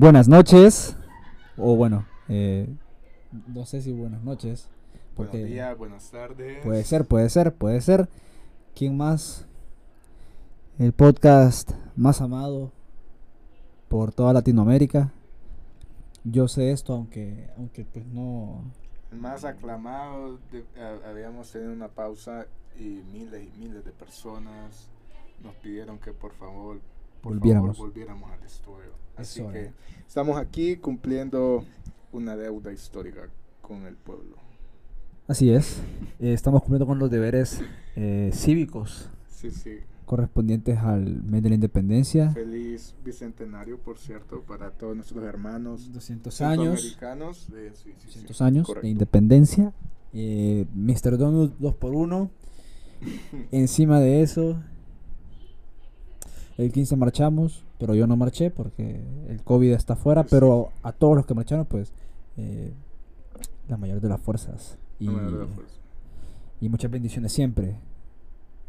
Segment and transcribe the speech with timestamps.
[0.00, 0.96] Buenas noches,
[1.58, 2.66] o bueno, eh,
[3.48, 4.66] no sé si buenas noches,
[5.14, 6.64] porque Buenos días, buenas tardes.
[6.64, 8.08] puede ser, puede ser, puede ser.
[8.74, 9.44] ¿Quién más?
[10.78, 12.72] El podcast más amado
[13.90, 15.12] por toda Latinoamérica.
[16.24, 18.62] Yo sé esto, aunque, aunque pues no,
[19.12, 22.46] El más aclamado, de- ha- habíamos tenido una pausa
[22.78, 24.88] y miles y miles de personas
[25.44, 26.78] nos pidieron que por favor,
[27.22, 27.76] por Volviéramos.
[27.76, 28.90] favor volviéramos al estudio.
[29.16, 29.72] Así Eso que es.
[30.06, 31.64] estamos aquí cumpliendo
[32.12, 33.28] una deuda histórica
[33.60, 34.36] con el pueblo.
[35.28, 35.78] Así es.
[36.18, 37.60] Eh, estamos cumpliendo con los deberes
[37.96, 39.76] eh, cívicos Sí, sí.
[40.06, 42.30] correspondientes al mes de la independencia.
[42.32, 46.80] Feliz bicentenario, por cierto, para todos nuestros hermanos 200 años.
[46.82, 47.48] centroamericanos.
[47.54, 48.06] Eh, sí, sí, sí.
[48.06, 48.86] 200 años Correcto.
[48.86, 49.72] de independencia.
[50.12, 51.16] Eh, Mr.
[51.16, 52.28] Donald 2x1.
[53.52, 54.60] Encima de eso,
[56.64, 60.24] el 15 marchamos, pero yo no marché porque el COVID está afuera.
[60.24, 61.92] Pero a todos los que marcharon, pues,
[62.36, 62.72] eh,
[63.68, 64.76] la mayor de las fuerzas.
[64.98, 65.12] Y, la
[65.46, 65.74] fuerza.
[66.60, 67.76] y muchas bendiciones siempre,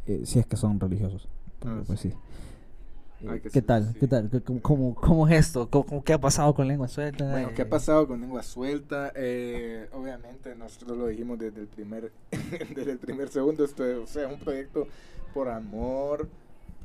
[0.07, 1.27] eh, si es que son religiosos.
[1.59, 2.13] porque, Ah, pues sí.
[3.23, 3.87] Eh, ¿Qué tal?
[3.93, 3.99] sí.
[3.99, 4.29] ¿Qué tal?
[4.31, 5.69] ¿Qué- cómo, cómo, cómo es esto?
[5.69, 7.29] ¿Cómo, cómo- qué ha pasado con lengua suelta?
[7.29, 9.11] Bueno, ¿qué ha Eh, pasado con lengua suelta?
[9.15, 12.11] Eh, obviamente nosotros lo dijimos desde el primer,
[12.75, 14.87] desde el primer segundo, esto es, o sea, un proyecto
[15.35, 16.29] por amor,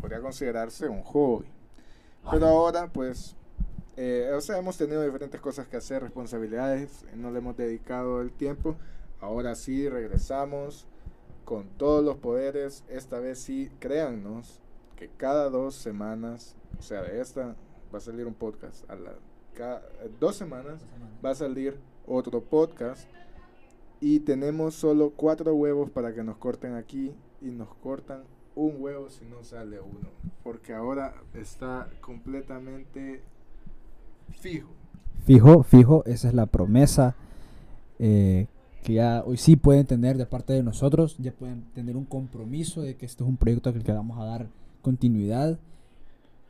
[0.00, 1.46] podría considerarse un hobby.
[2.30, 3.36] Pero ahora, pues,
[3.96, 8.30] eh, o sea, hemos tenido diferentes cosas que hacer, responsabilidades, no le hemos dedicado el
[8.32, 8.76] tiempo.
[9.20, 10.86] Ahora sí, regresamos
[11.44, 12.84] con todos los poderes.
[12.88, 14.60] Esta vez sí, créannos
[14.96, 17.54] que cada dos semanas, o sea, de esta
[17.94, 18.88] va a salir un podcast.
[18.90, 19.14] A la,
[19.54, 19.82] cada
[20.20, 20.82] dos semanas
[21.24, 23.08] va a salir otro podcast.
[24.00, 27.14] Y tenemos solo cuatro huevos para que nos corten aquí.
[27.40, 28.24] Y nos cortan
[28.56, 30.08] un huevo si no sale uno.
[30.42, 33.22] Porque ahora está completamente
[34.40, 34.68] fijo.
[35.24, 37.14] Fijo, fijo, esa es la promesa
[37.98, 38.46] eh,
[38.82, 42.82] que ya hoy sí pueden tener de parte de nosotros, ya pueden tener un compromiso
[42.82, 44.48] de que este es un proyecto al que vamos a dar
[44.82, 45.58] continuidad.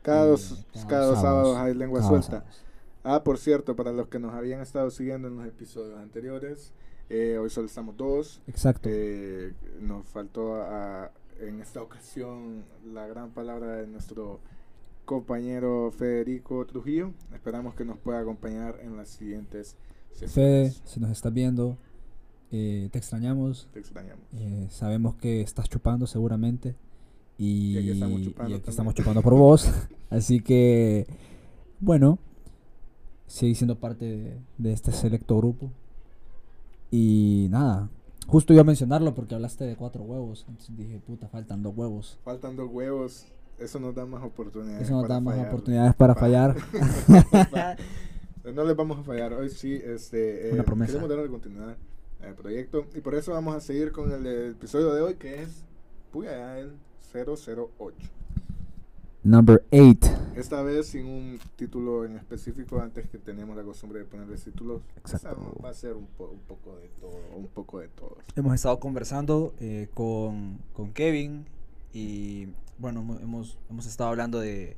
[0.03, 2.27] Cada eh, dos, cada dos sábados hay lengua suelta.
[2.27, 2.63] sábados.
[3.03, 6.73] Ah, por cierto, para los que nos habían estado siguiendo en los episodios anteriores,
[7.09, 8.41] eh, hoy solo estamos dos.
[8.47, 8.89] Exacto.
[8.91, 11.09] Eh, nos faltó a-
[11.39, 14.39] en esta ocasión la gran palabra de nuestro
[15.05, 17.13] compañero Federico Trujillo.
[17.33, 19.77] Esperamos que nos pueda acompañar en las siguientes
[20.25, 20.81] Fede, sesiones.
[20.85, 21.77] si nos estás viendo,
[22.51, 23.69] eh, te extrañamos.
[23.71, 24.25] Te extrañamos.
[24.33, 26.75] eh, sabemos que estás chupando seguramente.
[27.37, 28.69] Y, Y aquí estamos y chupando aquí también.
[28.69, 29.69] estamos chupando por vos.
[30.09, 31.05] Así que,
[31.79, 32.19] bueno,
[33.27, 35.71] sigue siendo parte de, de este selecto grupo.
[36.89, 37.89] Y nada,
[38.27, 40.45] justo iba a mencionarlo porque hablaste de cuatro huevos.
[40.47, 42.19] Entonces dije, puta, faltan dos huevos.
[42.23, 43.25] Faltan dos huevos.
[43.57, 44.83] Eso nos da más oportunidades.
[44.83, 45.47] Eso nos para da más fallar.
[45.49, 46.55] oportunidades para Pa- fallar.
[48.53, 49.33] no les vamos a fallar.
[49.33, 50.93] Hoy sí, este, Una eh, promesa.
[50.93, 51.75] queremos darle continuidad
[52.21, 52.85] al proyecto.
[52.93, 55.63] Y por eso vamos a seguir con el, episodio de hoy, que es
[56.11, 56.73] Puya, ya el
[57.13, 57.95] 008.
[59.27, 60.07] Number 8.
[60.37, 64.81] Esta vez sin un título en específico, antes que teníamos la costumbre de ponerle títulos.
[64.95, 65.31] Exacto.
[65.31, 68.17] Esta Va a ser un, po- un poco de todo, un poco de todo.
[68.37, 71.45] Hemos estado conversando eh, con, con Kevin
[71.91, 74.77] y bueno, hemo- hemos, hemos estado hablando de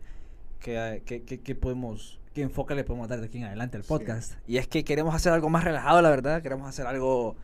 [0.60, 3.84] qué, qué, qué- qué podemos, qué enfoque le podemos dar de aquí en adelante al
[3.84, 3.90] Sí.
[3.90, 4.34] podcast.
[4.48, 7.36] Y es que queremos hacer algo más relajado, la verdad, queremos hacer algo,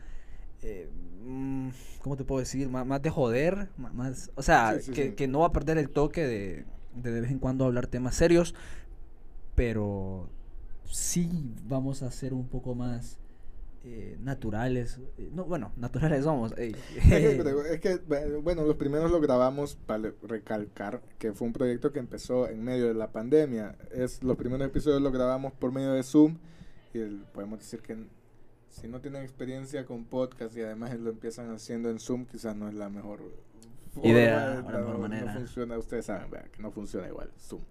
[0.62, 0.90] eh,
[1.24, 1.68] mm,
[2.02, 2.68] ¿cómo te puedo decir?
[2.68, 5.12] Má- Más, de joder, má- más, o sea, Sí, sí, que, sí.
[5.14, 6.64] que no va a perder el toque de,
[7.02, 8.54] de de vez en cuando hablar temas serios,
[9.54, 10.28] pero
[10.84, 13.18] sí vamos a ser un poco más
[13.84, 14.98] eh, naturales.
[15.18, 16.52] eh, no, bueno, naturales somos.
[16.58, 16.74] ey.
[16.96, 17.96] Es que,
[18.42, 22.86] bueno, los primeros lo grabamos para recalcar que fue un proyecto que empezó en medio
[22.88, 23.76] de la pandemia.
[23.92, 26.38] Es, los primeros episodios los grabamos por medio de Zoom
[26.94, 27.96] y el- podemos decir que
[28.68, 32.68] si no tienen experiencia con podcast y además lo empiezan haciendo en Zoom, quizás no
[32.68, 33.20] es la mejor
[33.96, 35.32] forma, Idea, la no- mejor no manera.
[35.34, 36.48] funciona, ustedes saben ¿verdad?
[36.50, 37.62] que no funciona igual Zoom.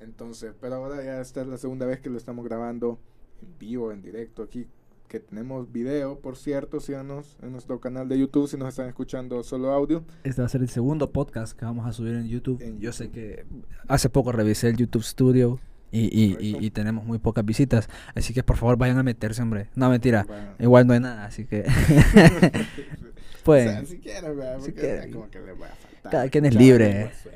[0.00, 2.98] Entonces, pero ahora ya esta es la segunda vez que lo estamos grabando
[3.42, 4.66] en vivo, en directo aquí
[5.08, 9.42] que tenemos video, por cierto, síganos en nuestro canal de YouTube si nos están escuchando
[9.44, 10.02] solo audio.
[10.24, 12.60] Este va a ser el segundo podcast que vamos a subir en YouTube.
[12.62, 13.14] En Yo sé YouTube.
[13.14, 13.44] que
[13.86, 15.60] hace poco revisé el YouTube Studio
[15.92, 17.88] y, y, y- y tenemos muy pocas visitas.
[18.16, 19.68] Así que por favor vayan a meterse, hombre.
[19.76, 20.24] No, mentira.
[20.26, 20.54] Bueno.
[20.58, 21.64] Igual no hay nada, así que
[23.44, 23.88] Pues, pues...
[23.88, 24.58] si quieren, ¿verdad?
[24.60, 25.12] si Porque quieren.
[25.12, 26.12] como que les voy a faltar.
[26.12, 27.10] Cada quien es libre.
[27.22, 27.34] pero,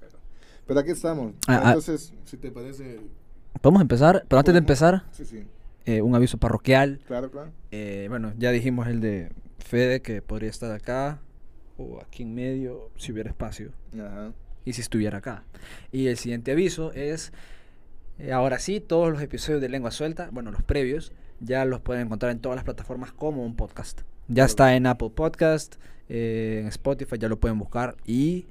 [0.00, 0.18] pero-
[0.66, 1.34] pero aquí estamos.
[1.46, 1.68] Ah, ah.
[1.68, 3.00] Entonces, si te parece.
[3.60, 5.44] Podemos empezar, pero antes de empezar, Sí, sí.
[5.84, 7.00] eh, un aviso parroquial.
[7.06, 7.50] Claro, claro.
[7.70, 11.20] Eh, bueno, ya dijimos el de Fede que podría estar acá
[11.78, 14.32] o aquí en medio si hubiera espacio Ajá.
[14.64, 15.44] y si estuviera acá.
[15.92, 17.32] Y el siguiente aviso es
[18.18, 22.06] Eh, ahora sí, todos los episodios de Lengua Suelta, bueno, los previos, ya los pueden
[22.06, 24.02] encontrar en todas las plataformas como un podcast.
[24.32, 25.74] Ya está en Apple Podcast,
[26.08, 28.46] eh, en Spotify, ya lo pueden buscar y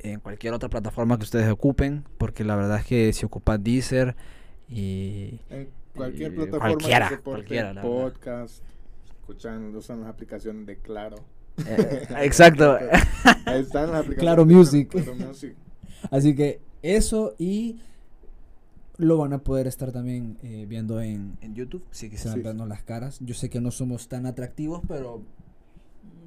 [0.00, 4.14] en cualquier otra plataforma que ustedes ocupen, porque la verdad es que si ocupan Deezer
[4.68, 5.40] y...
[5.48, 8.62] En cualquier y plataforma cualquiera, que cualquiera, la podcast,
[9.08, 11.16] escuchan, usan las aplicaciones de Claro.
[11.66, 12.76] Eh, exacto.
[13.46, 14.18] Ahí están las aplicaciones.
[14.18, 14.90] Claro de Music.
[14.90, 15.54] Claro Music.
[16.10, 17.80] Así que eso y
[18.98, 22.44] lo van a poder estar también eh, viendo en, en YouTube, si quisieran Sí, sí.
[22.46, 23.18] vernos las caras.
[23.20, 25.22] Yo sé que no somos tan atractivos, pero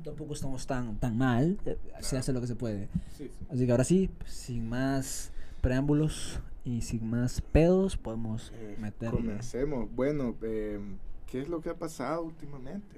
[0.03, 1.57] tampoco estamos tan, tan mal.
[1.65, 2.87] eh, Se hace lo que se puede.
[3.17, 3.31] Sí, sí.
[3.49, 5.31] Así que ahora sí, sin más
[5.61, 9.17] preámbulos y sin más pedos, podemos Eh, meterle.
[9.21, 9.89] Comencemos.
[9.95, 10.79] Bueno, eh,
[11.27, 12.97] ¿qué es lo que ha pasado últimamente?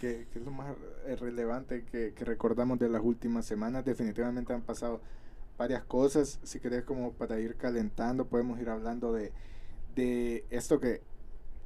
[0.00, 0.74] ¿Qué, qué es lo más
[1.18, 3.84] relevante que, que recordamos de las últimas semanas?
[3.84, 5.00] Definitivamente han pasado
[5.56, 6.38] varias cosas.
[6.42, 9.32] Si querés, como para ir calentando, podemos ir hablando de,
[9.94, 11.02] de esto que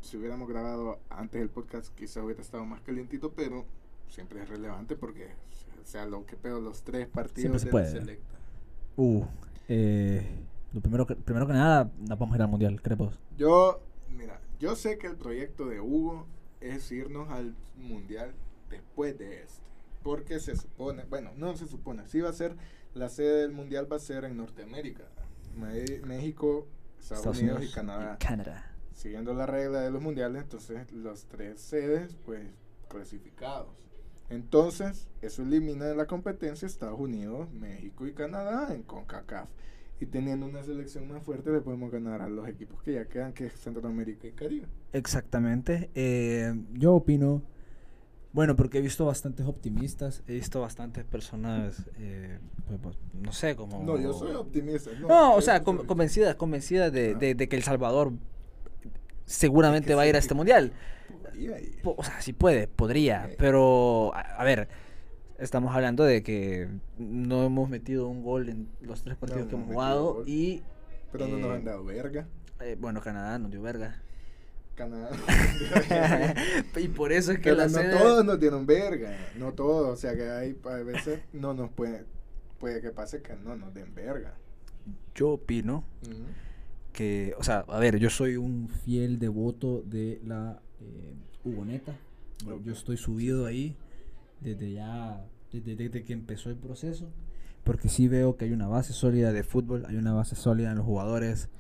[0.01, 3.67] si hubiéramos grabado antes del podcast, quizá hubiera estado más calientito, pero
[4.09, 5.29] siempre es relevante porque,
[5.83, 7.91] o sea, lo que pedo, los tres partidos se de puede.
[7.91, 8.35] selecta.
[8.97, 9.25] Uh,
[9.69, 10.27] eh,
[10.73, 13.21] lo primero que, primero que nada, nos vamos a ir al mundial, crepos.
[13.37, 13.81] Yo,
[14.17, 16.27] mira, yo sé que el proyecto de Hugo
[16.61, 18.33] es irnos al mundial
[18.69, 19.61] después de este.
[20.03, 22.57] Porque se supone, bueno, no se supone, sí va a ser,
[22.95, 25.05] la sede del mundial va a ser en Norteamérica.
[26.07, 26.67] México,
[26.99, 28.19] Estados, Unidos, y Canadá.
[28.19, 28.73] Canadá.
[28.93, 32.47] Siguiendo la regla de los mundiales, entonces los tres sedes, pues,
[32.89, 33.69] clasificados.
[34.29, 39.49] Entonces, eso elimina de la competencia Estados Unidos, México y Canadá en CONCACAF.
[40.01, 43.33] Y teniendo una selección más fuerte, le podemos ganar a los equipos que ya quedan,
[43.33, 44.67] que es Centroamérica y Caribe.
[44.93, 45.91] Exactamente.
[45.95, 47.43] eh, yo opino,
[48.33, 53.57] bueno, porque he visto bastantes optimistas, he visto bastantes personas, eh, pues, pues, no sé,
[53.57, 53.83] como...
[53.83, 54.91] No, yo soy optimista.
[55.01, 57.19] No, No, o sea, con- convencidas, convencidas de, Ah.
[57.19, 58.13] de- de que El Salvador
[59.25, 60.73] seguramente que va a ir a este mundial.
[61.85, 63.35] O sea, sí puede, podría, Ok.
[63.39, 64.69] pero a, a ver,
[65.39, 66.69] estamos hablando de que
[66.99, 70.63] no hemos metido un gol en los tres partidos que hemos jugado y,
[71.13, 72.27] Pero no nos eh, han dado verga.
[72.61, 74.03] eh, bueno, Canadá nos dio verga.
[74.75, 75.11] Canadá.
[76.77, 79.17] y por eso es que Pero la no todos nos dieron verga.
[79.37, 79.91] No todos.
[79.91, 82.05] O sea, que hay a veces no nos puede.
[82.59, 84.35] Puede que pase que no nos den verga.
[85.15, 85.85] Yo opino
[86.93, 91.15] que, o sea, a ver, yo soy un fiel devoto de la eh,
[91.45, 91.97] Hugoneta.
[92.65, 93.77] Yo, estoy subido ahí
[94.41, 97.11] desde ya, desde, desde que empezó el proceso,
[97.65, 100.79] porque sí veo que hay una base sólida de fútbol, hay una base sólida en
[100.79, 101.51] los jugadores,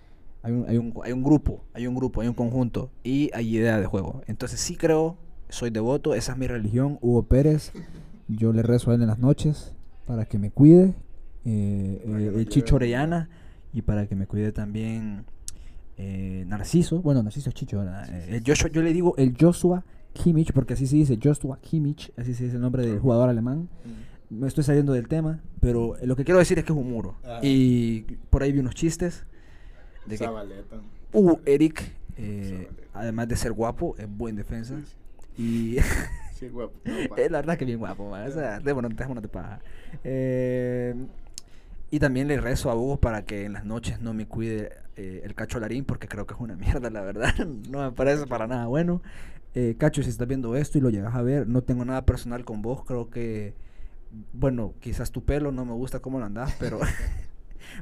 [0.42, 3.56] hay un, hay un, hay un grupo, hay un grupo, hay un conjunto y hay
[3.56, 4.22] idea de juego.
[4.26, 5.16] Entonces sí creo,
[5.48, 7.72] soy devoto, esa es mi religión, Hugo Pérez.
[8.28, 9.75] Yo le rezo a él en las noches
[10.06, 10.94] para que me cuide,
[11.44, 12.76] eh, eh, el Chicho.
[12.76, 13.28] Orellana
[13.72, 15.25] y para que me cuide también
[15.98, 17.02] eh, Narciso.
[17.02, 17.82] Bueno, Narciso es Chicho.
[17.82, 18.43] Sí, sí, el.
[18.44, 22.44] Joshua- yo le digo el Joshua Kimmich porque así se dice Joshua Kimmich, así se
[22.44, 23.02] dice el nombre del Ok.
[23.02, 23.69] jugador alemán.
[23.84, 23.94] Ujú.
[24.40, 27.16] Me estoy saliendo del tema, pero lo que quiero decir es que es un muro.
[27.25, 27.40] Ajá.
[27.43, 29.24] Y por ahí vi unos chistes
[30.06, 30.28] de que
[31.12, 31.38] uh.
[31.44, 34.74] Eric, eh, además de ser guapo, es buen defensa.
[35.36, 35.78] Sí, Y
[36.34, 36.48] sí.
[36.48, 36.74] Guapo.
[36.84, 37.16] No.
[37.16, 38.28] Eh, la verdad que bien guapo, man.
[38.28, 39.60] O sea, de bueno, de paja.
[40.04, 40.94] Eh,
[41.90, 45.22] y también le rezo a Hugo para que en las noches no me cuide eh,
[45.24, 47.34] el Cacho Larín, porque creo que es una mierda, la verdad.
[47.69, 49.02] No me parece para nada bueno.
[49.54, 52.44] Eh, Cacho, si estás viendo esto y lo llegas a ver, no tengo nada personal
[52.44, 52.84] con vos.
[52.84, 53.54] Creo que,
[54.32, 56.78] bueno, quizás tu pelo no me gusta cómo lo andás, pero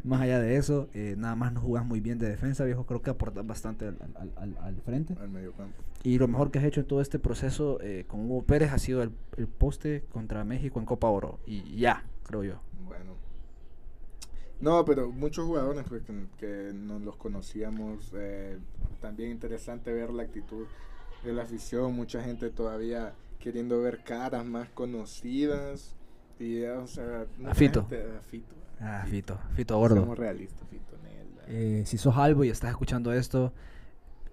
[0.05, 2.87] más allá de eso, eh, nada más no jugás muy bien de defensa, viejo.
[2.87, 5.15] Creo que aportas bastante al, al- al- al frente.
[5.21, 5.75] Al medio campo.
[6.05, 8.79] Y lo mejor que has hecho en todo este proceso eh, con Hugo Pérez ha
[8.79, 11.41] sido el, el poste contra México en Copa Oro.
[11.47, 12.61] Y ya, creo yo.
[12.87, 13.15] Bueno.
[14.61, 18.13] No, pero muchos jugadores pues, que, que no los conocíamos.
[18.15, 18.59] eh,
[19.01, 20.67] también interesante ver la actitud
[21.25, 21.95] de la afición.
[21.95, 25.95] Mucha gente todavía queriendo ver caras más conocidas.
[26.41, 27.81] Y, o sea, mucha Fito.
[27.89, 28.55] gente- a Fito.
[28.81, 30.01] Ah, Fito, Fito gordo.
[30.03, 30.97] Somos realistas, Fito.
[31.03, 31.43] Nelda.
[31.49, 33.53] Eh, si sos algo y estás escuchando esto,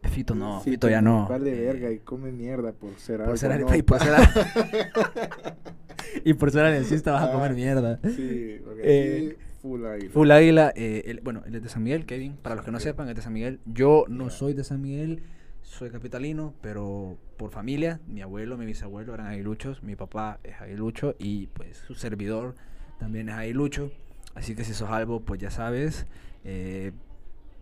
[0.04, 1.28] Fito no, Fito Fito ya no.
[1.28, 3.38] Vale Eh, verga y come mierda por ser por algo.
[3.38, 3.68] ser ¿no?
[3.76, 4.14] y por ser
[6.24, 8.00] y por ser aliancista vas a comer Ah, mierda.
[8.16, 10.12] Sí, porque Eh, full águila.
[10.12, 12.80] Full Águila, eh, él- bueno, él es de San Miguel, Kevin, para los que no
[12.80, 13.60] sepan, es de San Miguel.
[13.66, 15.24] Yo no soy de San Miguel,
[15.64, 21.16] soy capitalino, pero por familia, mi abuelo, mi bisabuelo eran aguiluchos, mi papá es aguilucho
[21.18, 22.54] y pues su servidor
[23.00, 23.92] también es aguilucho.
[24.36, 26.06] Así que si sos algo, pues ya sabes,
[26.44, 26.92] eh,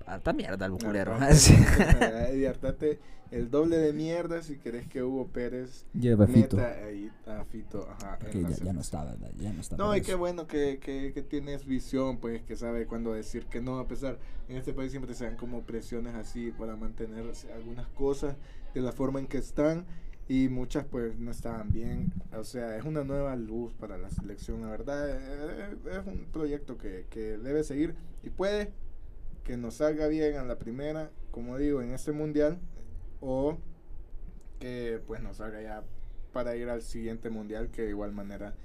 [0.05, 1.17] harta mierda el culero.
[1.33, 1.55] Sí.
[2.35, 2.99] y hartate
[3.31, 6.57] el doble de mierda si querés que Hugo Pérez Lleva Fito.
[6.57, 7.87] meta ahí a Fito.
[7.89, 9.31] Ajá, en Que la ya, ya no está, ¿verdad?
[9.39, 9.75] Ya no está.
[9.75, 13.61] No, y qué bueno que, que, que tienes visión, pues, que sabe cuándo decir que
[13.61, 17.23] no, a pesar, en este país siempre se dan como presiones así para mantener
[17.55, 18.35] algunas cosas
[18.73, 19.85] de la forma en que están
[20.27, 22.13] y muchas pues no estaban bien.
[22.37, 26.77] O sea, es una nueva luz para la selección, la verdad, eh, es un proyecto
[26.77, 28.71] que, que debe seguir y puede
[29.43, 32.59] que nos salga bien en la primera, como digo, en este mundial,
[33.19, 33.57] o
[34.59, 35.83] que pues nos salga ya
[36.31, 38.55] para ir al siguiente mundial, que de igual manera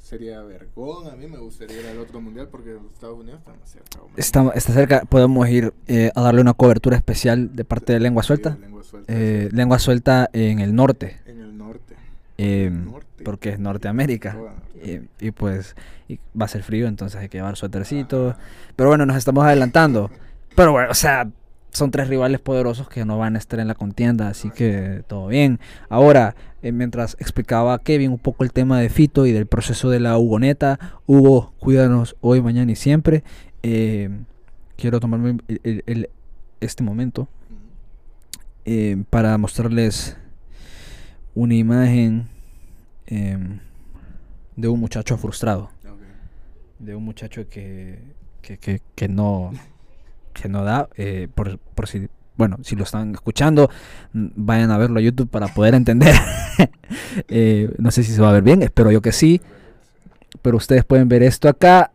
[0.00, 1.06] sería vergón.
[1.08, 3.88] A mí me gustaría ir al otro mundial porque los Estados Unidos están más cerca.
[4.16, 8.22] Está, está cerca, podemos ir eh, a darle una cobertura especial de parte de Lengua
[8.22, 8.56] Sí, Suelta.
[8.60, 9.56] lengua suelta, Eh, sí.
[9.56, 11.94] lengua Suelta en el norte, En el norte.
[12.38, 13.24] eh, norte.
[13.24, 14.34] porque es Norteamérica.
[14.34, 15.08] Norteamérica.
[15.20, 15.76] y pues
[16.08, 18.32] y va a ser frío, entonces hay que llevar suétercitos.
[18.34, 18.42] Ajá.
[18.74, 20.10] Pero bueno, nos estamos adelantando.
[20.56, 21.30] Pero bueno, o sea,
[21.72, 25.28] son tres rivales poderosos que no van a estar en la contienda, así que todo
[25.28, 25.60] bien.
[25.88, 30.00] Ahora, eh, mientras explicaba Kevin un poco el tema de Fito y del proceso de
[30.00, 33.22] la Hugoneta, Hugo, cuídanos hoy, mañana y siempre.
[33.62, 34.08] eh,
[34.76, 36.10] quiero tomarme el- el- el-
[36.60, 37.28] este momento
[38.64, 40.16] eh, para mostrarles
[41.34, 42.28] una imagen
[43.06, 43.58] em,
[44.56, 45.70] de un muchacho frustrado
[46.78, 47.98] de un muchacho que,
[48.42, 49.50] que, que, que no
[50.32, 53.70] que no da eh, por, por si bueno si lo están escuchando
[54.12, 56.14] vayan a verlo a YouTube para poder entender.
[57.28, 59.40] Eh, no sé si se va a ver bien espero yo que sí.
[60.42, 61.92] Pero ustedes pueden ver esto acá.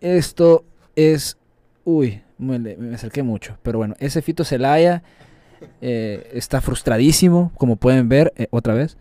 [0.00, 0.64] Esto
[0.96, 1.38] es
[1.84, 5.02] uy me, me acerqué mucho pero bueno ese Fito Celaya
[5.80, 8.98] eh, está frustradísimo como pueden ver otra vez.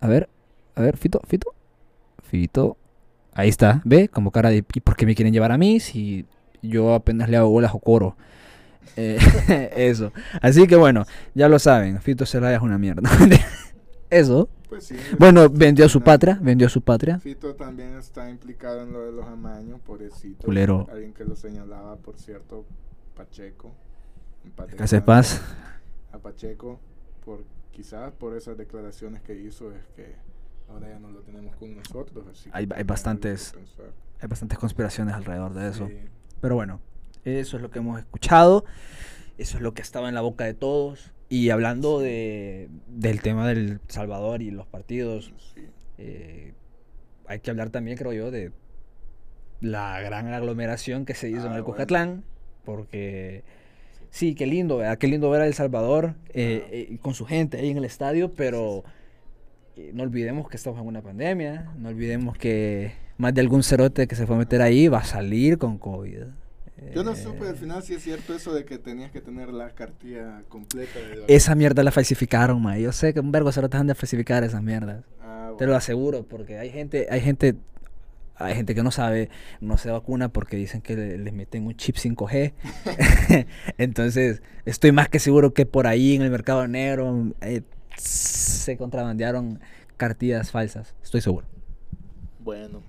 [0.00, 0.28] A ver
[0.74, 1.54] a ver Fito Fito.
[2.22, 2.76] Fito
[3.38, 4.08] Ahí está, ¿ve?
[4.08, 6.26] Como cara de ¿y por qué me quieren llevar a mí si
[6.62, 8.16] yo apenas le hago bolas o coro?
[8.96, 9.18] Eh,
[9.76, 10.12] eso.
[10.42, 13.08] Así que bueno, ya lo saben, Fito Celaya es una mierda.
[14.10, 14.48] eso.
[14.68, 14.96] Pues sí.
[15.18, 17.18] Bueno, vendió a su patria, vendió a su patria.
[17.20, 20.44] Fito también está implicado en lo de los amaños, pobrecito.
[20.44, 20.86] Culero.
[20.92, 22.66] Alguien que lo señalaba, por cierto,
[23.16, 23.72] Pacheco.
[24.42, 25.00] Que descanse.
[25.00, 25.40] paz.
[26.12, 26.80] A Pacheco,
[27.24, 30.16] por quizás por esas declaraciones que hizo, es que
[30.70, 32.26] ahora ya no lo tenemos con nosotros.
[32.30, 33.54] Así Hay- hay bastantes-.
[34.20, 35.86] Hay bastantes conspiraciones alrededor de eso.
[35.86, 35.94] Sí.
[36.40, 36.80] Pero bueno,
[37.24, 38.64] eso es lo que hemos escuchado.
[39.38, 41.12] Eso es lo que estaba en la boca de todos.
[41.28, 45.32] Y hablando de, del tema del Salvador y los partidos.
[45.98, 46.52] Eh,
[47.26, 48.52] hay que hablar también, creo yo, de
[49.60, 51.74] la gran aglomeración que se hizo en Ah, el bueno.
[51.74, 52.24] Cucatlán,
[52.64, 53.42] porque
[54.10, 54.96] sí, qué lindo, ¿verdad?
[54.98, 56.68] Qué lindo ver a El Salvador eh, Ah.
[56.72, 58.84] eh, con su gente ahí en el estadio, pero
[59.76, 64.06] eh, no olvidemos que estamos en una pandemia, no olvidemos que más de algún cerote
[64.06, 66.22] que se fue a meter ahí va a salir con COVID.
[66.94, 69.48] Yo no Eh, supe al final si es cierto eso de que tenías que tener
[69.48, 70.98] la cartilla completa.
[71.00, 72.78] De Esa mierda la falsificaron, ma.
[72.78, 75.04] Yo sé que un vergo cerotes han de falsificar esas mierdas.
[75.20, 75.76] Ah, Te lo bueno.
[75.76, 77.56] aseguro, porque hay gente, hay gente,
[78.36, 79.28] hay gente que no sabe,
[79.60, 82.52] no se vacuna porque dicen que le- les meten un chip 5G.
[83.78, 87.62] Entonces, estoy más que seguro que por ahí en el mercado negro eh,
[87.96, 89.58] se contrabandearon
[89.96, 90.94] cartillas falsas.
[91.02, 91.44] Estoy seguro.
[92.38, 92.82] Bueno,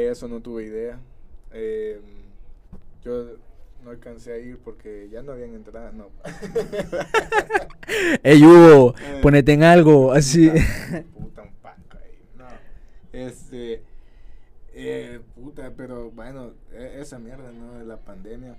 [0.00, 0.98] de eso no tuve idea.
[1.52, 2.00] Eh,
[3.04, 3.36] yo
[3.84, 5.92] no alcancé a ir porque ya no habían entrado.
[5.92, 6.08] No.
[8.22, 9.18] Ey, Hugo, Eh.
[9.22, 10.48] ponete en algo así.
[10.48, 12.18] Puta, puta, un paco ahí.
[12.38, 12.46] No.
[13.12, 13.82] Este.
[14.74, 17.78] Eh, puta, pero bueno, e- esa mierda, ¿no?
[17.78, 18.56] De la pandemia.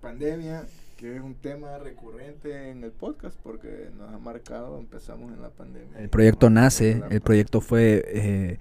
[0.00, 0.66] Pandemia,
[0.98, 5.50] que es un tema recurrente en el podcast porque nos ha marcado, empezamos en la
[5.50, 5.98] pandemia.
[5.98, 8.58] El proyecto nace, el proyecto fue eh.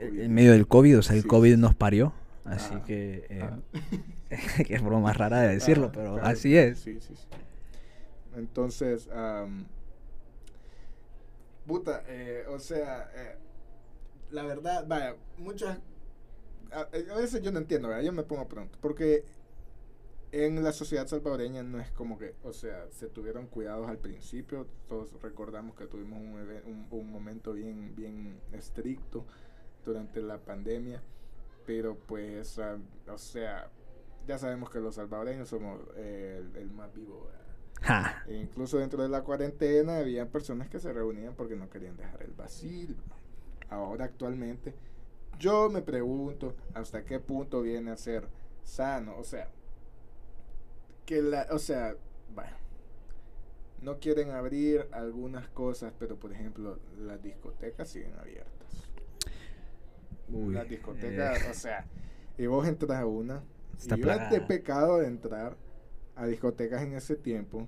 [0.00, 2.12] En medio del COVID, o sea, el Sí, COVID nos parió.
[2.44, 3.58] Así Ah, que, eh, ah.
[4.66, 6.80] que es broma rara de decirlo, Ah, pero claro, así es.
[6.80, 7.26] Sí, sí, sí.
[8.36, 9.66] Entonces, am,
[11.66, 13.36] puta, eh, o sea, eh,
[14.30, 15.78] la verdad, vaya, muchas,
[16.72, 16.80] a,
[17.12, 18.02] a veces yo no entiendo, ¿verdad?
[18.02, 19.24] yo me pongo pronto, porque
[20.32, 24.66] en la sociedad salvadoreña no es como que, o sea, se tuvieron cuidados al principio,
[24.88, 26.32] todos recordamos que tuvimos un,
[26.66, 29.26] un, un momento bien, bien estricto
[29.84, 31.02] durante la pandemia,
[31.66, 33.70] pero pues, ah, o sea,
[34.26, 37.28] ya sabemos que los salvadoreños somos eh, el, el más vivo.
[38.28, 42.22] E incluso dentro de la cuarentena había personas que se reunían porque no querían dejar
[42.22, 42.94] el vacío.
[43.68, 44.74] Ahora actualmente,
[45.38, 48.28] yo me pregunto hasta qué punto viene a ser
[48.62, 49.16] sano.
[49.18, 49.48] O sea,
[51.04, 51.96] que la, o sea,
[52.34, 52.56] bueno,
[53.80, 58.61] no quieren abrir algunas cosas, pero por ejemplo, las discotecas siguen abiertas.
[60.32, 61.50] Uy, las discotecas, eh.
[61.50, 61.86] o sea,
[62.38, 63.42] y vos entras a una
[63.78, 65.56] Está y de pecado de entrar
[66.14, 67.66] a discotecas en ese tiempo.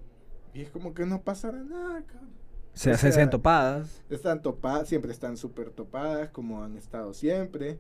[0.53, 2.31] Y es como que no pasara nada, cabrón.
[2.73, 4.03] Se hacen sea, topadas.
[4.11, 7.79] Están topadas, siempre están súper topadas, como han estado siempre.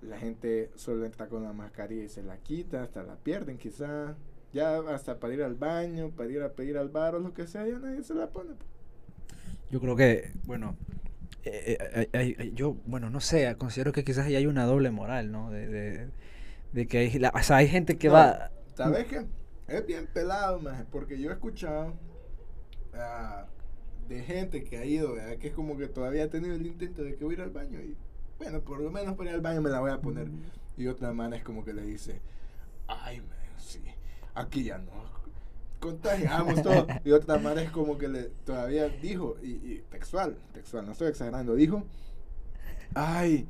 [0.00, 4.16] La gente solo entra con la mascarilla y se la quita, hasta la pierden quizá.
[4.52, 7.46] Ya hasta para ir al baño, para ir a pedir al bar o lo que
[7.46, 8.54] sea, ya nadie se la pone.
[8.54, 8.68] pues.
[9.70, 10.76] Yo creo que, bueno,
[11.44, 15.50] eh, eh, yo, bueno, no sé, considero que quizás ahí hay una doble moral, ¿no?
[15.50, 16.10] De, de,
[16.72, 18.52] de que hay, la- o sea, hay gente que No, va...
[18.74, 19.26] ¿Sabes qué?
[19.66, 21.94] Es bien pelado, maje, porque yo he escuchado
[22.94, 23.46] ah,
[24.08, 25.38] de gente que ha ido, ¿verdad?
[25.38, 27.50] que es como que todavía ha tenido el intento de que voy a ir al
[27.50, 27.96] baño y,
[28.38, 30.32] bueno, por lo menos para ir al baño me la voy a poner.
[30.76, 32.22] Y otra mana es como que le dice,
[32.88, 33.82] ay, man, sí,
[34.34, 34.92] aquí ya no,
[35.80, 36.86] contagiamos todo.
[37.04, 41.08] Y otra mana es como que le todavía dijo, y, y textual, textual, no estoy
[41.08, 41.84] exagerando, dijo,
[42.94, 43.46] ay,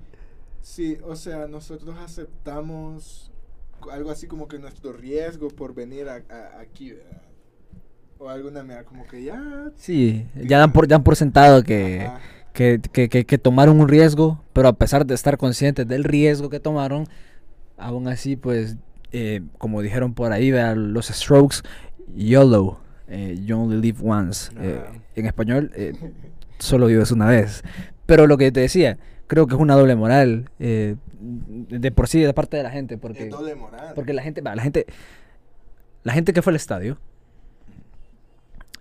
[0.61, 3.31] sí, o sea, nosotros aceptamos
[3.93, 7.23] algo así como que nuestro riesgo por venir a, a- aquí, ¿verdad?
[8.19, 9.71] O alguna manera, como que ya...
[9.77, 12.11] Sí, ya dan por, dan por sentado que,
[12.53, 16.51] que, que, que, que tomaron un riesgo, pero a pesar de estar conscientes del riesgo
[16.51, 17.07] que tomaron,
[17.77, 18.77] aún así, pues,
[19.13, 20.75] eh, como dijeron por ahí, ¿verdad?
[20.77, 21.59] los Strokes,
[22.17, 24.51] YOLO, eh, You Only Live Once.
[24.61, 24.93] eh, Ajá.
[25.15, 25.93] en español, eh,
[26.59, 27.63] solo vives una vez.
[28.07, 32.21] Pero lo que te decía, creo que es una doble moral, eh, de por sí,
[32.21, 33.93] de parte de la gente, porque, es doble moral.
[33.95, 34.87] porque la gente, la gente,
[36.05, 36.99] la gente que fue al estadio,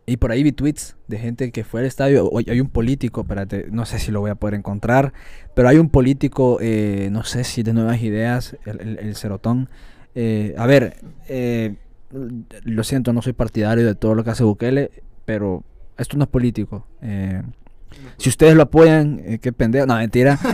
[0.10, 2.28] y por ahí vi tweets de gente que fue al estadio.
[2.28, 5.12] o hay un político, espérate, no sé si lo voy a poder encontrar.
[5.54, 9.68] Pero hay un político, eh, no sé si de nuevas ideas, el, el, el Cerotón.
[10.16, 10.96] Eh, a ver,
[11.28, 11.76] eh,
[12.12, 14.92] lo siento, no soy partidario de todo lo que hace Bukele,
[15.26, 15.64] pero
[15.98, 16.86] esto no es político.
[17.02, 17.42] Eh,
[18.18, 19.86] si ustedes lo apoyan, eh, qué pendejo.
[19.86, 20.38] No, mentira.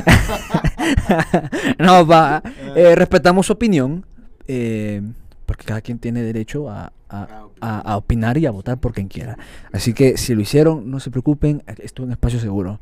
[1.79, 2.41] no, va.
[2.75, 4.05] eh, respetamos su opinión.
[4.48, 5.01] eh,
[5.45, 9.09] porque cada quien tiene derecho a, a- a- a opinar y a votar por quien
[9.09, 9.37] quiera.
[9.74, 11.61] Así que si lo hicieron, no se preocupen.
[11.68, 12.79] Esto es un espacio seguro.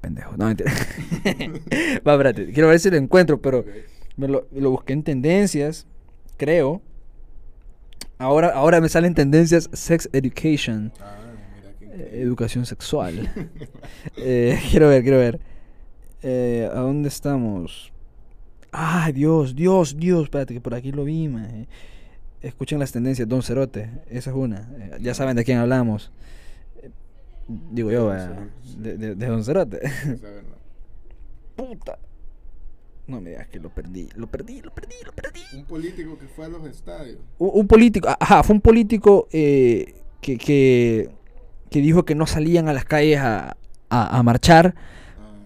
[0.00, 0.34] Pendejo.
[0.38, 0.72] No, mentira.
[2.06, 2.50] va, espérate.
[2.52, 3.64] Quiero ver si lo encuentro, pero
[4.16, 5.86] me lo, lo busqué en tendencias.
[6.38, 6.80] Creo.
[8.18, 10.92] Ahora, ahora me salen tendencias Sex Education.
[11.00, 11.16] Ah,
[11.56, 11.84] mira qué
[12.18, 13.30] Eh, educación sexual.
[14.16, 15.40] Eh, quiero ver, quiero ver.
[16.22, 17.92] Eh, ¿A dónde estamos?
[18.72, 20.24] Ay, Dios, Dios, Dios.
[20.24, 21.30] Espérate, que por aquí lo vi.
[22.42, 23.90] Escuchen las tendencias, Don Cerote.
[24.10, 24.68] Esa es una.
[24.78, 26.10] Eh, ya saben de quién hablamos.
[27.48, 28.28] Digo yo, eh,
[28.76, 29.80] de, de- de Don Cerote.
[31.56, 31.98] Puta.
[33.08, 35.40] No me digas que lo perdí, lo perdí, lo perdí, lo perdí.
[35.54, 37.16] Un político que fue a los estadios.
[37.38, 41.08] Un, un político, ajá, fue un político eh, que, que,
[41.70, 43.56] que dijo que no salían a las calles a,
[43.90, 44.74] a- a marchar,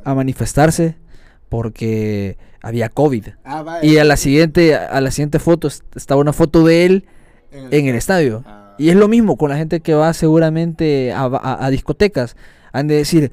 [0.04, 0.96] Ah, a manifestarse,
[1.48, 3.28] porque había COVID.
[3.44, 3.88] Ah, vaya.
[3.88, 7.04] Y a la siguiente, a la siguiente foto est- estaba una foto de él
[7.52, 8.42] en el estadio.
[8.46, 12.36] Ah, Y es lo mismo con la gente que va seguramente a, a- a discotecas.
[12.72, 13.30] Han de decir,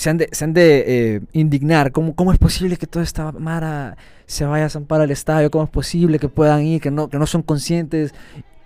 [0.00, 1.92] se han de, se han de eh, indignar.
[1.92, 5.50] ¿Cómo, ¿Cómo es posible que toda esta Mara se vaya a zampar al estadio?
[5.50, 8.14] ¿Cómo es posible que puedan ir, que no, que no son conscientes?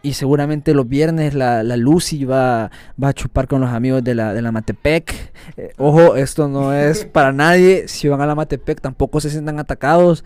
[0.00, 2.70] Y seguramente los viernes la, la Lucy va,
[3.02, 5.12] va a chupar con los amigos de la, de la Matepec.
[5.56, 7.88] Eh, ojo, esto no es para nadie.
[7.88, 10.24] Si van a la Matepec tampoco se sientan atacados.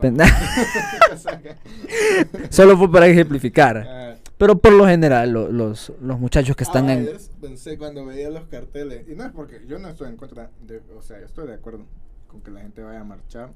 [2.48, 4.05] Solo fue para ejemplificar.
[4.36, 7.08] Ah, Pero por lo general, lo- los, los muchachos que están ah, en...
[7.40, 9.08] Pensé cuando veía los carteles.
[9.08, 10.82] Y no es porque yo no estoy en contra de.
[10.96, 11.86] O sea, yo estoy de acuerdo
[12.28, 13.52] con que la gente vaya a marchar.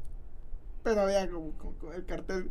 [0.83, 1.53] Pero había como,
[1.95, 2.51] el cartel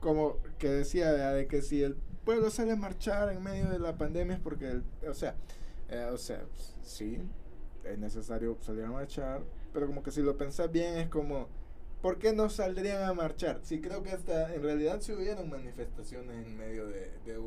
[0.00, 1.34] como que decía ¿verdad?
[1.34, 4.68] de que si el pueblo sale a marchar en medio de la pandemia es porque.
[4.70, 5.34] el- o sea,
[5.90, 6.42] eh, o sea,
[6.82, 7.18] sí,
[7.84, 9.42] es necesario salir a marchar.
[9.74, 11.48] Pero como que si lo pensás bien es como.
[12.04, 13.60] ¿Por qué no saldrían a marchar?
[13.62, 17.38] Sí, creo que hasta en realidad si hubieran manifestaciones en medio de, de,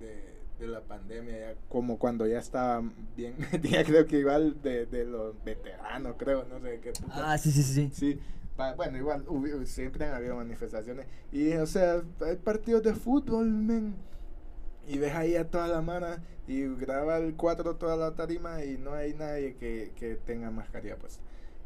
[0.00, 2.82] de- de la pandemia, ya como cuando ya estaba
[3.16, 7.32] bien, ya creo que igual de, de los veteranos, creo, no sé qué puta.
[7.32, 7.90] Ah, sí, sí, sí.
[7.92, 8.20] Sí,
[8.56, 11.06] pa- bueno, igual hubi- siempre han habido manifestaciones.
[11.32, 13.96] Y, o sea, hay partidos de fútbol, men.
[14.86, 16.08] Y ves ahí a toda la mano
[16.48, 20.96] y graba el 4 toda la tarima y no hay nadie que, que tenga mascarilla,
[20.96, 21.20] pues.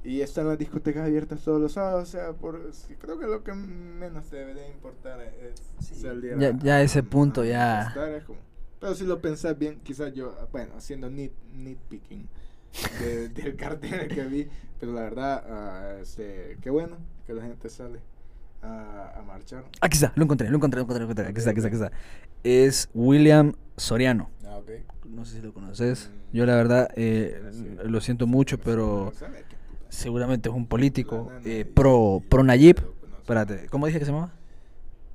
[0.07, 3.43] Y están las discotecas abiertas todos los sábados, o sea, por, sí, creo que lo
[3.43, 7.93] que menos te debería importar es Sí, salir ya- ya ese punto, a ya.
[8.17, 8.39] es como-
[8.79, 12.29] pero si lo pensás bien, quizás yo, bueno, haciendo nit, nitpicking
[13.01, 17.69] de- del cartel que vi, pero la verdad, ah, este, qué bueno que la gente
[17.69, 17.99] sale
[18.63, 19.65] a, a marchar.
[19.81, 21.27] Aquí está, lo encontré, lo encontré, lo encontré, lo encontré.
[21.31, 21.93] Aquí está, aquí está, aquí está.
[22.45, 24.31] Es William Soriano.
[24.47, 24.71] Ah, ok.
[25.07, 26.11] No sé si lo conoces.
[26.33, 27.77] Yo la verdad eh, Sí.
[27.85, 29.13] lo siento mucho, pero
[29.97, 32.77] Seguramente es un político eh, pro, pro Nayib.
[33.19, 34.31] Espérate, ¿cómo dije que se llamaba?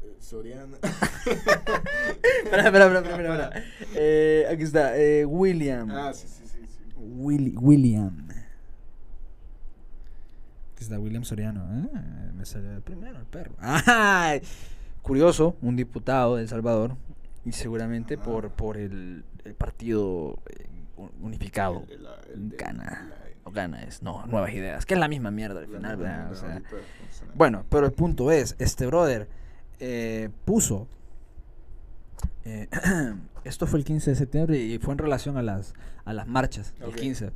[0.02, 0.76] Eh, Soriano.
[2.46, 3.52] espera, espera, espera, espera.
[3.96, 5.91] Eh, aquí está, eh, William.
[5.91, 6.65] ah, sí, sí, sí.
[6.67, 6.84] sí.
[6.98, 8.28] Willi- William.
[10.74, 11.62] Aquí está William Soriano.
[11.94, 13.54] Ah, me sale primero el perro.
[13.60, 14.41] Ay,
[15.04, 16.96] curioso, un diputado de El Salvador
[17.46, 20.65] y seguramente por, por el, el partido eh,
[21.22, 21.84] unificado.
[21.88, 22.58] El- el- el de-
[23.52, 25.98] Gana es, no, nuevas ideas, que es la misma mierda al final,
[27.36, 29.28] bueno, pero el punto es, este brother
[29.80, 30.88] eh, puso,
[32.44, 32.68] Eh,
[33.44, 35.74] esto fue el 15 de septiembre y fue en relación a las,
[36.06, 36.74] a las marchas.
[36.80, 36.96] el Ok.
[36.96, 37.32] 15.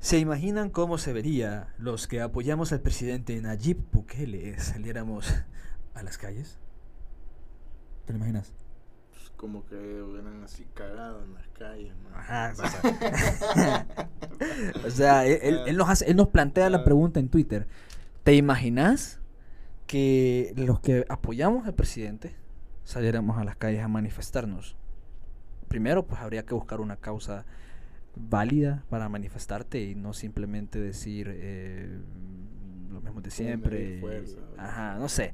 [0.00, 5.32] ¿Se imaginan cómo se vería los que apoyamos al presidente Nayib Bukele saliéramos
[5.94, 6.58] a las calles?
[8.06, 8.52] ¿Te lo imaginas?
[9.42, 12.12] Como que hubieran así cagado en las calles, man.
[12.14, 13.86] Ajá, o sea,
[14.86, 17.66] o sea, él, él- él nos hace- él nos plantea la pregunta en Twitter.
[18.22, 19.18] ¿Te imaginas
[19.88, 22.36] que los que apoyamos al presidente
[22.84, 24.76] saliéramos a las calles a manifestarnos?
[25.66, 27.44] Primero, pues habría que buscar una causa
[28.14, 31.98] válida para manifestarte y no simplemente decir eh,
[32.92, 33.98] lo mismo de siempre.
[34.00, 35.32] fuerza, Ajá, no sé.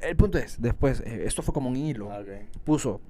[0.00, 2.10] El punto es, después, eh, esto fue como un hilo
[2.64, 3.00] puso,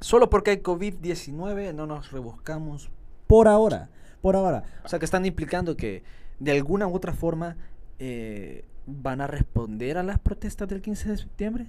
[0.00, 2.90] solo porque hay COVID-19 no nos rebuscamos.
[3.26, 3.88] Por ahora.
[4.22, 4.64] Por ahora.
[4.84, 6.02] O sea, que están implicando que
[6.38, 7.56] de alguna u otra forma
[7.98, 11.66] eh, van a responder a las protestas del 15 de septiembre.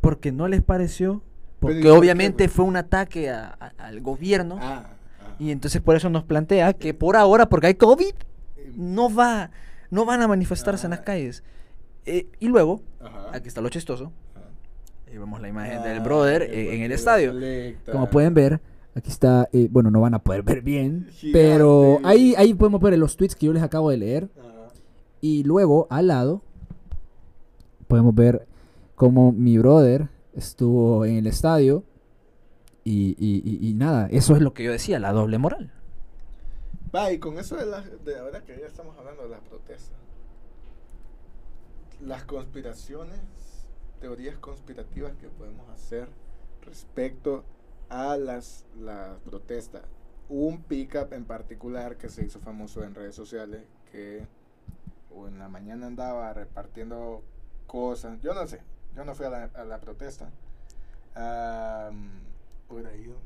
[0.00, 1.22] Porque no les pareció.
[1.60, 4.58] Porque ¿y por qué, obviamente fue un ataque a- a- al gobierno.
[4.60, 4.84] Ah,
[5.20, 5.34] ah.
[5.38, 8.14] Y entonces por eso nos plantea que por ahora, porque hay COVID,
[8.56, 9.50] Eh, no va,
[9.90, 11.04] no van a manifestarse en las Ah.
[11.04, 11.42] calles.
[12.06, 13.28] Eh, y luego, Ajá.
[13.32, 14.12] aquí está lo chistoso.
[15.10, 17.32] Ahí vemos la imagen Ah, del brother eh, en el estadio.
[17.32, 17.92] selecta.
[17.92, 18.60] Como pueden ver,
[18.94, 19.48] aquí está.
[19.52, 21.08] eh, bueno, no van a poder ver bien.
[21.12, 21.32] Gigante.
[21.32, 24.28] Pero ahí, ahí podemos ver los tweets que yo les acabo de leer.
[24.38, 24.68] Ajá.
[25.20, 26.42] Y luego, al lado,
[27.86, 28.46] podemos ver
[28.94, 31.84] cómo mi brother estuvo en el estadio.
[32.84, 35.70] Y, y- y- y nada, eso es lo que yo decía, la doble moral.
[36.94, 39.92] Va, y con eso de, la, de ahora que ya estamos hablando de las protestas,
[42.00, 43.18] las conspiraciones,
[44.00, 46.08] teorías conspirativas que podemos hacer
[46.62, 47.44] respecto
[47.88, 49.82] a las, las protestas.
[50.28, 54.26] Un pickup en particular que se hizo famoso en redes sociales que
[55.14, 57.22] o en la mañana andaba repartiendo
[57.66, 58.20] cosas.
[58.20, 58.60] Yo no sé,
[58.94, 60.30] yo no fui a la, a la protesta.
[61.14, 62.10] Am,
[62.68, 63.16] hubiera ido,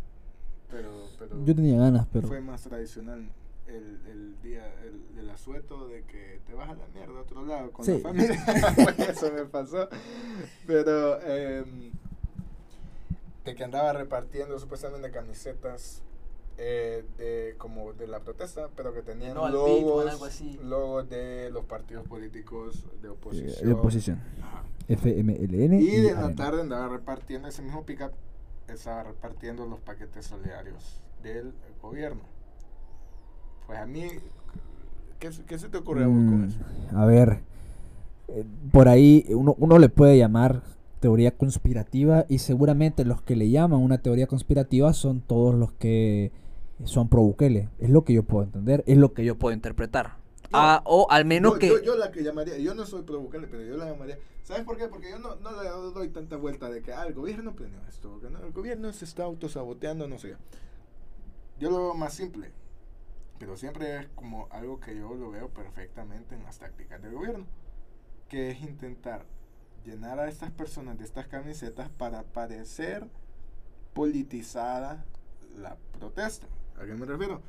[0.70, 2.28] pero, pero Yo tenía ganas, pero.
[2.28, 3.28] fue más tradicional
[3.66, 7.44] el, el día el, del asueto de que te vas a la mierda a otro
[7.46, 7.92] lado con Sí.
[7.94, 8.44] la familia.
[8.96, 9.88] Pues Eso me pasó.
[10.66, 11.92] Pero em,
[13.44, 16.02] de que andaba repartiendo supuestamente camisetas
[16.58, 20.58] eh, de como de la protesta, pero que tenían No, logos, algo así.
[20.62, 23.66] logos de los partidos políticos de oposición.
[23.66, 24.20] de oposición.
[24.42, 24.62] Ajá.
[24.88, 25.80] FMLN.
[25.80, 28.12] Y de la tarde andaba repartiendo ese mismo pickup,
[28.68, 32.22] estaba repartiendo los paquetes solidarios del gobierno.
[33.66, 34.22] Pues a mí,
[35.18, 36.60] ¿qué, qué se te ocurre a vos con Mm, eso?
[36.94, 37.42] A ver,
[38.28, 40.62] eh, por ahí uno, uno le puede llamar
[41.00, 46.32] teoría conspirativa y seguramente los que le llaman una teoría conspirativa son todos los que
[46.84, 47.70] son pro Bukele.
[47.78, 50.16] Es lo que yo puedo entender, es lo que yo puedo interpretar.
[50.52, 50.58] No.
[50.58, 51.68] Ah, o al menos yo, que...
[51.68, 54.18] yo, yo la que llamaría, yo no soy pro Bukele, pero yo la llamaría.
[54.44, 54.88] ¿Sabes por qué?
[54.88, 58.20] Porque yo no, no le doy tanta vuelta de que ah, el gobierno planeó esto,
[58.30, 60.34] no, el gobierno se está autosaboteando, no sé.
[61.58, 62.50] Yo lo veo más simple,
[63.42, 67.44] pero siempre es como algo que yo lo veo perfectamente en las tácticas del gobierno,
[68.28, 69.24] que es intentar
[69.84, 73.08] llenar a estas personas de estas camisetas para parecer
[73.94, 75.04] politizada
[75.58, 76.46] la protesta.
[76.80, 77.40] ¿A qué me refiero?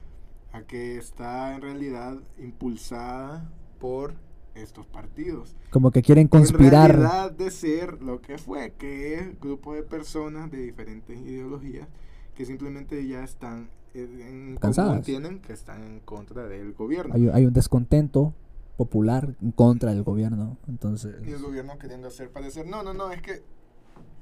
[0.51, 3.47] A que está en realidad impulsada
[3.79, 4.15] por
[4.55, 5.55] estos partidos.
[5.69, 6.89] como que quieren En conspirar.
[6.89, 11.87] realidad de ser lo que fue, que es grupo de personas de diferentes ideologías
[12.33, 15.03] que simplemente ya están en Cansadas.
[15.03, 17.13] tienen que están en contra del gobierno.
[17.13, 18.33] Hay, hay un descontento
[18.77, 20.57] popular en contra del gobierno.
[20.67, 23.41] Entonces, Y el gobierno queriendo hacer parecer, no, no, no, es que,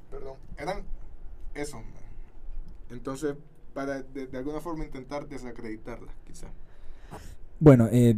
[0.09, 0.83] perdón, eran
[1.53, 1.81] eso.
[2.89, 3.35] Entonces,
[3.73, 6.47] para de, de alguna forma intentar desacreditarla, quizá.
[7.59, 8.17] bueno, eh,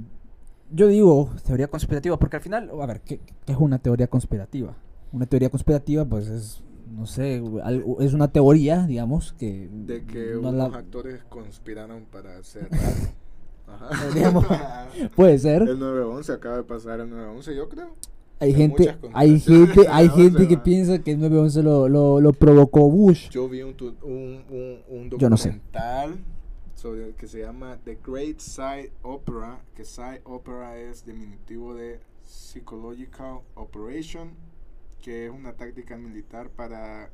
[0.72, 4.76] yo digo teoría conspirativa porque al final, a ver, ¿qué, qué es una teoría conspirativa?
[5.12, 6.64] Una teoría conspirativa, pues es,
[6.94, 9.70] no sé, algo- es una teoría, digamos, que...
[9.72, 12.68] De que no unos la- actores conspiraron para hacer.
[13.68, 13.90] Ajá.
[14.14, 14.46] Digamos,
[15.16, 15.64] Puede ser.
[15.64, 17.96] El 911 acaba de pasar el 911, yo creo.
[18.40, 22.34] Hay hay gente, hay gente, hay gente que piensa que el 911 lo, lo, lo
[22.34, 23.30] provocó Bush.
[23.30, 25.50] Yo vi un, tu- un, un, un Yo no sé.
[25.50, 26.16] documental
[26.76, 33.40] sobre que se llama The Great Side Opera, que Side Opera es diminutivo de Psychological
[33.56, 34.32] Operation,
[35.04, 37.12] que es una táctica militar para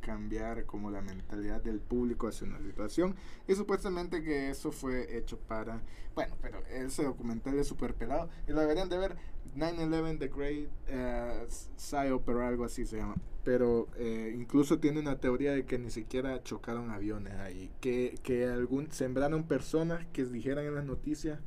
[0.00, 3.16] cambiar como la mentalidad del público hacia una situación.
[3.48, 5.82] Y supuestamente que eso fue hecho para
[6.14, 9.16] bueno pero ese documental es súper pelado y lo deberían de ver.
[9.56, 13.16] 9-11 The Great uh, Psyop o algo así se llama.
[13.44, 18.46] Pero eh, incluso tiene una teoría de que ni siquiera chocaron aviones ahí que, que
[18.46, 21.40] algún sembraron personas que dijeran en las noticias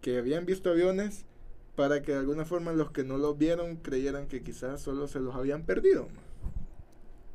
[0.00, 1.26] que habían visto aviones
[1.76, 5.20] para que de alguna forma los que no los vieron creyeran que quizás solo se
[5.20, 6.08] los habían perdido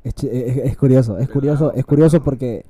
[0.04, 2.66] es, es, es curioso, es curioso, es curioso porque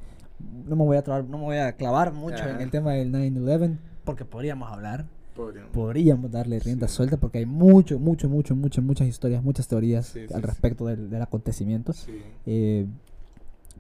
[0.68, 2.52] no me voy a trabar, no me voy a clavar mucho Ajá.
[2.52, 5.06] en el tema del 9-11 porque podríamos hablar,
[5.36, 5.72] Podríamos.
[5.72, 6.96] podríamos darle rienda Sí.
[6.96, 10.48] suelta porque hay mucho, mucho, mucho, mucho, muchas historias, muchas teorías Sí, al sí.
[10.48, 11.94] respecto del, del acontecimiento.
[11.94, 12.22] Sí.
[12.46, 12.86] Eh,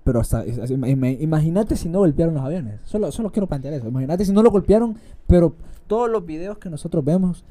[0.03, 2.79] pero hasta, imagínate si no golpearon los aviones.
[2.85, 3.87] Solo, solo quiero plantear eso.
[3.87, 5.53] Imagínate si no lo golpearon, pero
[5.87, 7.43] todos los videos que nosotros vemos,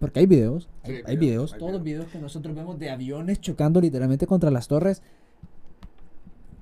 [0.00, 1.84] porque hay videos, hay, Sí, hay videos, videos, hay todos los videos.
[1.84, 5.02] videos que nosotros vemos de aviones chocando literalmente contra las torres.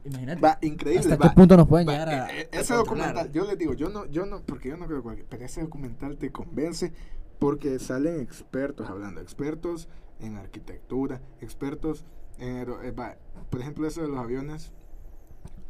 [0.04, 0.40] Imagínate.
[0.40, 1.00] Va, increíble.
[1.00, 1.30] ¿Hasta va.
[1.30, 3.90] qué punto nos pueden Va, llegar a, eh, a ese documental, yo les digo, yo
[3.90, 6.92] no, yo no, porque yo no creo que, pero ese documental te convence
[7.38, 9.88] porque salen expertos hablando, expertos
[10.20, 12.04] en arquitectura, expertos
[12.38, 13.16] en, eh, va,
[13.50, 14.72] por ejemplo, eso de los aviones,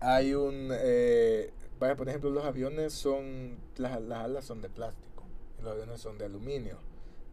[0.01, 5.25] hay un, eh, vaya, por ejemplo, los aviones son, las, las alas son de plástico,
[5.59, 6.79] y los aviones son de aluminio,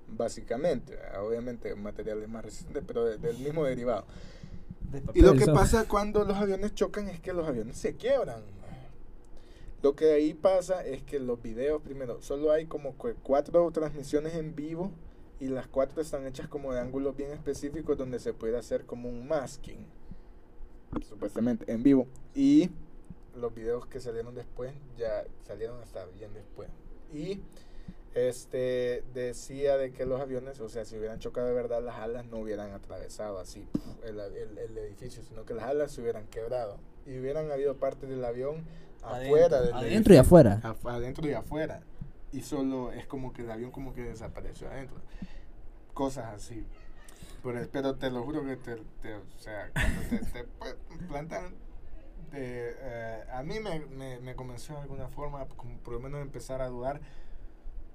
[0.08, 4.06] básicamente, obviamente materiales más resistentes, pero de- del mismo derivado.
[4.92, 8.44] De Y lo que pasa cuando los aviones chocan es que los aviones se quiebran.
[9.82, 14.56] Lo que ahí pasa es que los videos, primero, solo hay como cuatro transmisiones en
[14.56, 14.92] vivo
[15.40, 19.10] y las cuatro están hechas como de ángulos bien específicos donde se puede hacer como
[19.10, 19.86] un masking,
[21.08, 22.08] supuestamente en vivo.
[22.34, 22.70] Y
[23.36, 26.70] los videos que salieron después ya salieron hasta bien después.
[27.14, 27.42] Y
[28.16, 32.26] este decía de que los aviones, o sea, si hubieran chocado de verdad, las alas
[32.26, 36.26] no hubieran atravesado así puf, el, el- el edificio, sino que las alas se hubieran
[36.28, 38.64] quebrado y hubieran habido partes del avión
[39.04, 40.60] afuera del adentro y afuera.
[40.64, 41.82] af- adentro y afuera.
[42.32, 44.98] Y solo es como que el avión como que desapareció adentro.
[45.94, 46.66] Cosas así.
[47.44, 50.46] Pero, pero te lo juro que te, te- o sea, cuando te, te
[51.08, 51.54] plantan,
[52.32, 56.22] te, eh, a mí me, me, me convenció de alguna forma, como por lo menos
[56.22, 57.00] empezar a dudar,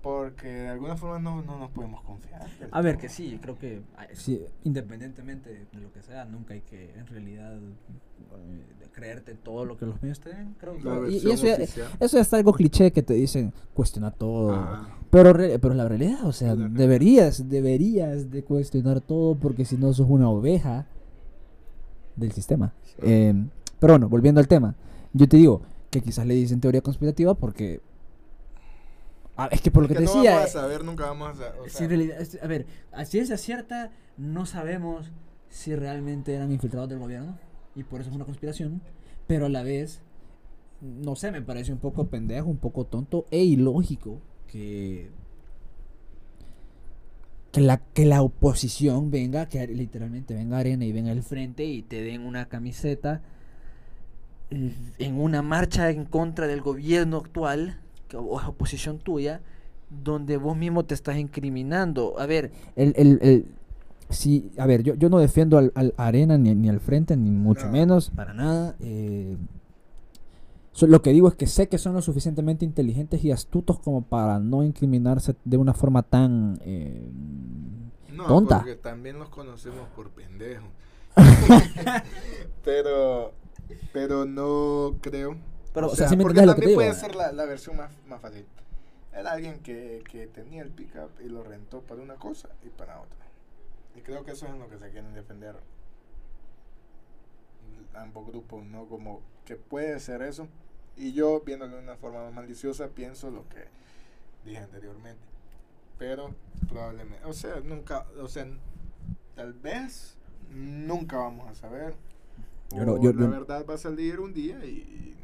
[0.02, 2.46] porque de alguna forma no, no nos podemos confiar.
[2.70, 3.82] A ver, que sí, creo que
[4.14, 9.76] Sí, independientemente de lo que sea, nunca hay que, en realidad, eh, creerte todo lo
[9.76, 10.54] que los medios te den.
[10.58, 14.10] Creo que y- y eso ya- eso ya está algo cliché que te dicen cuestiona
[14.10, 14.52] todo.
[14.54, 14.88] Ah.
[15.10, 19.92] Pero, re- pero la realidad, o sea, deberías, deberías de cuestionar todo porque si no
[19.92, 20.86] sos una oveja
[22.16, 22.72] del sistema.
[22.84, 22.94] Sí.
[23.02, 23.34] Eh,
[23.78, 24.74] pero bueno, volviendo al tema,
[25.12, 27.80] yo te digo que quizás le dicen teoría conspirativa porque...
[29.42, 30.32] Ah, es que por lo que, Que te no decía...
[30.34, 33.38] vamos a eh, saber, nunca vamos a o sea, realidad, es- a ver, a ciencia
[33.38, 35.10] cierta, no sabemos
[35.48, 37.38] si realmente eran infiltrados del gobierno
[37.74, 38.82] y por eso es una conspiración,
[39.26, 40.02] pero a la vez,
[40.82, 45.10] no sé, me parece un poco pendejo, un poco tonto e ilógico que
[47.52, 51.82] que la que la oposición venga, que literalmente venga Arena y venga al frente y
[51.82, 53.22] te den una camiseta
[54.50, 57.80] eh, en una marcha en contra del gobierno actual,
[58.16, 59.40] o es oposición tuya,
[60.04, 62.18] donde vos mismo te estás incriminando.
[62.18, 63.46] A ver, el, el, el-
[64.08, 67.30] sí, a ver, yo, yo no defiendo al, al Arena ni, ni al frente, ni
[67.30, 67.72] mucho No.
[67.72, 68.76] menos, para nada.
[68.80, 69.36] eh,
[70.72, 74.02] so- lo que digo es que sé que son lo suficientemente inteligentes y astutos como
[74.02, 77.08] para no incriminarse de una forma tan eh,
[78.14, 78.58] no, tonta.
[78.58, 80.68] porque también los conocemos por pendejos.
[82.64, 83.32] pero,
[83.92, 85.36] pero no creo.
[85.72, 86.74] Pero, o sea, sí me porque también digo.
[86.80, 88.44] puede ser la, la versión más, más fácil.
[89.12, 93.00] Era alguien que, que tenía el pickup y lo rentó para una cosa y para
[93.00, 93.16] otra.
[93.96, 95.56] Y creo que eso es en lo que se quieren defender
[97.94, 98.86] ambos grupos, ¿no?
[98.86, 100.48] Como que puede ser eso.
[100.96, 103.64] Y yo, viéndolo de una forma más maliciosa, pienso lo que
[104.44, 105.22] dije anteriormente.
[105.98, 106.34] Pero
[106.68, 108.46] probablemente, o sea, nunca, o sea,
[109.34, 110.16] tal vez
[110.50, 111.94] nunca vamos a saber.
[112.70, 115.16] Yo no- yo- la yo- verdad va a salir un día y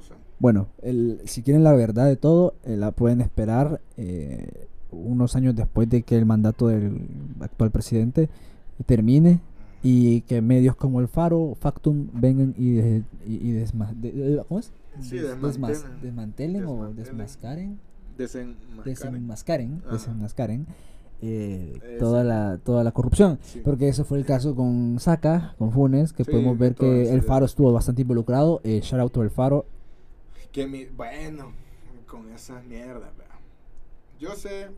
[0.00, 0.14] no sé.
[0.38, 5.54] Bueno, el, si quieren la verdad de todo, eh, la pueden esperar eh, unos años
[5.54, 7.06] después de que el mandato del
[7.40, 8.28] actual presidente
[8.86, 9.40] termine
[9.82, 14.44] y que medios como el Faro, Factum vengan y, de- y, y desma- de- de-
[14.48, 14.72] ¿cómo es?
[15.00, 16.00] Sí, desmantelen.
[16.02, 17.78] desmantelen o desmascaren,
[18.84, 20.66] desenmascaren, desenmascaren
[21.22, 23.38] eh, toda la toda la corrupción.
[23.42, 23.60] Sí.
[23.62, 27.20] Porque eso fue el caso con Saca, con Funes, que Sí, podemos ver que el
[27.22, 28.60] Faro estuvo bastante involucrado.
[28.64, 29.66] Eh, shout out to el Faro.
[30.52, 31.52] Que mi, bueno,
[32.06, 33.38] con esa mierda, vea.
[34.18, 34.70] Yo sé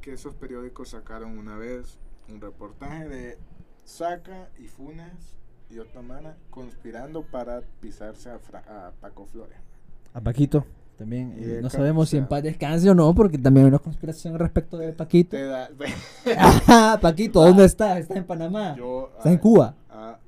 [0.00, 3.38] que esos periódicos sacaron una vez un reportaje de
[3.84, 5.36] Saca y Funes
[5.70, 9.58] y Otomana conspirando para pisarse a, Fra- a Paco Flores.
[10.14, 10.64] A Paquito
[10.96, 11.34] también.
[11.38, 14.78] Eh, no sabemos si en paz descanse o no, porque también hay una conspiración respecto
[14.78, 15.36] de Paquito.
[15.36, 15.68] Da,
[17.00, 17.98] Paquito, ¿dónde está?
[17.98, 18.74] Está en Panamá.
[18.76, 19.74] yo, Está en ah, Cuba.
[19.90, 20.18] ah,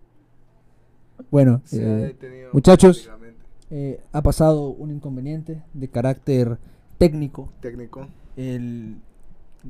[1.30, 3.08] Bueno, eh, muchachos.
[3.70, 6.58] Eh, ha pasado un inconveniente de carácter
[6.98, 7.50] técnico.
[7.60, 8.08] Técnico.
[8.36, 8.96] El,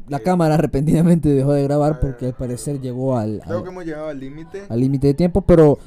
[0.09, 3.63] la Eh, cámara repentinamente dejó de grabar ah, porque al parecer llegó al Creo al-
[3.65, 4.65] que hemos llegado al límite.
[4.69, 5.79] al límite de tiempo, pero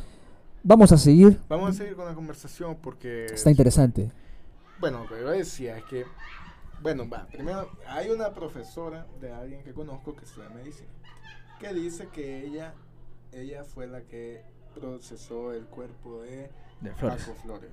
[0.63, 1.39] vamos a seguir.
[1.47, 3.25] Vamos a seguir con la conversación porque...
[3.25, 4.11] Está interesante.
[4.79, 6.05] Bueno, lo que yo decía es que,
[6.81, 10.89] bueno, va, primero, hay una profesora de alguien que conozco que estudia medicina,
[11.59, 12.73] que dice que ella,
[13.31, 14.41] ella fue la que
[14.73, 16.49] procesó el cuerpo de
[16.81, 17.69] De Paco Flores,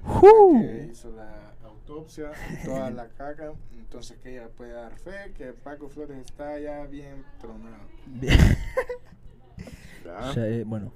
[0.60, 2.30] que hizo la autopsia,
[2.64, 7.24] toda la caca, entonces que ella puede dar fe que Paco Flores está ya bien
[7.40, 7.84] tronado.
[8.06, 8.56] ¿verdad?
[10.30, 10.92] O sea, eh, bueno,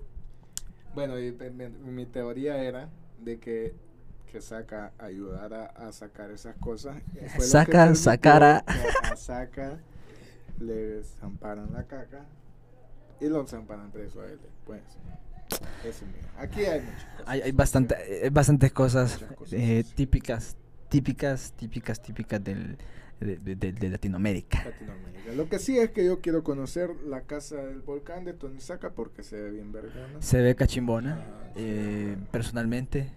[0.94, 3.74] Bueno, y mi, mi teoría era de que,
[4.30, 6.96] que Saca ayudara a sacar esas cosas.
[7.34, 8.64] fue Saca, permitió sacara.
[9.02, 9.78] A Saca
[10.60, 12.24] le zamparan la caca
[13.20, 14.82] y lo zamparan preso a él después.
[15.84, 16.28] Eso, mira.
[16.42, 17.24] Aquí hay muchas cosas.
[17.26, 20.56] Hay, hay bastante, eh, bastantes cosas eh, típicas,
[20.88, 22.76] típicas, típicas, típicas del,
[23.20, 24.64] de, de- de- de Latinoamérica.
[24.64, 25.32] Latinoamérica.
[25.36, 28.90] Lo que sí es que yo quiero conocer la casa del volcán de Tony Saca
[28.90, 30.20] porque se ve bien vergona.
[30.20, 31.20] Se ve cachimbona.
[31.20, 31.60] Ah, sí.
[31.64, 33.10] eh, personalmente,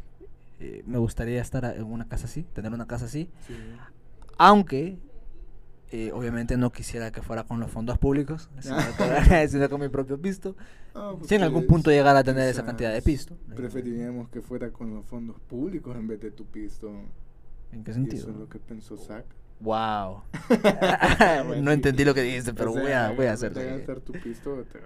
[0.59, 3.29] eh, me gustaría estar en una casa así, tener una casa así.
[3.47, 3.55] Sí.
[4.37, 4.97] Aunque,
[5.91, 9.89] eh, obviamente no quisiera que fuera con los fondos públicos, sino, que- sino con mi
[9.89, 10.55] propio pisto.
[10.93, 13.37] Ah, pues Si en algún punto llegara a tener esa cantidad de pisto.
[13.55, 16.89] Preferiríamos que fuera con los fondos públicos en vez de tu pisto.
[17.71, 18.21] ¿En qué Y sentido?
[18.23, 19.25] eso es lo que pensó Zack.
[19.59, 20.23] Wow.
[21.61, 23.59] No entendí lo que dijiste, pero O sea, voy a, voy a hacerlo.
[23.61, 24.79] de gastar tu pisto, te.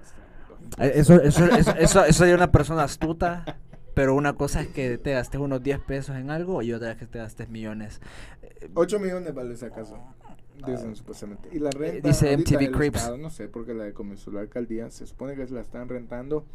[0.86, 3.58] Eh, Eso, eso, eso, eso, eso sería una persona astuta,
[3.94, 6.98] pero una cosa es que te gastes unos 10 pesos en algo y otra es
[6.98, 8.02] que te gastes millones.
[8.42, 9.96] Eh, 8 millones vale esa casa.
[10.66, 11.50] Dicen supuestamente.
[11.52, 12.08] Y la renta.
[12.08, 12.12] Ah.
[12.12, 12.98] dice MTV el Cribs.
[12.98, 14.90] Estado, no sé, porque la comenzó la alcaldía.
[14.90, 16.46] Se supone que se la están rentando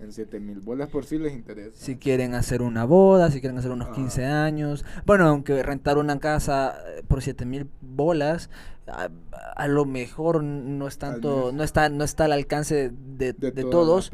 [0.00, 1.76] en 7 mil bolas por si les interesa.
[1.76, 3.92] Si quieren hacer una boda, si quieren hacer unos Ah.
[3.94, 4.84] 15 años.
[5.06, 8.50] Bueno, aunque rentar una casa eh, por 7 mil bolas,
[8.88, 9.10] a,
[9.54, 13.70] a lo mejor no es tanto, no está, no está al alcance de, de las
[13.70, 14.10] todos.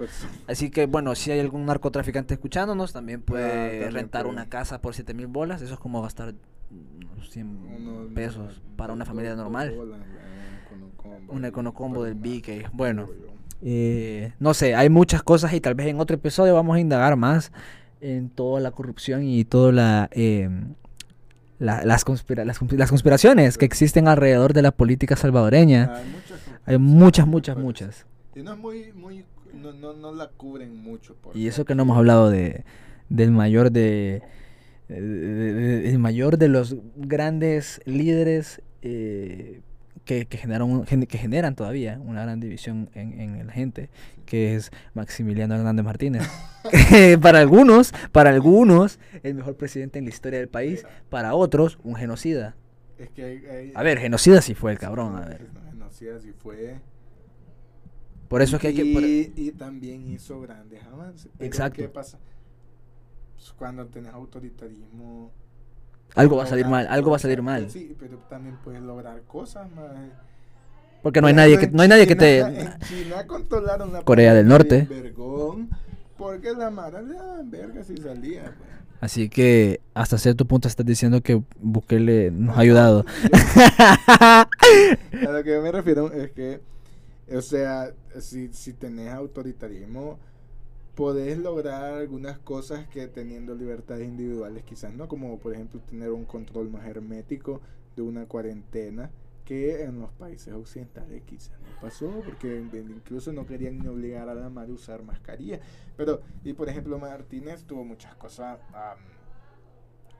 [0.46, 4.34] Así que bueno, si hay algún narcotraficante escuchándonos, también puede también rentar puede.
[4.34, 5.62] una casa por 7 mil bolas.
[5.62, 6.34] Eso es como gastar
[6.70, 9.72] unos 100 Unos- pesos para una familia normal.
[9.76, 10.00] bolas,
[11.28, 12.70] un econocombo del BK.
[12.72, 13.08] Bueno,
[13.62, 17.16] eh, no sé, hay muchas cosas y tal vez en otro episodio vamos a indagar
[17.16, 17.52] más
[18.00, 20.48] en toda la corrupción y toda la, eh,
[21.58, 25.96] la- las, conspira- las, las conspiraciones que existen alrededor de la política salvadoreña.
[25.96, 28.06] Hay muchas, Hay muchas, muchas.
[28.36, 31.16] Y no es muy, muy, no, no, no la cubren mucho.
[31.20, 32.64] porque Y eso que no hemos hablado de
[33.08, 34.22] del mayor de-
[34.88, 39.60] el mayor de los grandes líderes eh,
[40.04, 43.90] que, que generaron gen- que generan todavía una gran división en, en la gente,
[44.24, 46.22] que es Maximiliano Hernández Martínez.
[47.22, 51.94] para algunos, para algunos, el mejor presidente en la historia del país, para otros, un
[51.94, 52.56] genocida.
[52.98, 55.46] Es que hay, hay- A ver, genocida sí fue el cabrón, a ver.
[55.70, 56.76] Genocida sí fue.
[58.28, 58.92] Por eso es que hay que...
[58.92, 61.30] por- Y, y también hizo grandes avances.
[61.38, 61.80] Pero Exacto.
[61.82, 62.18] ¿Qué pasa?
[63.38, 65.30] Pues cuando tenés autoritarismo.
[66.16, 67.70] algo va a salir mal, algo va a salir mal.
[67.70, 69.92] Sí, pero también puedes lograr cosas más.
[71.02, 72.40] Porque no hay nadie que, no hay nadie que te...
[72.40, 74.78] En China controlaron la Corea del Norte.
[74.80, 75.70] en Vergón,
[76.16, 78.52] porque la Mara le daban verga si salía.
[78.58, 78.68] pues.
[79.00, 83.04] Así que hasta cierto punto estás diciendo que Bukele nos ha ayudado.
[84.18, 84.48] A
[85.12, 86.60] lo que yo me refiero es que,
[87.32, 90.18] o sea, si, si tenés autoritarismo,
[90.98, 96.24] podés lograr algunas cosas que teniendo libertades individuales quizás no, como por ejemplo tener un
[96.24, 97.60] control más hermético
[97.94, 99.08] de una cuarentena
[99.44, 104.34] que en los países occidentales quizás no pasó, porque incluso no querían ni obligar a
[104.34, 105.60] la madre a usar mascarilla.
[105.96, 108.58] Pero, y por ejemplo, Martínez tuvo muchas cosas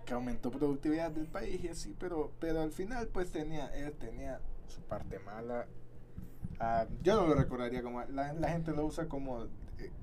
[0.06, 4.40] que aumentó productividad del país y así, pero, pero al final pues tenía, él tenía
[4.68, 5.66] su parte mala.
[6.60, 9.48] Ah, yo no lo recordaría como, la, la gente lo usa como,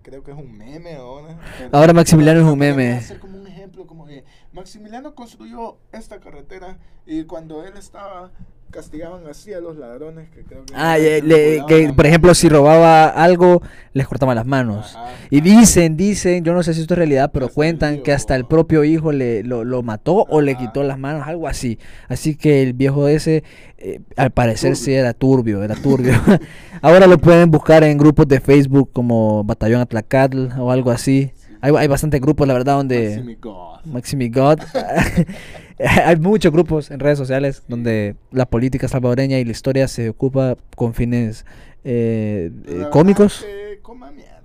[0.01, 1.39] creo que es un meme ahora.
[1.71, 3.01] Ahora Maximiliano es un meme.
[3.01, 4.23] ser como un ejemplo, como que
[4.53, 8.31] Maximiliano construyó esta carretera y cuando él estaba
[8.71, 10.73] castigaban así a los ladrones que creo que...
[10.75, 13.61] Ah, le- que, por ejemplo, si robaba algo,
[13.93, 14.95] les cortaban las manos.
[14.97, 15.59] Ajá, Y ajá.
[15.59, 18.45] dicen, dicen, yo no sé si esto es realidad, pero Hasta cuentan que hasta el
[18.45, 21.79] propio hijo le, lo, lo mató o le quitó las manos, algo así.
[22.09, 23.43] Así que el viejo ese,
[23.77, 24.99] eh, al parecer sí Turbio.
[24.99, 26.13] era turbio, era turbio.
[26.81, 31.31] Ahora lo pueden buscar en grupos de Facebook como Batallón Atlacatl o algo así.
[31.33, 31.45] Sí.
[31.61, 33.09] Hay, hay bastantes grupos, la verdad, donde...
[33.09, 33.79] Maximi God.
[33.85, 34.59] Maximi God.
[36.05, 40.55] Hay muchos grupos en redes sociales donde la política salvadoreña y la historia se ocupa
[40.75, 41.45] con fines
[41.83, 43.45] eh, eh, cómicos.
[43.45, 44.35] que coma mierda.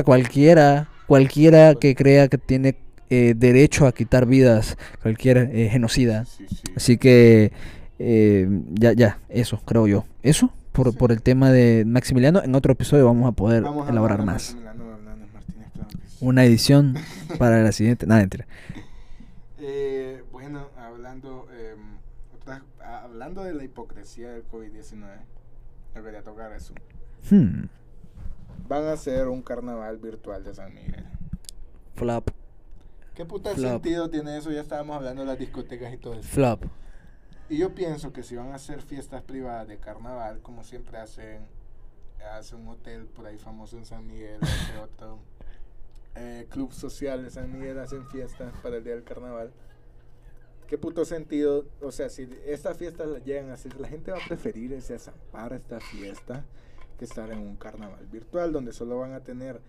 [0.00, 2.76] Y cualquiera, cualquiera que crea que tiene
[3.10, 6.24] eh, derecho a quitar vidas, cualquier eh, genocida.
[6.26, 6.62] Sí, sí.
[6.76, 7.52] Así que
[7.98, 10.04] eh, ya, ya, eso, creo yo.
[10.22, 10.96] Eso, por, Sí.
[10.96, 14.56] por el tema de Maximiliano, en otro episodio vamos a poder Vamos a elaborar más.
[16.20, 16.94] Una edición
[17.38, 18.06] para la siguiente.
[18.06, 18.46] Nada, mentira.
[21.10, 21.74] Hablando, eh,
[22.36, 25.08] otra- ah, hablando de la hipocresía del COVID-19,
[25.96, 26.72] me quería tocar eso.
[27.28, 27.64] Hmm,
[28.68, 31.04] Van a hacer un carnaval virtual de San Miguel.
[31.96, 32.30] Flop,
[33.16, 33.72] ¿Qué puta Flop.
[33.72, 34.52] sentido tiene eso?
[34.52, 36.28] Ya estábamos hablando de las discotecas y todo eso.
[36.28, 36.62] flop.
[37.48, 41.44] Y yo pienso que si van a hacer fiestas privadas de carnaval, como siempre hacen,
[42.38, 45.18] hace un hotel por ahí famoso en San Miguel, hace otro
[46.14, 49.52] eh, club social de San Miguel, hacen fiestas para el día del carnaval.
[50.70, 51.66] ¿Qué puto sentido?
[51.82, 54.96] O sea, si estas fiestas las llegan a hacer, la gente va a preferir ese
[55.00, 56.44] zampar esta fiesta
[56.96, 59.60] que estar en un carnaval virtual donde solo van a tener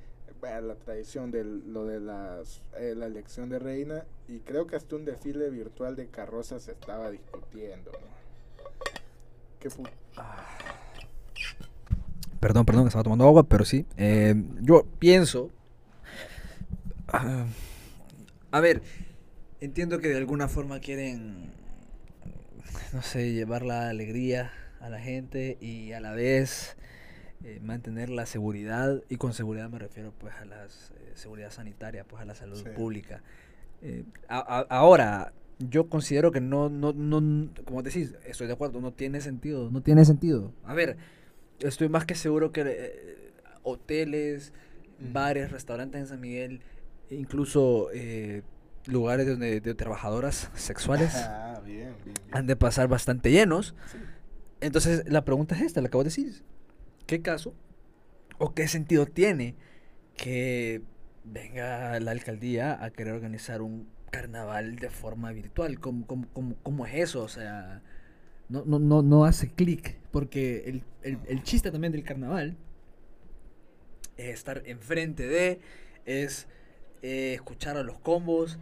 [0.43, 4.95] la tradición de lo de las, eh, la elección de reina y creo que hasta
[4.95, 7.91] un desfile virtual de carrozas se estaba discutiendo.
[7.91, 8.07] ¿no?
[9.59, 9.87] ¿Qué pu-
[12.39, 13.85] Perdón, perdón, que estaba tomando agua, pero sí.
[13.97, 15.51] eh, yo pienso.
[17.07, 17.45] ah,
[18.51, 18.81] a ver,
[19.62, 21.51] entiendo que de alguna forma quieren,
[22.93, 26.76] no sé, llevar la alegría a la gente y a la vez
[27.43, 29.01] eh, mantener la seguridad.
[29.09, 30.68] Y con seguridad me refiero pues a la
[31.16, 32.70] seguridad sanitaria, pues a la salud Sí.
[32.76, 33.22] pública.
[33.82, 38.82] Eh, a- a- ahora, yo considero que no, no, no, como decís, estoy de acuerdo,
[38.82, 40.51] no tiene sentido, no tiene sentido.
[40.64, 40.97] A ver,
[41.59, 43.32] estoy más que seguro que eh,
[43.64, 44.53] hoteles,
[44.99, 46.62] bares, restaurantes en San Miguel,
[47.09, 48.43] incluso eh,
[48.86, 52.15] lugares donde de trabajadoras sexuales Ah, bien, bien, bien.
[52.32, 53.75] han de pasar bastante llenos.
[53.91, 53.97] Sí.
[54.61, 56.43] Entonces, la pregunta es esta, la acabo de decir.
[57.07, 57.53] ¿Qué caso
[58.38, 59.55] o qué sentido tiene
[60.15, 60.82] que
[61.23, 65.79] venga la alcaldía a querer organizar un carnaval de forma virtual?
[65.79, 67.23] ¿Cómo, cómo, cómo- cómo es eso?
[67.23, 67.82] O sea,
[68.49, 69.97] no, no, no, no hace clic.
[70.11, 72.55] Porque el, el- el chiste también del carnaval
[74.17, 75.59] es estar enfrente de,
[76.05, 76.47] es
[77.01, 78.57] eh, escuchar a los combos,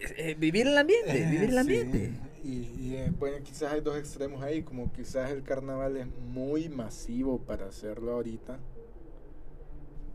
[0.00, 2.06] eh, eh, vivir el ambiente, vivir el ambiente.
[2.08, 2.18] sí.
[2.42, 6.70] Y, y, eh, bueno, quizás hay dos extremos ahí, como quizás el carnaval es muy
[6.70, 8.58] masivo para hacerlo ahorita,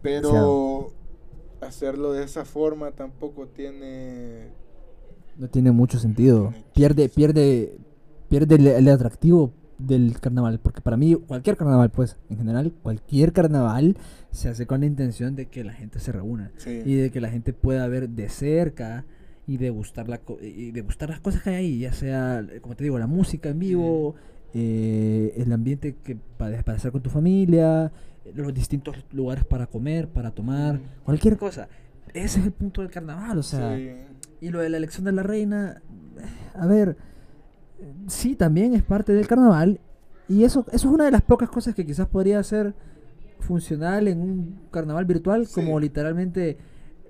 [0.02, 0.92] pero
[1.62, 4.50] hacerlo de esa forma tampoco tiene...
[5.38, 6.50] No tiene mucho sentido.
[6.50, 7.78] Tiene Pierde, pierde,
[8.30, 10.60] pierde el, el atractivo del carnaval.
[10.60, 13.98] Porque para mí, cualquier carnaval, pues, en general, cualquier carnaval
[14.32, 16.52] se hace con la intención de que la gente se reúna.
[16.58, 16.82] Sí.
[16.86, 19.06] Y de que la gente pueda ver de cerca
[19.48, 21.80] y degustar, la co- y degustar las cosas que hay ahí.
[21.80, 24.16] Ya sea, como te digo, la música en vivo,
[24.54, 27.92] eh, el ambiente que para, para estar con tu familia,
[28.34, 30.84] los distintos lugares para comer, para tomar, Ujú.
[31.04, 31.68] cualquier cosa.
[32.14, 33.78] Ese es el punto del carnaval, o sea...
[34.42, 35.82] Y lo de la elección de la reina,
[36.18, 36.22] eh,
[36.58, 36.98] a ver,
[38.08, 39.80] sí, también es parte del carnaval.
[40.28, 42.74] Y eso, eso es una de las pocas cosas que quizás podría ser
[43.40, 45.54] funcional en un carnaval virtual, Sí.
[45.56, 46.58] como literalmente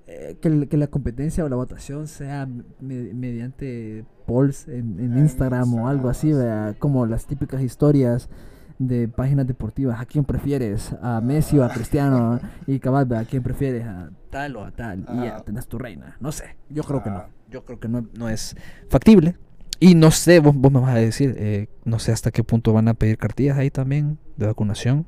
[0.08, 2.46] eh, que, que la competencia o la votación sea
[2.80, 6.32] me- mediante polls en, Instagram o algo así,
[6.78, 8.30] como las típicas historias
[8.78, 10.00] de páginas deportivas.
[10.02, 10.94] ¿A quién prefieres?
[11.02, 12.40] ¿A Messi o a Cristiano?
[12.68, 13.12] Y cabal.
[13.16, 13.86] ¿a quién prefieres?
[13.86, 15.00] ¿A tal o a tal?
[15.12, 15.44] Y ya Ah.
[15.46, 16.18] tenés tu reina.
[16.20, 17.18] No sé, yo creo que no.
[17.18, 17.30] Ah.
[17.50, 18.56] Yo creo que no, no es
[18.90, 19.38] factible.
[19.80, 22.72] Y no sé, vos, vos me vas a decir, eh, no sé hasta qué punto
[22.74, 25.06] van a pedir cartillas ahí también de vacunación.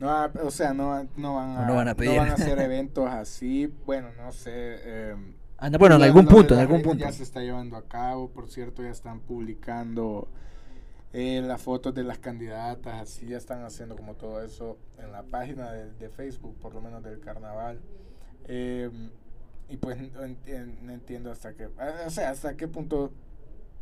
[0.00, 2.18] No, ah, o sea, no, van- no van a, No van a pedir.
[2.18, 3.72] hacer eventos así.
[3.86, 4.50] Bueno, no sé.
[4.52, 5.14] eh,
[5.58, 7.04] Anda, bueno, en algún punto, en algún punto.
[7.04, 8.28] Ya se está llevando a cabo.
[8.30, 10.26] Por cierto, ya están publicando
[11.12, 13.00] eh, las fotos de las candidatas.
[13.00, 16.80] Así ya están haciendo como todo eso en la página de, de Facebook, por lo
[16.80, 17.80] menos del carnaval.
[18.48, 18.90] Eh,
[19.68, 23.12] y pues no, enti- no entiendo hasta qué, o sea, hasta qué punto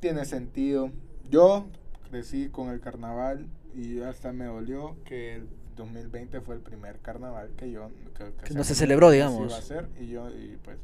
[0.00, 0.90] tiene sentido.
[1.30, 1.66] Yo
[2.10, 7.50] crecí con el carnaval y hasta me dolió que el 2020 fue el primer carnaval
[7.56, 9.46] que yo que, Que no se celebró, que digamos.
[9.46, 10.78] iba a hacer y yo y pues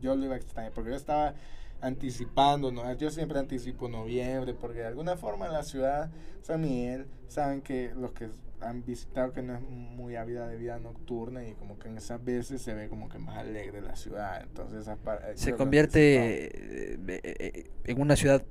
[0.00, 1.34] yo lo iba a extrañar porque yo estaba
[1.80, 2.96] anticipándonos.
[2.98, 6.10] Yo siempre anticipo noviembre, porque de alguna forma en la ciudad
[6.42, 8.28] San Miguel saben que los que
[8.62, 12.22] han visitado que no es muy ávida de vida nocturna y como que en esas
[12.24, 14.42] veces se ve como que más alegre la ciudad.
[14.42, 18.42] Entonces eh, Se convierte eh, eh, en una ciudad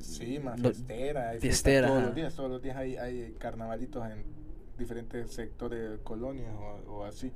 [0.00, 1.30] Sí, más no- fiestera.
[1.30, 4.24] hay fiestera, Todos los días, todos los días hay, hay carnavalitos en
[4.76, 7.32] diferentes sectores colonias o, o así.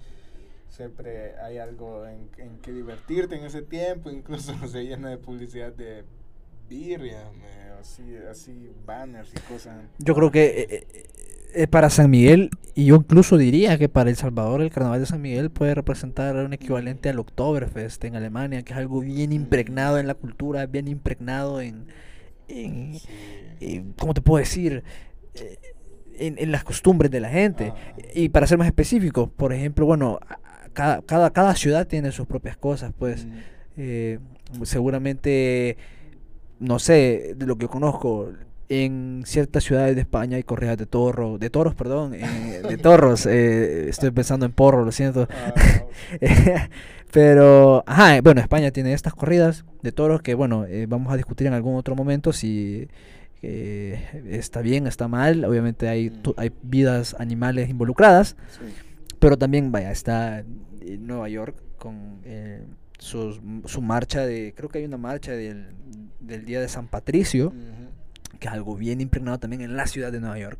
[0.69, 5.73] Siempre hay algo en, en que divertirte en ese tiempo, incluso se llena de publicidad
[5.73, 6.05] de
[6.69, 7.31] birria,
[7.81, 9.83] así, así banners y cosas.
[9.99, 10.87] Yo creo que eh,
[11.55, 15.07] eh, para San Miguel, y yo incluso diría que para El Salvador el carnaval de
[15.07, 19.99] San Miguel puede representar un equivalente al Oktoberfest en Alemania, que es algo bien impregnado
[19.99, 21.87] en la cultura, bien impregnado en,
[22.49, 22.97] en,
[23.61, 24.83] en- ¿cómo te puedo decir?
[25.35, 25.59] Eh,
[26.23, 27.73] En, en las costumbres de la gente.
[27.75, 27.97] Ah.
[28.15, 30.19] Y para ser más específico, por ejemplo, bueno,
[30.75, 33.25] cada, cada, cada ciudad tiene sus propias cosas, pues.
[33.27, 33.31] Mm.
[33.79, 34.19] Eh,
[34.65, 35.77] seguramente,
[36.59, 38.33] no sé, de lo que yo conozco,
[38.73, 43.27] en ciertas ciudades de España hay corridas de toro, de toros, perdón, eh, de torros.
[43.27, 45.29] eh, estoy pensando en porro, lo siento.
[45.31, 45.53] Ah,
[47.13, 51.17] Pero, ajá, eh, bueno, España tiene estas corridas de toros que, bueno, eh, vamos a
[51.17, 52.87] discutir en algún otro momento si
[53.43, 55.45] eh, está bien, está mal.
[55.45, 58.37] Obviamente hay, tu- hay vidas animales involucradas.
[58.51, 58.67] sí.
[59.19, 62.63] Pero también, vaya, está en Nueva York con eh,
[62.99, 65.67] sus- su marcha de, creo que hay una marcha del,
[66.21, 67.53] del Día de San Patricio.
[68.41, 70.59] Que es algo bien impregnado también en la ciudad de Nueva York.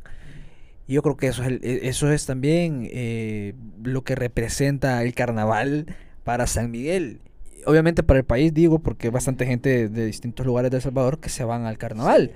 [0.87, 3.53] Y yo creo que eso es, el- e- eso es también eh,
[3.83, 5.87] lo que representa el carnaval
[6.23, 7.19] para San Miguel.
[7.65, 11.19] Obviamente para el país, digo, porque hay bastante gente de distintos lugares de El Salvador
[11.19, 12.31] que se van al carnaval.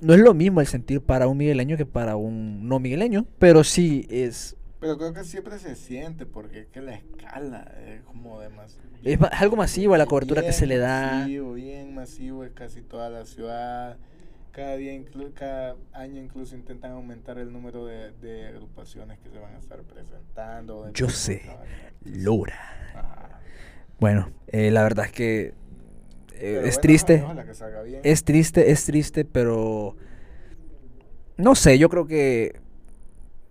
[0.00, 3.64] No es lo mismo el sentir para un migueleño que para un no migueleño, pero
[3.64, 8.40] sí es Pero creo que siempre se siente porque es que la escala es como
[8.40, 8.88] demasiado.
[9.04, 11.18] Es ma- algo masivo la cobertura que se le da.
[11.20, 13.96] Masivo, bien masivo, es casi toda la ciudad.
[14.58, 19.38] Cada día, inclu- cada año incluso intentan aumentar el número de, de agrupaciones que se
[19.38, 20.84] van a estar presentando.
[20.84, 21.42] de Yo sé.
[22.04, 22.58] Lora.
[22.92, 23.38] Ajá.
[24.00, 25.54] Bueno, eh, la verdad es que
[26.34, 27.14] eh, es bueno, triste.
[27.14, 28.00] ojalá- ojalá que salga bien.
[28.02, 29.94] Es triste, es triste, pero
[31.36, 32.56] no sé, yo creo que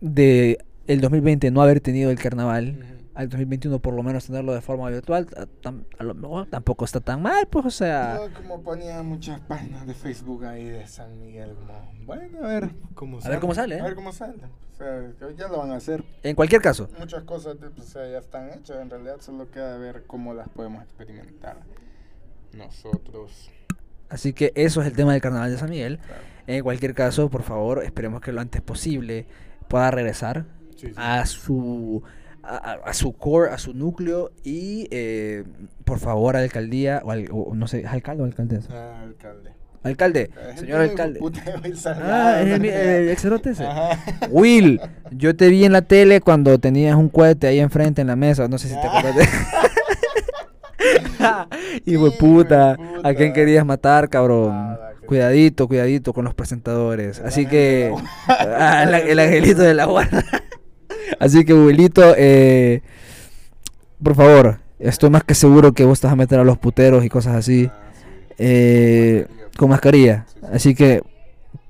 [0.01, 2.96] de el 2020 no haber tenido el carnaval.
[3.17, 5.27] Al 2021 por lo menos tenerlo de forma virtual,
[5.65, 9.87] a, lo mejor tampoco está tan mal, pues o sea, Yo como ponía muchas páginas
[9.87, 13.77] de Facebook ahí de San Miguel, como, bueno, a ver cómo A ver cómo sale,
[13.77, 13.79] ¿eh?
[13.79, 14.43] A ver cómo sale.
[14.71, 16.03] O sea, ya lo van a hacer.
[16.21, 19.79] en cualquier caso, Muchas cosas pues, o sea, ya están hechas, en realidad solo queda
[19.79, 21.57] ver cómo las podemos experimentar
[22.53, 23.49] nosotros.
[24.09, 25.97] así que eso es el tema del carnaval de San Miguel.
[25.97, 26.21] Claro.
[26.45, 29.25] En cualquier caso, por favor, esperemos que lo antes posible
[29.67, 30.45] pueda regresar
[30.75, 30.93] Sí, sí.
[30.95, 32.03] a su
[32.85, 35.43] a, su core, a su núcleo y eh,
[35.83, 38.69] por favor alcaldía o, al- o no sé, ¿es alcalde o alcaldesa?
[38.73, 39.51] Ah, alcalde.
[39.83, 41.19] Alcalde, Es señor alcalde.
[42.01, 43.65] Ah, es el, el ese.
[44.29, 44.81] Will,
[45.11, 48.47] yo te vi en la tele cuando tenías un cohete ahí enfrente en la mesa,
[48.47, 48.97] no sé si te Ah.
[48.99, 49.25] acuerdas de...
[51.85, 54.49] Hijo de puta, ¿a quién querías matar, cabrón?
[54.49, 57.19] Nada, que- Cuidadito, cuidadito con los presentadores.
[57.21, 57.93] Así que...
[58.27, 60.23] Ah, el angelito de la guarda.
[61.19, 62.81] Así que, Wilito, eh,
[64.01, 67.09] por favor, estoy más que seguro que vos vas a meter a los puteros y
[67.09, 67.81] cosas así Ah,
[68.37, 69.27] eh,
[69.57, 70.25] con mascarilla.
[70.27, 70.45] Sí, sí.
[70.51, 71.01] Así que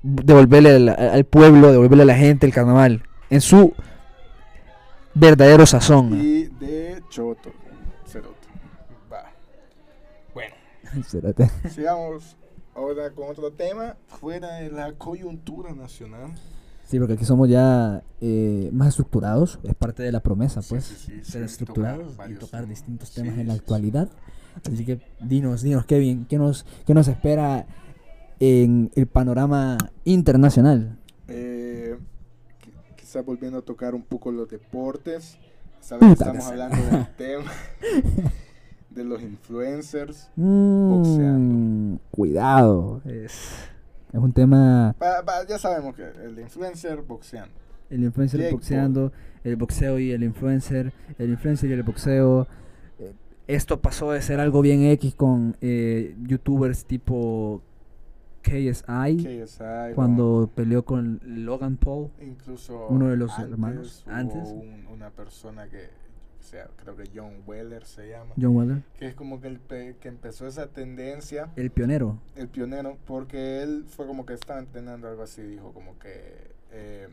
[0.02, 3.74] devolverle al, al pueblo, devolverle a la gente el carnaval en su
[5.14, 6.14] verdadero sazón.
[6.20, 7.50] Y de Choto.
[8.06, 8.34] Ceroto.
[9.12, 9.30] Va.
[10.34, 10.54] Bueno,
[11.70, 12.36] sigamos
[12.74, 13.96] ahora con otro tema.
[14.20, 16.34] Fuera de la coyuntura nacional.
[16.88, 19.58] Sí, porque aquí somos ya eh, más estructurados.
[19.62, 20.84] Es parte de la promesa, pues.
[20.84, 22.68] sí, sí, ser sí, estructurados tocar y tocar temas.
[22.70, 23.62] distintos Sí, temas en la sí, sí.
[23.62, 24.08] actualidad.
[24.72, 27.66] Así que dinos, dinos, Kevin, ¿qué nos, qué nos espera
[28.40, 30.96] en el panorama internacional?
[31.28, 31.96] Eh,
[32.64, 35.36] qui- quizás volviendo a tocar un poco los deportes.
[35.80, 37.52] Sabes que estamos hablando del tema
[38.90, 40.30] de los influencers.
[40.36, 43.02] Mm, cuidado.
[43.04, 43.32] Es,
[44.12, 44.94] es un tema.
[44.98, 47.52] Pa- pa- ya sabemos que el influencer boxeando.
[47.90, 49.12] El influencer Jake boxeando,
[49.44, 52.46] el boxeo y el influencer, el influencer y el boxeo.
[52.98, 53.12] Eh,
[53.46, 57.62] Esto pasó de ser algo bien X con eh, youtubers tipo
[58.42, 62.08] KSI KSI, cuando peleó con Logan Paul.
[62.20, 64.48] incluso uno de los antes hermanos, hubo antes.
[64.48, 65.88] un- una persona que,
[66.50, 69.60] sea, creo que John Weller se llama, John Weller, que es como que, el
[69.96, 72.18] que empezó esa tendencia, el pionero.
[72.36, 77.08] el pionero, porque él fue como que estaba entrenando algo así, dijo como que eh,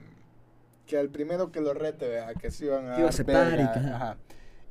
[0.86, 3.58] que al primero que lo rete, vea, que se iban a, iba a aceptar y
[3.58, 4.18] que- ajá.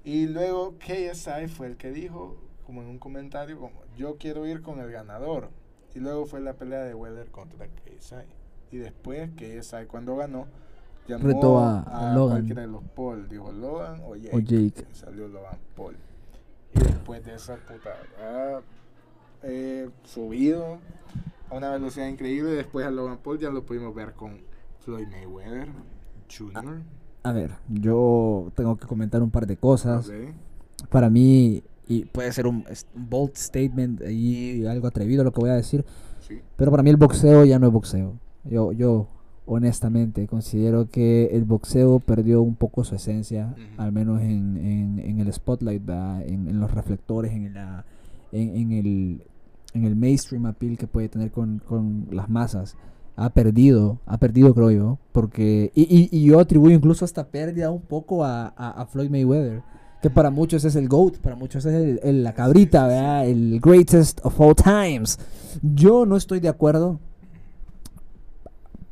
[0.05, 2.37] Y luego KSI fue el que dijo,
[2.67, 5.51] como en un comentario, como yo quiero ir con el ganador.
[5.95, 8.17] Y luego fue la pelea de Weller contra KSI.
[8.71, 10.47] Y después KSI cuando ganó,
[11.09, 12.37] llamó Retó a- a, a Logan.
[12.39, 13.29] cualquiera de los Paul.
[13.29, 14.37] Dijo Logan o Jake.
[14.37, 14.87] O Jake.
[14.91, 15.97] Y salió Logan Paul.
[16.75, 17.91] Y después de esa puta,
[18.23, 18.61] ha
[19.43, 20.79] eh, subido
[21.51, 22.51] a una velocidad increíble.
[22.53, 24.39] Después a Logan Paul ya lo pudimos ver con
[24.81, 25.69] Floyd Mayweather
[26.37, 26.81] Jr.
[27.23, 30.11] A ver, yo tengo que comentar un par de cosas.
[30.91, 35.55] Para mí, y puede ser un, bold statement y algo atrevido lo que voy a
[35.55, 35.85] decir,
[36.21, 36.41] Sí.
[36.57, 38.15] pero para mí el boxeo ya no es boxeo.
[38.45, 39.09] Yo, yo
[39.47, 45.19] honestamente considero que el boxeo perdió un poco su esencia, al menos en, en- en
[45.21, 45.83] el spotlight.
[45.89, 47.85] En, en los reflectores, en, la,
[48.33, 49.23] en, en el,
[49.75, 52.77] en el mainstream appeal que puede tener con, con las masas.
[53.17, 55.71] Ha perdido, ha perdido creo yo, porque...
[55.75, 59.63] Y, y- y yo atribuyo incluso esta pérdida un poco a, a- a Floyd Mayweather,
[60.03, 63.27] que para muchos es el GOAT, para muchos es el- el- la cabrita, ¿verdad?
[63.29, 65.19] El greatest of all times.
[65.63, 66.99] Yo no estoy de acuerdo.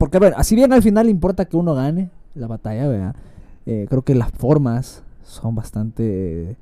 [0.02, 3.14] Porque, bueno, así bien al final importa que uno gane la batalla, ¿verdad?
[3.66, 6.56] Eh, creo que las formas son bastante eh,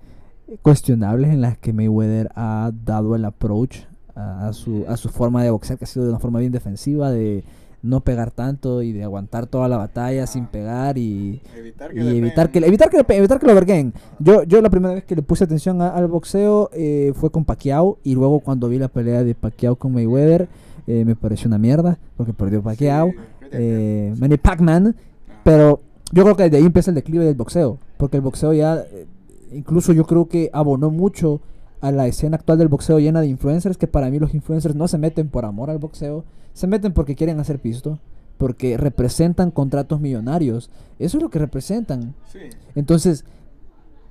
[0.61, 3.79] cuestionables en las que Mayweather ha dado el approach
[4.15, 6.53] a, a su, a su forma de boxear, que ha sido de una forma bien
[6.53, 7.43] defensiva, de
[7.83, 12.19] no pegar tanto y de aguantar toda la batalla sin pegar y, Evitar y le
[12.19, 13.95] evitar que, evitar que, evitar que lo verguen.
[14.19, 17.45] Yo, yo la primera vez que le puse atención a- al boxeo eh, fue con
[17.45, 20.49] Pacquiao y luego cuando vi la pelea de Pacquiao con Mayweather
[20.87, 24.95] eh, me pareció una mierda porque perdió Pacquiao, Sí, eh, Manny Pacman,
[25.43, 25.81] pero
[26.13, 29.07] yo creo que desde ahí empieza el declive del boxeo, porque el boxeo ya, eh,
[29.53, 31.41] incluso yo creo que abonó mucho
[31.81, 34.87] a la escena actual del boxeo llena de influencers, que para mí los influencers no
[34.87, 37.99] se meten por amor al boxeo, se meten porque quieren hacer pisto,
[38.39, 42.15] porque representan contratos millonarios, eso es lo que representan.
[42.33, 42.39] Sí.
[42.75, 43.25] Entonces,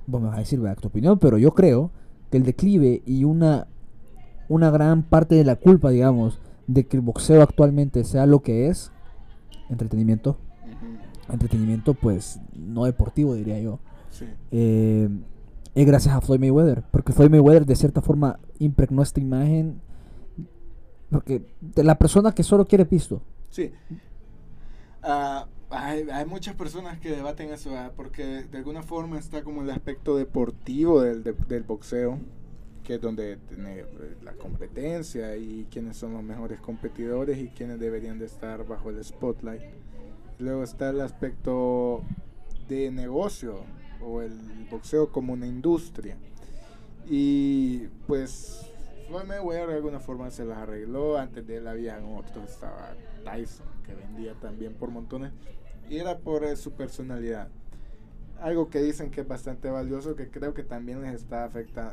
[0.06, 0.78] vos me vas a decir, ¿verdad?
[0.80, 1.90] tu opinión, pero yo creo
[2.30, 3.66] que el declive y una,
[4.48, 8.68] una gran parte de la culpa, digamos, de que el boxeo actualmente sea lo que
[8.68, 8.92] es,
[9.68, 10.36] entretenimiento,
[11.32, 13.78] entretenimiento pues no deportivo diría yo,
[14.10, 14.26] Sí.
[14.50, 15.08] eh,
[15.74, 19.80] es gracias a Floyd Mayweather, porque Floyd Mayweather de cierta forma impregnó esta imagen,
[21.10, 23.72] porque de la persona que solo quiere pisto, Sí.
[25.02, 27.92] Ah, hay, hay muchas personas que debaten eso, ¿verdad?
[27.96, 32.18] porque de alguna forma está como el aspecto deportivo del, de- del boxeo,
[32.84, 33.86] que es donde tiene eh,
[34.22, 39.02] la competencia y quiénes son los mejores competidores y quiénes deberían de estar bajo el
[39.04, 39.62] spotlight.
[40.38, 42.02] Luego está el aspecto
[42.68, 43.64] de negocio
[44.02, 44.32] o el
[44.70, 46.16] boxeo como una industria.
[47.08, 48.69] Y pues
[49.10, 51.18] Floyd Mayweather de alguna forma se las arregló.
[51.18, 52.94] Antes de él habían otros, estaba
[53.24, 55.32] Tyson, que vendía también por montones.
[55.88, 57.48] Y era por eh, su personalidad.
[58.40, 61.92] Algo que dicen que es bastante valioso, que creo que también les está afectando,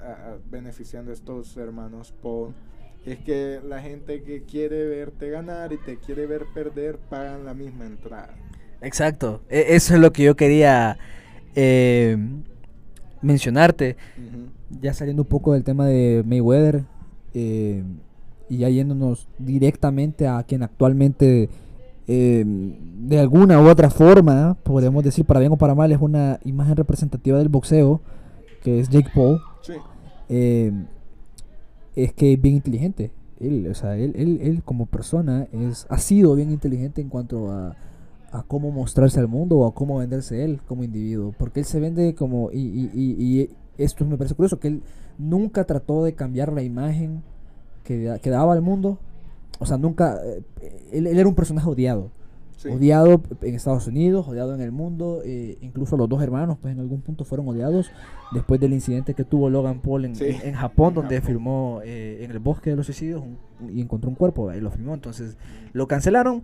[0.50, 2.54] beneficiando a estos hermanos Paul,
[3.06, 7.54] es que la gente que quiere verte ganar y te quiere ver perder pagan la
[7.56, 8.36] misma entrada.
[8.82, 9.42] Exacto.
[9.50, 10.98] E- Eso es lo que yo quería
[11.56, 12.16] eh,
[13.24, 13.98] mencionarte.
[14.70, 16.84] Ya saliendo un poco del tema de Mayweather
[17.40, 17.84] eh,
[18.50, 21.50] y ya yéndonos directamente a quien actualmente
[22.08, 26.40] eh, de alguna u otra forma, podríamos decir para bien o para mal, es una
[26.46, 28.02] imagen representativa del boxeo,
[28.64, 29.74] que es Jake Paul, Sí.
[30.30, 30.72] eh,
[31.96, 33.12] es que es bien inteligente.
[33.40, 37.52] Él, o sea, él, él, él como persona es, ha sido bien inteligente en cuanto
[37.52, 37.76] a,
[38.32, 41.34] a cómo mostrarse al mundo o a cómo venderse él como individuo.
[41.38, 42.52] Porque él se vende como...
[42.52, 44.82] Y, y, y, y esto me parece curioso, que él
[45.18, 47.24] nunca trató de cambiar la imagen
[47.84, 49.00] que, que daba al mundo.
[49.60, 50.20] O sea, nunca...
[50.24, 50.44] eh,
[50.92, 52.12] él, él era un personaje odiado.
[52.58, 52.70] Sí.
[52.70, 55.22] Odiado en Estados Unidos, odiado en el mundo.
[55.24, 57.92] eh, incluso los dos hermanos, pues en algún punto fueron odiados
[58.32, 60.26] después del incidente que tuvo Logan Paul en, Sí.
[60.26, 61.28] en- en Japón, donde Japón.
[61.28, 63.38] filmó eh, en el bosque de los suicidios un-
[63.72, 64.96] y encontró un cuerpo y lo filmó.
[64.96, 65.38] Entonces
[65.74, 66.44] lo cancelaron.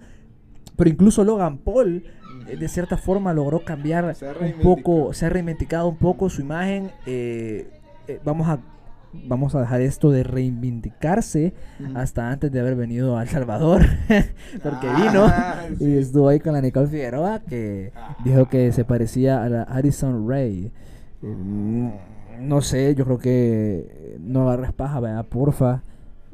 [0.76, 2.04] Pero incluso Logan Paul,
[2.48, 4.06] eh, de cierta forma, logró cambiar
[4.40, 6.92] un poco, se ha reivindicado un poco su imagen.
[7.08, 7.70] eh,
[8.08, 8.60] eh, vamos a
[9.28, 11.54] vamos a dejar esto de reivindicarse
[11.93, 13.82] hasta antes de haber venido a El Salvador,
[14.64, 15.86] porque Ah, vino sí.
[15.86, 18.18] y estuvo ahí con la Nicole Figueroa que Ah.
[18.26, 20.72] dijo que se parecía a la Addison Ray.
[21.22, 21.91] Eh,
[22.39, 25.26] no sé, yo creo que no agarres paja, ¿verdad?
[25.28, 25.84] Porfa.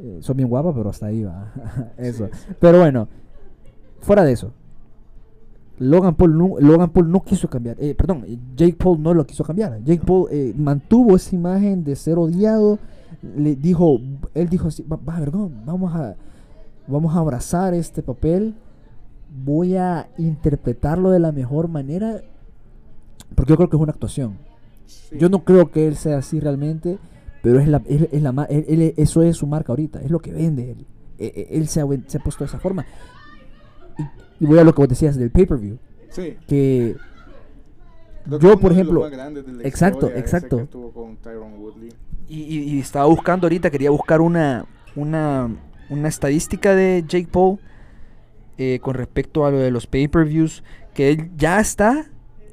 [0.01, 1.51] Eh, son bien guapas, pero hasta ahí va.
[1.97, 2.27] Eso.
[2.27, 2.53] Sí, sí.
[2.61, 3.09] Pero bueno,
[3.99, 4.53] fuera de eso.
[5.79, 7.77] Logan Paul, no, Logan Paul no quiso cambiar.
[7.79, 9.81] eh, perdón, eh, Jake Paul no lo quiso cambiar.
[9.83, 12.79] Jake Paul eh, mantuvo esa imagen de ser odiado.
[13.37, 13.99] Le dijo,
[14.33, 16.15] él dijo así, va, vergón, vamos a,
[16.87, 18.55] vamos a abrazar este papel.
[19.45, 22.21] Voy a interpretarlo de la mejor manera.
[23.35, 24.37] Porque yo creo que es una actuación.
[24.85, 25.17] Sí.
[25.19, 26.97] Yo no creo que él sea así realmente,
[27.41, 30.19] Pero es la, es, es la él- él- eso es su marca ahorita, es lo
[30.19, 30.85] que vende él.
[31.19, 32.85] E- e- Él se ha, se ha puesto de esa forma.
[33.97, 34.03] Y,
[34.39, 35.77] y voy a lo que vos decías del pay-per-view.
[36.09, 36.37] Sí.
[36.47, 36.95] Que
[38.39, 40.67] yo, por ejemplo, más grandes de la exacto, historia, exacto.
[40.93, 41.17] con.
[42.27, 44.65] Y, y- y estaba buscando ahorita, quería buscar una,
[44.95, 45.49] una,
[45.89, 47.57] una estadística de Jake Paul
[48.59, 50.63] eh, con respecto a lo de los pay-per-views,
[50.93, 52.05] que él ya está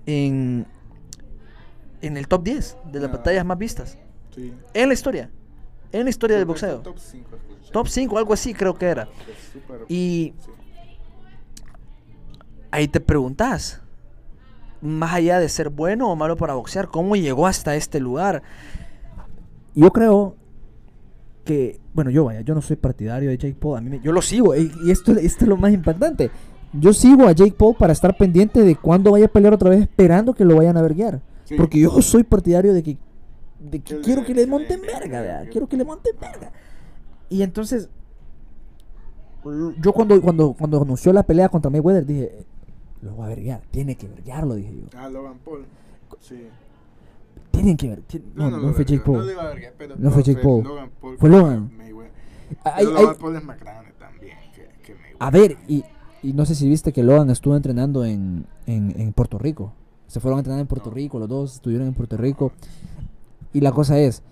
[0.06, 0.66] en,
[2.00, 3.12] en el top 10 de las Ah.
[3.12, 3.98] batallas más vistas.
[4.34, 4.54] Sí.
[4.72, 5.30] En la historia.
[5.92, 6.78] En la historia del Creo boxeo.
[6.80, 7.72] Top 5, escuché.
[7.72, 9.02] Top 5, algo así creo que era.
[9.02, 10.50] Es súper- Y sí.
[12.76, 13.80] Ahí te preguntas,
[14.82, 18.42] más allá de ser bueno o malo para boxear, ¿cómo llegó hasta este lugar?
[19.74, 20.36] yo creo
[21.44, 24.10] que, bueno, yo vaya, yo no soy partidario de Jake Paul, a mí me- yo
[24.10, 26.30] lo sigo, y, y esto, esto es lo más impactante.
[26.72, 29.82] Yo sigo a Jake Paul para estar pendiente de cuándo vaya a pelear otra vez,
[29.82, 31.20] esperando que lo vayan a verguiar.
[31.44, 31.54] Sí.
[31.56, 32.96] Porque yo soy partidario de que,
[33.60, 36.50] de que quiero que le monten verga, quiero que le monten verga.
[37.28, 37.88] Y entonces,
[39.80, 42.44] yo cuando, cuando, cuando anunció la pelea contra Mayweather dije,
[43.02, 44.98] lo va a verguiar, tiene que verguiarlo, dije yo.
[44.98, 45.64] Ah, Logan Paul.
[46.20, 46.46] Sí.
[47.50, 48.00] Tienen que ver.
[48.02, 49.18] ti- No, no, lo fue Jake Paul.
[49.18, 50.64] No, iba a pero No fue Jake Paul.
[50.64, 51.70] Logan Paul Fue Logan.
[51.76, 52.12] Mayweather.
[52.76, 55.16] Pero Logan Paul es más grande también que, que Mayweather.
[55.20, 55.84] A ver, y,
[56.22, 59.72] y no sé si viste que Logan estuvo entrenando en, en, en Puerto Rico.
[60.06, 60.94] Se fueron a entrenar en Puerto No.
[60.96, 62.52] Rico, los dos estuvieron en Puerto Rico.
[63.52, 64.22] Y la cosa es,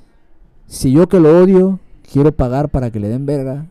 [0.67, 1.81] si yo que lo odio,
[2.13, 3.67] quiero pagar para que le den verga,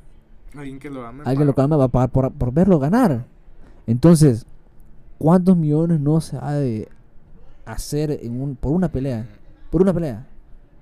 [0.56, 1.24] Alguien que lo ame.
[1.26, 3.26] alguien lo ama va a pagar por, por verlo ganar.
[3.88, 4.46] Entonces,
[5.18, 6.88] ¿cuántos millones no se ha de
[7.66, 9.26] hacer en un, por una pelea?
[9.70, 10.28] Por una pelea.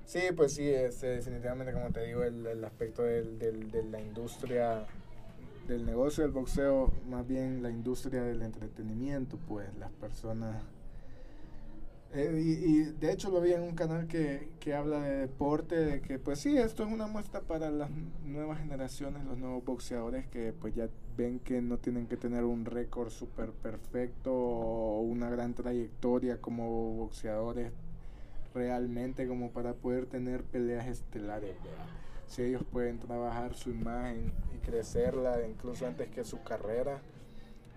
[0.04, 4.00] Sí, pues sí, este, definitivamente, como te digo, el, el aspecto del, del- de la
[4.00, 4.84] industria,
[5.68, 10.56] del negocio del boxeo, más bien la industria del entretenimiento, pues las personas...
[12.14, 16.00] eh, y, de hecho lo vi en un canal que, que habla de deporte, de
[16.02, 17.90] que pues sí, esto es una muestra para las
[18.24, 22.66] nuevas generaciones, los nuevos boxeadores que pues ya ven que no tienen que tener un
[22.66, 27.72] récord súper perfecto o una gran trayectoria como boxeadores
[28.54, 31.56] realmente como para poder tener peleas estelares.
[32.26, 37.00] Si ellos pueden trabajar su imagen y crecerla incluso antes que su carrera,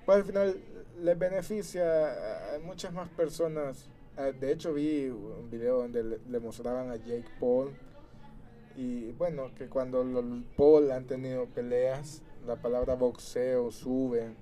[0.06, 0.58] pues al final
[1.02, 3.90] les beneficia a muchas más personas.
[4.18, 7.72] Ah, De hecho vi un video donde le, mostraban a Jake Paul
[8.78, 10.24] y bueno, que cuando los
[10.56, 14.34] Paul han tenido peleas, la palabra boxeo sube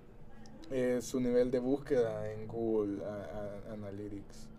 [0.71, 3.03] eh, su nivel de búsqueda en Google
[3.71, 4.49] Analytics.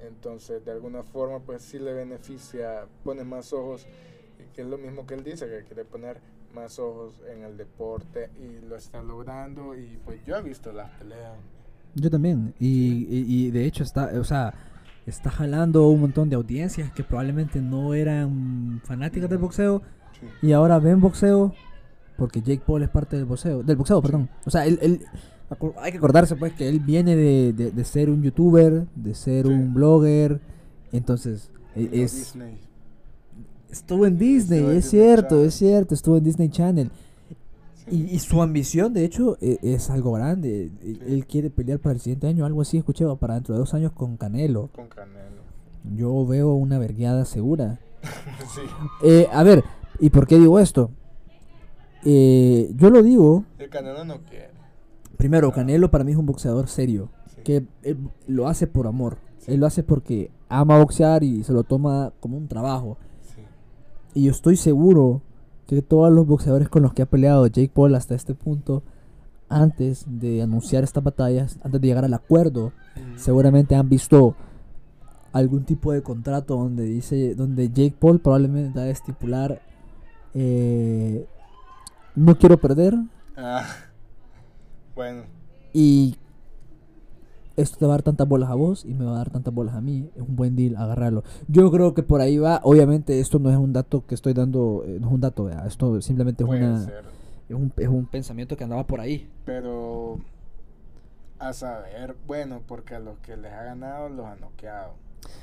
[0.00, 3.86] Entonces, de alguna forma, pues sí le beneficia, pone más ojos,
[4.54, 6.20] que es lo mismo que él dice, que quiere poner
[6.54, 9.76] más ojos en el deporte y lo está logrando.
[9.76, 11.38] Y pues yo he visto las peleas.
[11.94, 12.54] Yo también.
[12.60, 14.54] Y, y, y de hecho está, o sea,
[15.06, 19.82] está jalando un montón de audiencias que probablemente no eran fanáticas del boxeo
[20.20, 20.48] Sí.
[20.48, 21.54] y ahora ven boxeo
[22.16, 24.28] porque Jake Paul es parte del boxeo, del boxeo, perdón.
[24.44, 25.00] O sea, él, él-
[25.80, 29.46] hay que acordarse pues que él viene de, de- de ser un youtuber, de ser
[29.46, 29.52] Sí.
[29.52, 30.40] un blogger,
[30.92, 32.58] entonces e- es Disney.
[33.70, 35.46] estuvo en Disney, Estuvo es cierto, Channel.
[35.46, 36.90] es cierto, estuvo en Disney Channel.
[37.90, 40.70] Y, y su ambición, de hecho, e- es, algo grande.
[40.82, 40.98] E- Sí.
[41.08, 43.92] Él quiere pelear para el siguiente año, algo así, escuché, para dentro de dos años
[43.92, 44.70] con Canelo.
[44.74, 45.42] Con Canelo.
[45.94, 47.80] Yo veo una vergueada segura.
[48.54, 48.60] sí.
[49.02, 49.64] Eh, a ver,
[50.00, 50.90] ¿y por qué digo esto?
[52.04, 54.50] Eh, yo lo digo, El Canelo no quiere.
[55.16, 57.42] primero, Canelo para mí es un boxeador serio, Sí.
[57.44, 59.18] que él lo hace por amor.
[59.46, 62.98] Él lo hace porque ama boxear y se lo toma como un trabajo.
[63.34, 63.40] Sí.
[64.20, 65.22] Y yo estoy seguro
[65.68, 68.82] que todos los boxeadores con los que ha peleado Jake Paul hasta este punto,
[69.50, 72.72] antes de anunciar estas batallas, antes de llegar al acuerdo,
[73.16, 74.34] seguramente han visto
[75.32, 79.60] algún tipo de contrato donde dice, donde Jake Paul probablemente va a estipular,
[80.32, 81.26] eh,
[82.14, 82.94] no quiero perder
[83.36, 83.66] Ah,
[84.96, 85.22] bueno,
[85.72, 86.16] y
[87.58, 89.52] esto te va a dar tantas bolas a vos y me va a dar tantas
[89.52, 90.08] bolas a mí.
[90.14, 91.24] Es un buen deal agarrarlo.
[91.48, 92.60] Yo creo que por ahí va.
[92.62, 95.66] Obviamente esto no es un dato que estoy dando, eh, no es un dato, ¿verdad?
[95.66, 96.86] esto simplemente es, una,
[97.48, 99.28] es, un, es un pensamiento que andaba por ahí.
[99.44, 100.18] Pero
[101.38, 104.92] a saber, bueno, porque a los que les ha ganado los ha noqueado.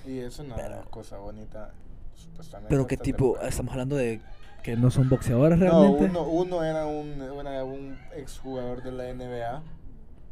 [0.06, 1.72] Y eso no es una cosa bonita,
[2.16, 2.70] supuestamente.
[2.70, 3.50] Pero qué tipo, temprano.
[3.50, 4.22] estamos hablando de
[4.64, 6.06] Que no son boxeadores No, realmente.
[6.06, 9.62] uno, uno era un, era un exjugador de la NBA.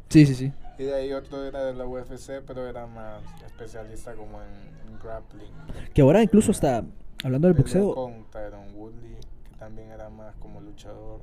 [0.08, 0.52] Sí, sí, sí.
[0.78, 4.48] Y de ahí otro era de la UFC, pero era más especialista como en,
[4.92, 5.52] en grappling.
[5.92, 6.84] Que ahora incluso está
[7.22, 7.94] hablando del boxeo.
[7.94, 9.16] con Tyron Woodley,
[9.50, 11.20] que también era más como luchador.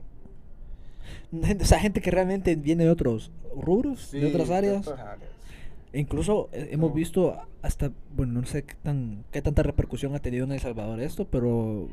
[1.62, 4.88] O sea, gente que realmente viene de otros rubros, de otras áreas.
[4.88, 5.32] otras áreas.
[5.94, 6.96] E incluso eh, hemos No.
[6.96, 11.02] visto hasta, bueno, no sé qué, tan, qué tanta repercusión ha tenido en El Salvador
[11.02, 11.90] esto, pero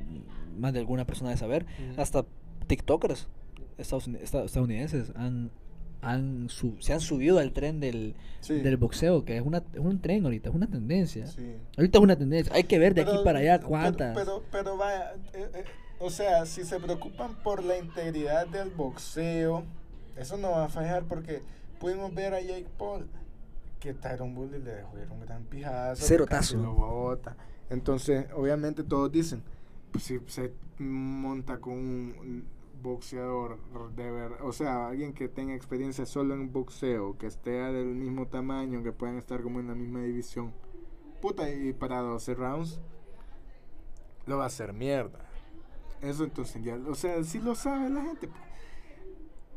[0.57, 2.01] más de alguna persona de saber, Ujú.
[2.01, 2.25] hasta
[2.69, 3.27] TikTokers
[3.79, 5.51] estadounidenses han,
[6.01, 6.49] han
[6.81, 8.61] se han subido al tren del, Sí.
[8.61, 11.27] del boxeo, que es, una, es un tren ahorita, es una tendencia.
[11.27, 11.57] Sí.
[11.77, 14.17] Ahorita es una tendencia, hay que ver de aquí para allá cuántas.
[14.17, 15.65] Pero, pero, vaya, eh, eh,
[15.99, 19.65] o sea, si se preocupan por la integridad del boxeo,
[20.17, 21.41] eso no va a fallar porque
[21.81, 23.09] pudimos ver a Jake Paul
[23.81, 26.27] que Tyron Woodley le dejó ir un gran pijazo.
[26.57, 27.37] lo bota.
[27.71, 29.43] Entonces, obviamente todos dicen,
[29.93, 32.45] pues, si se monta con un
[32.83, 33.59] boxeador
[33.95, 38.27] de ver, o sea, alguien que tenga experiencia solo en boxeo, que esté del mismo
[38.27, 40.53] tamaño, que puedan estar como en la misma división.
[41.21, 42.81] Puta, y para 12 rounds
[44.27, 45.29] lo va a hacer mierda.
[46.01, 48.29] Eso entonces ya, o sea, si lo sabe la gente.
[48.29, 48.43] pues.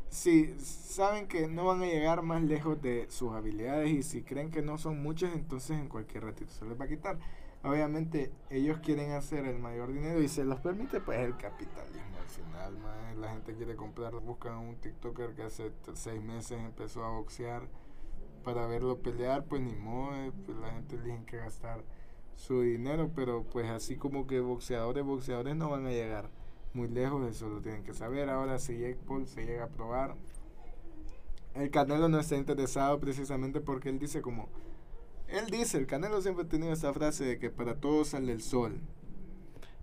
[0.08, 4.50] Si saben que no van a llegar más lejos de sus habilidades y si creen
[4.50, 7.18] que no son muchas, entonces en cualquier ratito se les va a quitar.
[7.64, 12.28] Obviamente ellos quieren hacer el mayor dinero y se los permite pues el capitalismo al
[12.28, 13.20] final.
[13.20, 17.68] La gente quiere comprar, buscan un TikToker que hace seis meses empezó a boxear
[18.42, 21.84] para verlo pelear, pues ni modo, eh, pues la gente elige que gastar
[22.34, 26.30] su dinero, pero pues así como que boxeadores, boxeadores no van a llegar
[26.74, 28.28] muy lejos, eso lo tienen que saber.
[28.28, 30.16] Ahora si Jake Paul se llega a probar,
[31.54, 34.48] el Canelo no está interesado precisamente porque él dice como,
[35.32, 38.42] él dice, el Canelo siempre ha tenido esa frase de que para todos sale el
[38.42, 38.80] sol.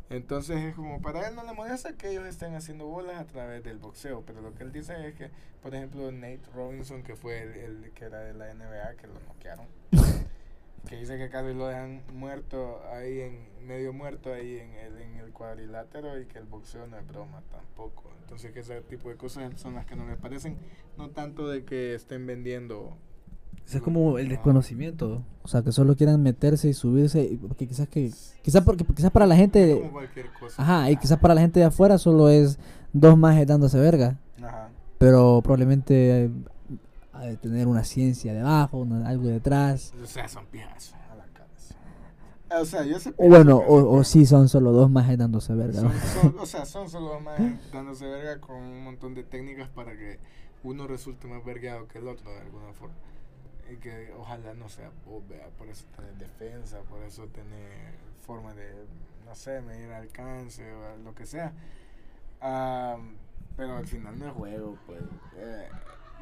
[0.10, 3.64] Entonces es como, para él no le molesta que ellos estén haciendo bolas a través
[3.64, 5.30] del boxeo, pero lo que él dice es que,
[5.62, 7.52] por ejemplo, Nate Robinson, que fue el,
[7.84, 9.68] el que era de la NBA, que lo noquearon,
[10.88, 15.16] que dice que casi lo dejan muerto ahí, en medio muerto ahí en el, en
[15.18, 18.10] el cuadrilátero y que el boxeo no es broma tampoco.
[18.22, 20.58] Entonces que ese tipo de cosas son las que no les parecen,
[20.98, 22.98] no tanto de que estén vendiendo.
[23.70, 24.32] Eso es como el No.
[24.32, 25.22] desconocimiento.
[25.44, 27.22] O sea, que solo quieran meterse y subirse.
[27.24, 28.12] y- Porque quizás que.
[28.42, 29.78] Quizás porque quizás para la gente.
[29.80, 30.62] Como cualquier cosa.
[30.62, 32.58] Ajá, y quizás para la gente de afuera solo es
[32.94, 34.18] dos majes dándose verga.
[34.44, 34.70] Ajá.
[34.98, 36.32] Pero probablemente eh,
[37.14, 39.94] ha de tener una ciencia debajo, una- algo detrás.
[40.02, 41.76] O sea, son pijas a la cabeza.
[42.60, 45.84] O sea, yo sé O bueno, o, o sí son solo dos majes dándose verga.
[45.84, 45.92] ¿no?
[45.92, 47.40] Son, son- o sea, son solo más
[47.72, 50.18] dándose verga con un montón de técnicas para que
[50.64, 52.96] uno resulte más vergueado que el otro de alguna forma.
[53.72, 57.94] Y que ojalá no sea vos, vea, por eso tener defensa, por eso tener
[58.26, 58.68] forma de,
[59.26, 61.52] no sé, medir alcance o lo que sea.
[62.42, 62.98] Ah,
[63.58, 65.02] pero al final no es juego, pues.
[65.38, 65.68] Eh,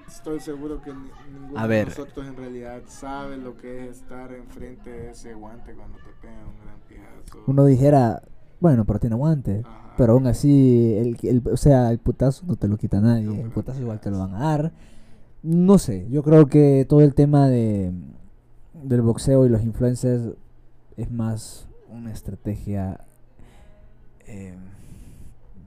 [0.08, 4.32] estoy seguro que ni- ninguno A de nosotros en realidad sabe lo que es estar
[4.34, 7.43] enfrente de ese guante cuando te pegan un gran pijazo.
[7.48, 8.24] Uno dijera,
[8.60, 9.62] bueno, pero tiene guante.
[9.66, 9.93] Ajá.
[9.98, 13.26] Pero aún así, el, el- o sea, el putazo no te lo quita nadie.
[13.26, 14.72] No, El putazo igual te lo van a dar.
[15.48, 17.93] No sé, yo creo que todo el tema de
[18.84, 20.34] del boxeo y los influencers
[20.98, 23.00] es más una estrategia
[24.28, 24.58] eh,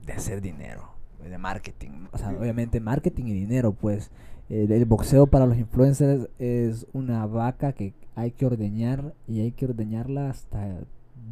[0.05, 0.83] de hacer dinero,
[1.27, 2.05] de marketing.
[2.11, 4.11] O sea, obviamente marketing y dinero, pues.
[4.49, 9.51] El, el boxeo para los influencers es una vaca que hay que ordeñar y hay
[9.51, 10.81] que ordeñarla hasta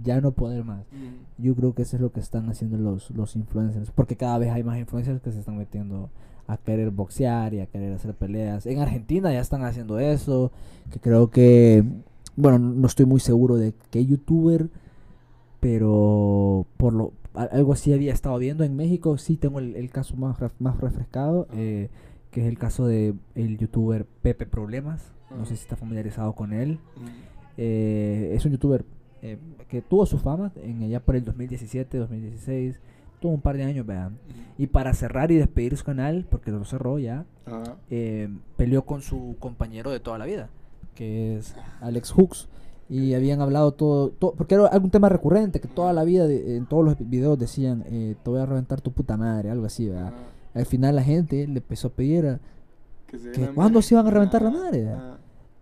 [0.01, 0.87] ya no poder más.
[0.91, 1.43] Mm.
[1.43, 3.91] Yo creo que eso es lo que están haciendo los, los influencers.
[3.91, 6.09] Porque cada vez hay más influencers que se están metiendo
[6.49, 8.65] a querer boxear y a querer hacer peleas.
[8.65, 10.51] En Argentina ya están haciendo eso.
[10.91, 11.83] Que creo que.
[12.35, 14.69] Bueno, no estoy muy seguro de qué youtuber.
[15.59, 19.17] Pero por lo algo así había estado viendo en México.
[19.17, 21.47] Sí tengo el, el caso más, más refrescado.
[21.53, 21.89] Eh,
[22.31, 25.13] que es el caso de el youtuber Pepe Problemas.
[25.29, 26.79] No sé si está familiarizado con él.
[26.95, 27.07] Mm.
[27.57, 28.85] Eh, es un youtuber
[29.21, 29.37] eh,
[29.67, 32.79] que tuvo su fama en allá por el 2017, 2016.
[33.19, 34.17] Tuvo un par de años, vean.
[34.57, 37.25] Y para cerrar y despedir su canal, porque lo cerró ya,
[37.89, 40.49] eh, peleó con su compañero de toda la vida,
[40.95, 42.47] que es Alex Hooks.
[42.91, 46.55] Y habían hablado todo, todo porque era algún tema recurrente, que toda la vida, de-
[46.57, 49.87] en todos los videos decían, eh, te voy a reventar tu puta madre, algo así,
[49.89, 50.11] ¿verdad?
[50.55, 52.39] Al final la gente le empezó a pedir, a-
[53.05, 54.87] Que se ¿Que llaman- cuándo se iban a reventar la Ajá, madre?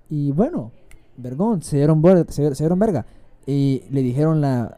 [0.10, 0.72] y bueno,
[1.18, 3.06] vergón, se dieron, se, se dieron verga.
[3.46, 4.78] Y le dijeron la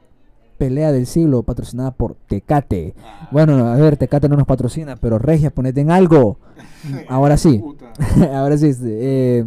[0.59, 2.93] pelea del siglo patrocinada por Tecate.
[3.03, 3.29] Ah.
[3.31, 6.37] Bueno, a ver, Tecate no nos patrocina, pero Regia, ponete en algo.
[7.09, 7.59] Ahora sí.
[8.33, 8.67] Ahora sí.
[8.67, 9.45] este, eh,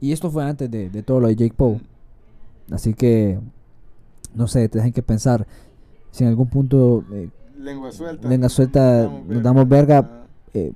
[0.00, 1.80] y esto fue antes de, de todo lo de Jake Paul.
[2.72, 3.38] Así que,
[4.34, 5.46] no sé, te dejan que pensar.
[6.10, 7.28] Si en algún punto eh,
[7.58, 8.28] Lengua suelta.
[8.28, 9.98] Lengua suelta, Nos nos damos verga.
[9.98, 10.22] Ajá.
[10.54, 10.72] eh,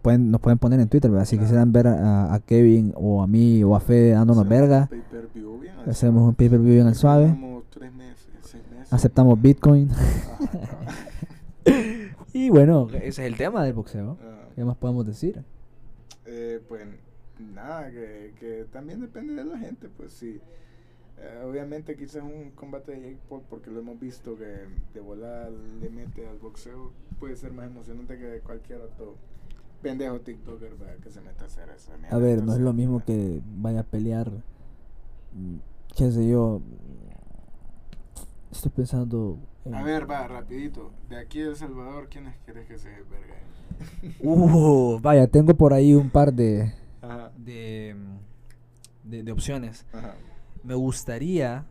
[0.00, 1.26] pueden, nos pueden poner en Twitter, ¿verdad?
[1.26, 1.46] Si Claro.
[1.46, 4.88] quisieran ver a, a Kevin o a mí o a Fede dándonos Hacemos verga, un
[4.88, 7.26] pay-per-view bien al hacemos un pay-per-view bien al suave.
[7.30, 8.19] Como tres meses.
[8.90, 9.88] Aceptamos Bitcoin.
[12.32, 14.16] Y bueno, ese es el tema del boxeo.
[14.22, 15.42] Ah, ¿Qué más podemos decir?
[16.26, 16.86] eh, pues
[17.54, 20.40] nada, que, que también depende de la gente, pues sí.
[21.18, 24.64] Eh, obviamente quizás un combate de Jake Paul, porque lo hemos visto que
[24.94, 29.16] de volar le mete al boxeo, puede ser más emocionante que cualquier otro
[29.82, 30.96] pendejo TikToker ¿verdad?
[31.02, 31.68] que se meta a hacer
[31.98, 32.16] mierda.
[32.16, 35.56] A ver, no es lo mismo que vaya a pelear, mm,
[35.96, 36.62] qué sé yo.
[38.50, 39.38] Estoy pensando...
[39.64, 40.92] en- A ver, va, rapidito.
[41.08, 43.36] De aquí de El Salvador, ¿quiénes quieres que se verga?
[44.22, 46.72] Uh, vaya, tengo por ahí un par de...
[47.02, 47.94] Ajá, De,
[49.04, 49.86] de, de opciones.
[49.92, 50.14] ajá.
[50.62, 51.64] Me gustaría,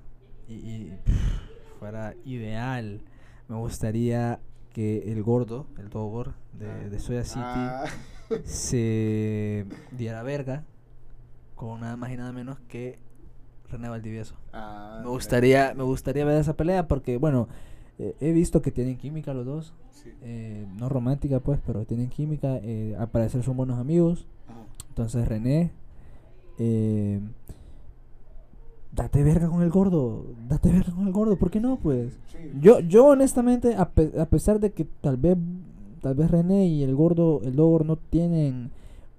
[0.47, 3.03] y, y, pff, fuera ideal,
[3.47, 4.39] me gustaría
[4.73, 7.85] que el gordo, el dogor de, de Soya City, Ah,
[8.45, 10.63] se diera verga
[11.55, 12.97] con nada más y nada menos que
[13.71, 14.35] René Valdivieso.
[14.53, 17.47] ah, Me gustaría, me gustaría ver esa pelea porque, bueno,
[17.99, 19.73] eh, he visto que tienen química los dos.
[19.91, 20.11] Sí.
[20.21, 22.57] eh, no romántica pues, pero tienen química.
[22.63, 24.25] eh, al parecer son buenos amigos.
[24.47, 24.59] Ajá.
[24.89, 25.71] Entonces René,
[26.57, 27.19] eh,
[28.93, 32.13] date verga con el gordo, date verga con el gordo, ¿por qué no pues?
[32.31, 32.37] Sí.
[32.61, 35.37] Yo, yo honestamente, a, pe- a pesar de que tal vez,
[36.01, 38.71] tal vez René y el gordo, el Dogor no tienen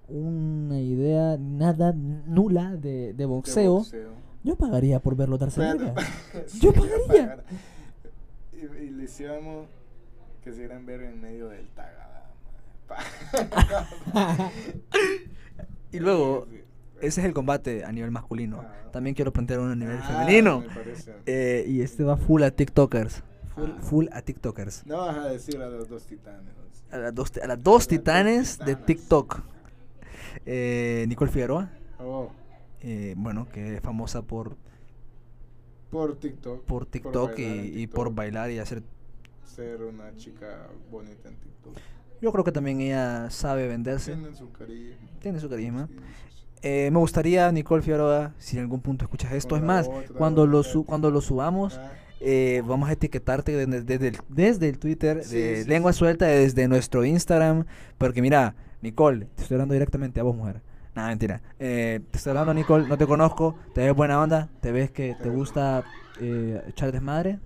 [0.09, 3.85] una idea nada nula de, de boxeo.
[4.43, 5.95] Yo pagaría por verlo darse verga.
[6.47, 7.07] Sí, Yo pagaría.
[7.09, 7.45] pagar.
[8.53, 9.67] Y, y le hiciéramos
[10.45, 12.31] que se dieran ver en medio del tagada.
[14.15, 14.51] madre.
[15.93, 16.47] Y luego,
[17.01, 18.61] ese es el combate a nivel masculino.
[18.61, 18.91] Ah.
[18.93, 20.63] También quiero plantear uno a nivel Ah, femenino.
[21.27, 23.23] Eh, y este va full a TikTokers.
[23.57, 23.79] Full, Ah.
[23.81, 24.87] full a TikTokers.
[24.87, 26.53] No vas a decir a los dos titanes.
[26.93, 28.77] A las dos, a las dos dos titanes de.
[28.77, 29.41] TikTok.
[30.47, 31.71] Eh, Nicole Figueroa.
[31.99, 32.31] Oh,
[32.83, 34.57] eh, bueno, que es famosa por,
[35.91, 36.65] por TikTok.
[36.65, 38.83] por TikTok y, bailar en y por TikTok, bailar y hacer...
[39.45, 41.77] Ser una chica bonita en TikTok.
[42.23, 44.13] Yo creo que también ella sabe venderse.
[44.15, 45.09] Tienen su carisma.
[45.21, 45.87] Tiene su carisma.
[45.89, 46.01] Sí, sí,
[46.41, 46.47] sí.
[46.63, 50.15] Eh, me gustaría, Nicole Figueroa, si en algún punto escuchas esto, Con es más, otra,
[50.17, 54.69] cuando lo, su- cuando lo subamos, Ah, eh, vamos a etiquetarte desde, desde el, desde
[54.69, 56.01] el Twitter, Sí, de sí, Lengua sí.
[56.01, 57.65] Suelta, desde nuestro Instagram,
[57.97, 60.61] porque mira, Nicole, te estoy hablando directamente a vos, mujer.
[60.95, 61.41] Nada, mentira.
[61.59, 65.15] Eh, te estoy hablando, Nicole, no te conozco, te ves buena onda, te ves que
[65.23, 65.85] te gusta
[66.21, 67.39] eh, echar desmadre.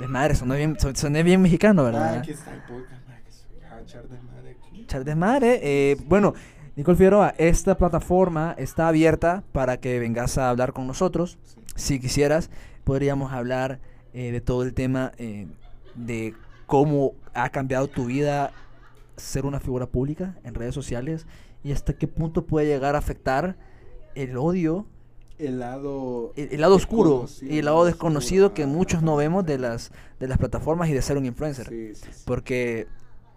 [0.00, 2.14] Desmadre, sonó bien, son- soné bien mexicano, ah, ¿verdad?
[2.18, 3.06] aquí está el podcast.
[3.06, 4.56] madre, que soy a echar desmadre.
[4.74, 5.60] Echar desmadre.
[5.62, 6.32] eh, bueno,
[6.76, 11.38] Nicole Figueroa, esta plataforma está abierta para que vengas a hablar con nosotros.
[11.44, 11.60] Sí.
[11.74, 12.50] Si quisieras,
[12.84, 13.80] podríamos hablar
[14.14, 15.46] eh, de todo el tema eh,
[15.94, 16.34] de
[16.66, 18.52] cómo ha cambiado tu vida
[19.16, 21.26] ser una figura pública en redes sociales
[21.64, 23.56] y hasta qué punto puede llegar a afectar
[24.14, 24.86] el odio,
[25.38, 26.32] El lado.
[26.36, 29.58] el, el lado oscuro y el lado oscuro, desconocido que ah, muchos no vemos de
[29.58, 31.68] las, de las plataformas y de ser un influencer.
[31.68, 32.22] Sí, sí, sí.
[32.26, 32.86] Porque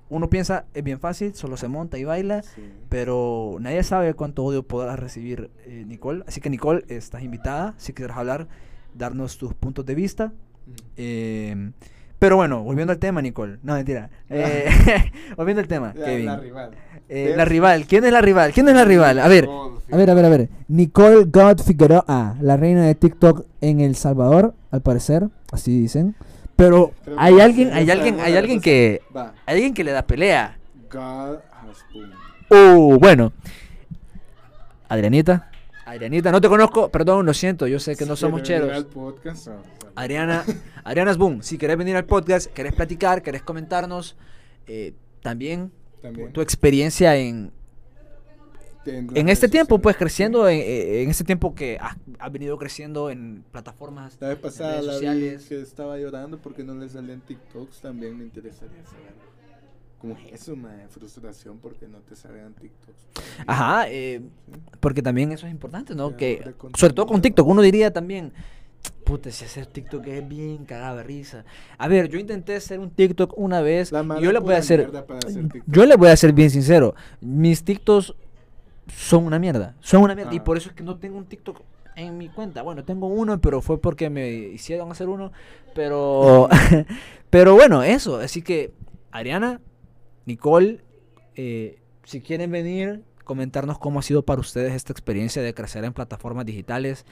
[0.10, 2.44] uno piensa, es bien fácil, solo se monta y baila,
[2.90, 6.24] pero nadie sabe cuánto odio podrás recibir, eh, Nicole.
[6.28, 8.48] Así que, Nicole, estás invitada, si quieres hablar,
[8.94, 10.28] darnos tus puntos de vista.
[10.28, 10.72] Mm.
[10.98, 11.72] Eh,
[12.20, 13.57] pero bueno, volviendo al tema, Nicole.
[13.63, 14.09] No, mentira.
[14.30, 14.68] Eh,
[15.38, 16.26] volviendo al tema, La, Kevin.
[16.26, 16.72] la rival.
[17.07, 17.86] Eh, la rival.
[17.86, 18.51] ¿Quién es la rival?
[18.53, 19.20] ¿Quién es la rival?
[19.20, 19.47] A ver.
[19.91, 20.49] A ver, a ver, a ver.
[20.68, 26.16] Nicole God Figueroa, la reina de TikTok en El Salvador, al parecer, así dicen.
[26.55, 29.01] Pero hay alguien, hay alguien, hay alguien que,
[29.45, 30.57] hay alguien que le da pelea.
[30.91, 31.86] God has.
[32.49, 33.34] Uh, bueno.
[34.88, 35.49] Adrianita.
[35.96, 38.78] Adrianita, no te conozco, perdón, lo siento, yo sé que no somos quiere venir cheros.
[38.78, 39.62] al podcast, o
[39.96, 40.43] Adriana,
[40.84, 44.16] Adriana Boom, si querés venir al podcast, querés platicar, querés comentarnos,
[44.68, 45.72] eh, también
[46.02, 46.34] también.
[46.34, 47.52] tu experiencia en,
[48.86, 49.98] en en este tiempo, pues sociales.
[49.98, 54.38] creciendo, en, eh, en este tiempo que has, has venido creciendo en plataformas, La vez
[54.38, 55.46] en pasada redes la vi sociales.
[55.48, 57.82] que estaba llorando porque no le salían TikToks.
[57.82, 59.14] También me interesaría saber
[60.06, 60.88] cómo es eso, mae.
[60.89, 63.06] Frustración porque no te salían TikToks.
[63.47, 64.60] Ajá, eh, Sí.
[64.80, 66.16] porque también eso es importante, ¿no?
[66.16, 67.22] Que, sobre todo con.
[67.22, 68.32] TikTok, uno diría también,
[69.03, 71.45] puta, si hacer TikTok es bien cagada de risa.
[71.78, 74.58] A ver, yo intenté hacer un TikTok una vez, La y yo le voy a
[74.58, 74.91] hacer,
[75.68, 78.14] yo le voy a ser bien sincero, mis TikToks
[78.95, 80.43] son una mierda, son una mierda, y Ajá.
[80.43, 81.62] por eso es que no tengo un TikTok
[81.95, 82.62] en mi cuenta.
[82.62, 85.32] Bueno, tengo uno, pero fue porque me hicieron hacer uno,
[85.74, 86.49] pero,
[87.32, 88.72] pero bueno, eso, así que,
[89.12, 89.62] Ariana,
[90.26, 90.82] Nicole,
[91.36, 95.94] eh, si quieren venir, comentarnos cómo ha sido para ustedes esta experiencia de crecer en
[95.94, 97.06] plataformas digitales,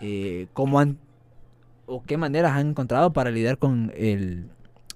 [0.00, 0.98] eh, cómo han
[1.86, 4.48] o qué maneras han encontrado para lidiar con el,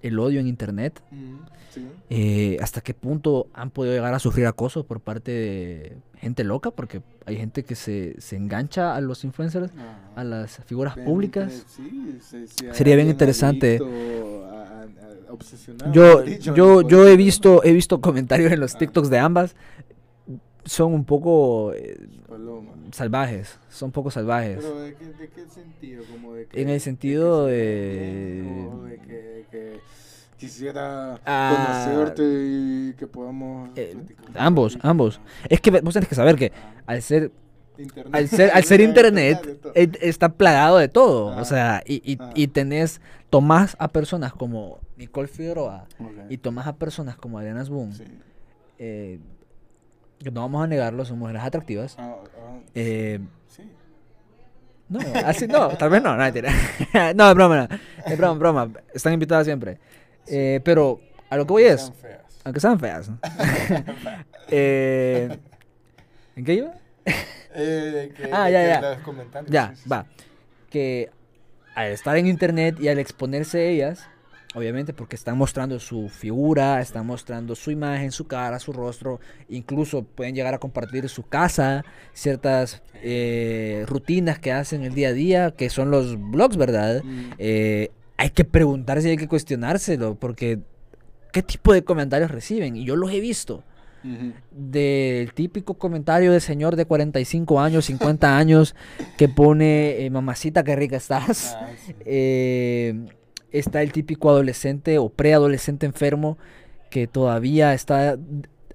[0.07, 1.34] el odio en internet, Mm,
[1.72, 1.86] sí.
[2.11, 6.70] eh, hasta qué punto han podido llegar a sufrir acoso por parte de gente loca,
[6.70, 11.07] porque hay gente que se, se engancha a los influencers, Ah, a las figuras bien
[11.07, 11.64] públicas.
[11.66, 13.76] sí, sí, Sería bien interesante.
[13.76, 18.74] adicto a- a- a- obsesionado, Yo, yo, yo he visto, he visto comentarios en los
[18.74, 18.78] Ah.
[18.78, 19.57] TikToks de ambas.
[20.65, 21.99] Son un poco eh,
[22.93, 24.59] salvajes, son un poco salvajes.
[24.61, 26.03] Pero ¿de qué, de qué sentido?
[26.11, 28.43] Como de que, En el sentido se de-
[28.89, 29.81] de que, de que
[30.39, 31.89] quisiera Ah.
[31.89, 33.97] conocerte y que podamos Eh,
[34.35, 35.21] ambos, ambos.
[35.25, 36.83] Ah, Es que vos tenés que saber que ah.
[36.87, 37.31] al ser
[37.77, 38.15] Internet.
[38.15, 41.31] al ser, al ser internet, eh, está plagado de todo.
[41.33, 41.41] Ah.
[41.41, 42.31] O sea, y, y, Ah.
[42.35, 43.01] y tenés,
[43.31, 45.87] tomás a personas como Nicole Figueroa
[46.29, 48.05] y tomás a personas como Adriana Boom, Sí.
[48.79, 49.19] eh,
[50.23, 51.97] que no vamos a negarlo, son mujeres atractivas.
[51.99, 53.62] Ah, ah, Eh, sí.
[54.89, 56.51] no, así no, tal vez no, no, mentira.
[57.15, 58.71] no, es broma, no, es broma, broma.
[58.93, 59.79] Están invitadas siempre.
[60.27, 61.01] Eh, pero
[61.31, 61.93] a lo que voy es,
[62.45, 63.11] aunque sean feas.
[64.49, 65.39] eh,
[66.37, 66.73] ¿En qué iba?
[67.57, 68.99] Eh, que, Ah, ya, ya.
[69.47, 70.07] Ya, sí, sí, va.
[70.71, 71.09] Que
[71.77, 74.09] al estar en internet y al exponerse ellas,
[74.55, 80.05] obviamente porque están mostrando su figura, están mostrando su imagen, su cara, su rostro, incluso
[80.05, 85.50] pueden llegar a compartir su casa, ciertas eh, rutinas que hacen el día a día,
[85.50, 87.02] que son los blogs, ¿verdad?
[87.02, 87.32] Mm.
[87.38, 90.61] Eh, hay que preguntarse y hay que cuestionárselo, porque
[91.32, 92.76] ¿qué tipo de comentarios reciben?
[92.76, 93.64] Y yo los he visto
[94.50, 98.74] del típico comentario de señor de 45 años, 50 años,
[99.16, 101.57] que pone, eh, mamacita, qué rica estás.
[101.59, 101.94] Ah, sí.
[102.05, 103.07] Eh,
[103.59, 106.38] está el típico adolescente o preadolescente enfermo
[106.90, 108.18] que todavía está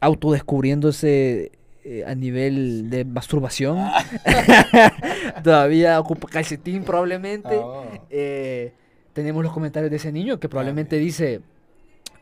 [0.02, 1.52] autodescubriéndose
[1.84, 3.78] eh, a nivel de masturbación.
[5.44, 7.56] todavía ocupa calcetín probablemente.
[7.56, 7.84] Ah, oh.
[8.10, 8.74] Eh,
[9.14, 11.42] tenemos los comentarios de ese niño que probablemente dice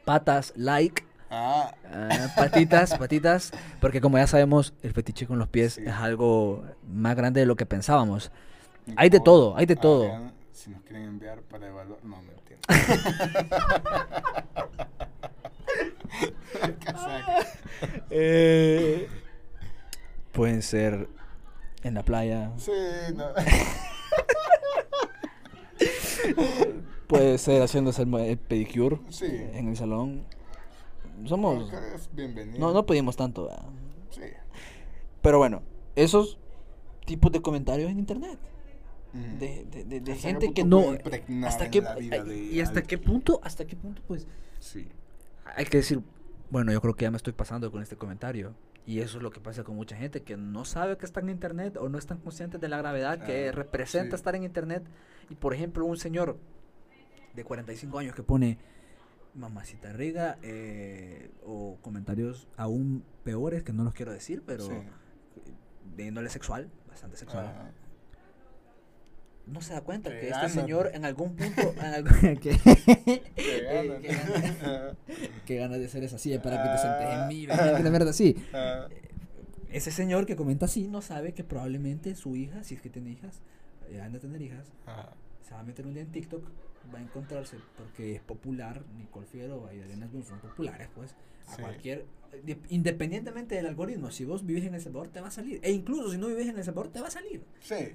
[0.05, 1.03] patas, like.
[1.29, 3.51] Ah, Ah, patitas, patitas,
[3.81, 5.83] porque como ya sabemos, el fetiche con los pies Sí.
[5.85, 8.31] es algo más grande de lo que pensábamos.
[8.95, 10.31] Hay de todo, hay de ah, todo.
[10.57, 12.03] Si nos quieren enviar para evaluar.
[12.03, 12.65] No, me entiendo.
[18.09, 19.07] Eh,
[20.31, 21.07] pueden ser
[21.83, 22.71] en la playa, Sí,
[23.13, 23.27] no.
[27.07, 29.27] puede ser haciéndose el, pedicure Sí.
[29.27, 30.25] en el salón.
[31.25, 31.71] Somos...
[32.13, 32.59] Bienvenido.
[32.59, 33.65] No, no pedimos tanto, ¿verdad?
[34.09, 34.23] Sí.
[35.21, 35.61] Pero bueno,
[35.95, 36.39] esos
[37.05, 38.39] tipos de comentarios en internet.
[39.13, 40.83] De, de- de- de gente que no...
[41.45, 44.27] Hasta qué, de y hasta qué punto, hasta qué punto, pues...
[44.59, 44.87] Sí.
[45.55, 46.01] hay que decir,
[46.49, 48.53] bueno, yo creo que ya me estoy pasando con este comentario.
[48.85, 51.29] Y eso es lo que pasa con mucha gente que no sabe que está en
[51.29, 54.15] internet o no están conscientes de la gravedad que Ah, representa sí.
[54.15, 54.83] estar en internet.
[55.29, 56.37] Y por ejemplo, un señor
[57.33, 58.57] de 45 años que pone
[59.35, 64.73] mamacita riga eh, o comentarios aún peores que no los quiero decir, pero Sí.
[65.95, 67.73] de índole sexual, bastante sexual.
[69.47, 73.23] No se da cuenta Qué que este señor en algún punto en algún- que- qué
[73.37, 74.01] Eh, ganas.
[74.01, 74.95] qué ganas.
[75.45, 77.55] qué ganas de hacer esa silla para que te sientes en mí, Ah.
[77.55, 77.79] ¿verdad?
[77.83, 78.35] la verdad sí.
[78.53, 78.87] Ah,
[79.69, 83.11] Ese señor que comenta así no sabe que probablemente su hija, si es que tiene
[83.11, 83.41] hijas,
[83.91, 86.43] ya han de tener hijas, ah, se va a meter un día en TikTok,
[86.93, 91.15] va a encontrarse, porque es popular, Nicole Figueroa y Adriana Boone son populares, pues,
[91.47, 91.61] a Sí.
[91.61, 92.05] cualquier,
[92.45, 95.71] de- independientemente del algoritmo, si vos vivís en El Salvador te va a salir, e
[95.71, 97.43] incluso si no vivís en El Salvador te va a salir.
[97.59, 97.89] Sí.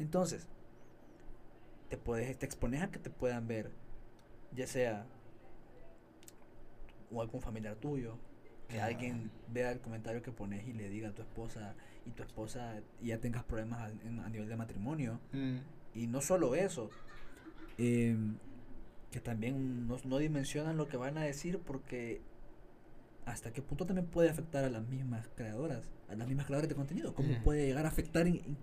[0.00, 0.48] Entonces,
[1.92, 3.70] te puedes, te expones a que te puedan ver,
[4.56, 5.04] ya sea
[7.12, 8.16] o algún familiar tuyo,
[8.66, 8.86] que Ah.
[8.86, 11.74] alguien vea el comentario que pones y le diga a tu esposa
[12.06, 15.20] y tu esposa y ya tengas problemas a, a nivel de matrimonio.
[15.34, 15.56] Mm,
[15.94, 16.88] Y no solo eso,
[17.76, 18.36] em,
[19.10, 22.22] que también no, no dimensionan lo que van a decir porque
[23.26, 26.74] hasta qué punto también puede afectar a las mismas creadoras, a las mismas creadoras de
[26.74, 27.42] contenido, cómo Ujú.
[27.44, 28.56] puede llegar a afectar en- en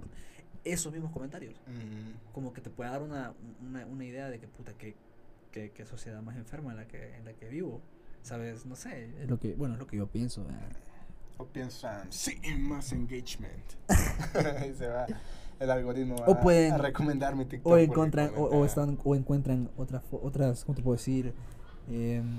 [0.64, 1.56] esos mismos comentarios
[2.34, 4.96] como que te puede dar una, una, una idea de que puta que,
[5.52, 7.82] que, que sociedad más enferma en la que en la que vivo
[8.22, 10.70] sabes no sé es lo que bueno es lo que yo pienso ¿verdad?
[11.38, 13.64] O piensan, sí, más engagement.
[14.70, 15.06] y se va.
[15.58, 17.72] El algoritmo va O pueden- a recomendar mi TikTok.
[17.72, 21.34] o encuentran o, están o encuentran otras otras cómo te puedo decir
[21.90, 22.30] Em,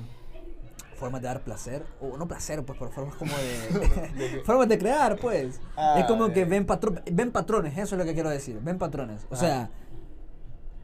[1.00, 5.18] formas de dar placer o no placer pues pero formas como de formas de crear
[5.18, 8.60] pues Ah, es como que ven patro- ven patrones eso es lo que quiero decir
[8.62, 9.36] ven patrones o Ah.
[9.36, 9.70] sea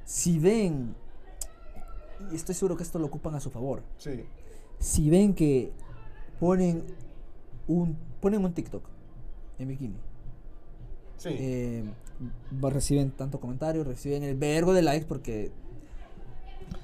[0.04, 0.94] si ven
[2.32, 4.24] y estoy seguro que esto lo ocupan a su favor Sí.
[4.78, 5.70] si ven que
[6.40, 6.82] ponen
[7.68, 8.84] un ponen un TikTok
[9.58, 9.96] en bikini,
[11.18, 11.30] Sí.
[11.32, 11.84] eh,
[12.62, 15.50] reciben tanto comentario, reciben el vergo de likes porque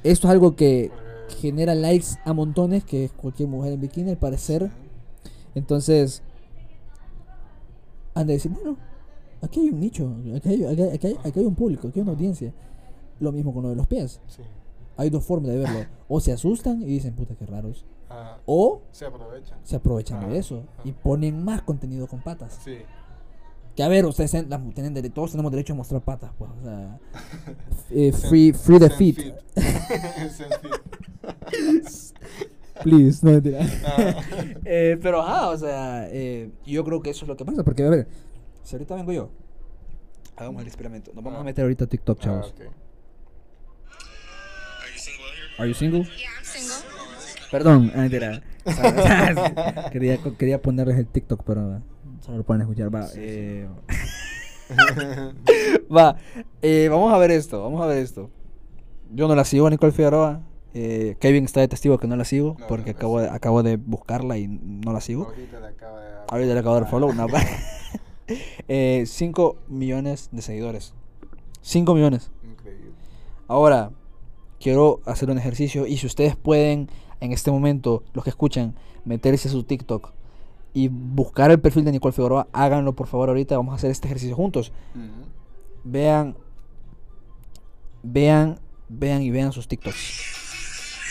[0.03, 0.91] esto es algo que
[1.33, 4.71] genera likes a montones, que es cualquier mujer en bikini al parecer.
[5.55, 6.23] Entonces,
[8.15, 8.77] han de decir, bueno,
[9.41, 11.99] aquí hay un nicho, aquí hay, aquí hay- aquí hay- aquí hay un público, aquí
[12.01, 12.53] hay una audiencia.
[13.21, 14.21] Lo mismo con lo de los pies.
[14.27, 14.43] Sí.
[14.97, 15.87] Hay dos formas de verlo.
[16.09, 17.85] O se asustan y dicen, puta, qué raros.
[18.09, 18.41] Ajá.
[18.45, 19.59] o Se aprovechan.
[19.63, 20.83] se aprovechan de Ah, eso ah.
[20.85, 22.59] y ponen más contenido con patas.
[22.63, 22.77] Sí.
[23.75, 26.51] Que a ver, ustedes tienen, las- tienen dere- todos tenemos derecho a mostrar patas, pues,
[26.61, 26.99] o sea,
[27.91, 29.35] eh, free, free the feet.
[32.83, 33.61] Please, no mentira.
[33.87, 34.15] Ah.
[34.65, 37.85] Eh, pero ajá, o sea, eh, yo creo que eso es lo que pasa, porque
[37.85, 38.09] a ver,
[38.63, 39.31] si ahorita vengo yo,
[40.37, 41.43] hagamos el experimento, nos vamos Ah.
[41.43, 42.55] a meter ahorita a TikTok, Ah, chavos.
[42.57, 42.61] ok.
[45.59, 46.03] Are you single?
[46.05, 47.49] Yeah, I'm single.
[47.51, 48.43] Perdón, ah, mentira.
[49.93, 51.83] quería, quería ponerles el TikTok, pero
[52.21, 52.93] solo lo pueden escuchar.
[52.95, 53.69] Va, eh,
[55.95, 56.17] va
[56.63, 58.31] eh, vamos a ver esto, vamos a ver esto.
[59.13, 60.41] Yo no la sigo a Nicole Figueroa.
[60.75, 63.63] Eh, Kevin está de testigo que no la sigo No, porque no acabo de, acabo
[63.63, 65.27] de buscarla y no la sigo.
[65.27, 66.13] Ahorita le acaba de.
[66.29, 67.11] Ahorita le acabo de dar follow.
[67.11, 67.27] Ah.
[68.69, 70.95] No, 5 millones de seguidores.
[71.61, 72.31] 5 millones.
[72.43, 72.93] Increíble.
[73.49, 73.91] Ahora,
[74.61, 76.89] quiero hacer un ejercicio y si ustedes pueden
[77.21, 78.75] en este momento, los que escuchan,
[79.05, 80.11] meterse a su TikTok
[80.75, 84.09] y buscar el perfil de Nicole Figueroa, háganlo por favor ahorita, vamos a hacer este
[84.09, 84.73] ejercicio juntos.
[85.85, 86.37] Vean,
[88.03, 88.59] vean,
[88.89, 90.32] vean y vean sus TikToks.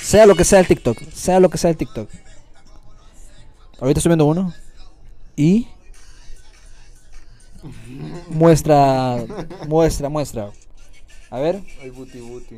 [0.02, 2.10] Sea lo que sea el TikTok, sea lo que sea el TikTok.
[3.80, 4.54] Ahorita estoy viendo uno
[5.36, 5.68] y
[8.30, 9.24] muestra,
[9.68, 10.52] muestra, muestra.
[11.30, 12.56] A ver, Ay, buti buti.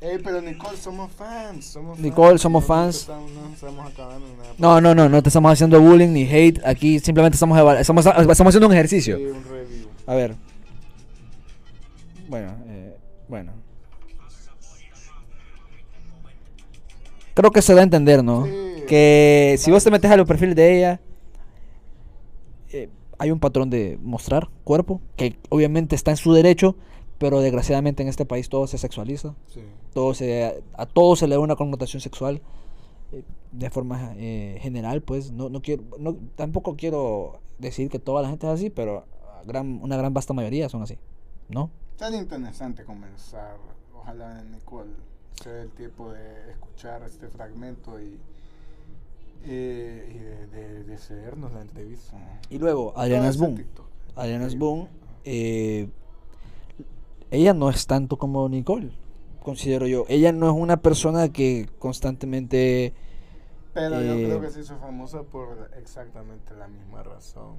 [0.00, 1.66] Ey, pero Nicole, somos fans.
[1.66, 3.08] Somos Nicole, fans, somos fans.
[4.56, 4.80] No.
[4.80, 6.60] No, no, no, te estamos haciendo bullying ni hate.
[6.64, 9.16] Aquí simplemente estamos, estamos, estamos haciendo un ejercicio.
[9.16, 9.88] Sí, un review.
[10.06, 10.47] A ver.
[12.28, 12.96] Bueno, eh,
[13.28, 13.52] bueno.
[17.34, 18.46] Creo que se da a entender, ¿no?
[18.46, 18.52] Sí.
[18.88, 21.00] Que si vos te metes al perfil de ella,
[22.72, 22.88] eh,
[23.18, 26.76] hay un patrón de mostrar cuerpo, que obviamente está en su derecho,
[27.18, 29.60] pero desgraciadamente en este país todo se sexualiza Sí.
[29.92, 32.40] todo se, a todo se le da una connotación sexual
[33.12, 33.22] eh,
[33.52, 38.28] de forma eh, general, pues no, no quiero, no, tampoco quiero decir que toda la
[38.28, 39.04] gente es así, pero
[39.40, 40.96] a gran, una gran vasta mayoría son así,
[41.48, 41.70] ¿no?
[41.98, 43.56] Tan interesante comenzar.
[43.92, 44.92] Ojalá Nicole
[45.42, 48.16] sea el tiempo de escuchar este fragmento y,
[49.44, 52.16] eh, y de, de, de cedernos la entrevista.
[52.50, 52.92] Y luego.
[53.56, 53.86] TikTok.
[54.14, 54.50] Adriana Increíble.
[54.50, 54.88] Spoon,
[55.24, 55.88] eh,
[57.32, 58.92] ella no es tanto como Nicole,
[59.42, 60.04] considero yo.
[60.08, 62.94] Ella no es una persona que constantemente...
[63.74, 67.56] Pero yo eh, creo que se hizo famosa por exactamente la misma razón.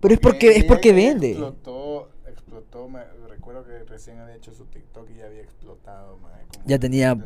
[0.00, 1.30] Pero es porque, es porque vende.
[1.30, 6.28] Explotó, explotó, me recuerdo que recién había hecho su TikTok y ya había explotado, como
[6.66, 7.16] Ya tenía.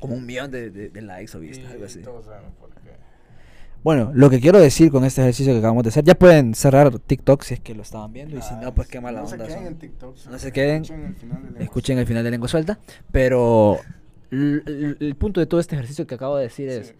[0.00, 2.00] Como un millón de, de- de likes o vistas, algo así.
[2.02, 2.90] todos saben por qué.
[3.82, 6.98] Bueno, lo que quiero decir con este ejercicio que acabamos de hacer, ya pueden cerrar
[6.98, 9.20] TikTok si es que lo estaban viendo y si Ah, no, pues sí, qué mala
[9.22, 9.46] no se onda.
[9.46, 9.66] queden son.
[9.68, 10.82] en TikTok, No se queden.
[10.82, 12.78] Escuchen el final de la Escuchen el final de Lengua Suelta,
[13.10, 13.78] pero
[14.30, 16.94] el, punto de todo este ejercicio que acabo de decir es, Sí.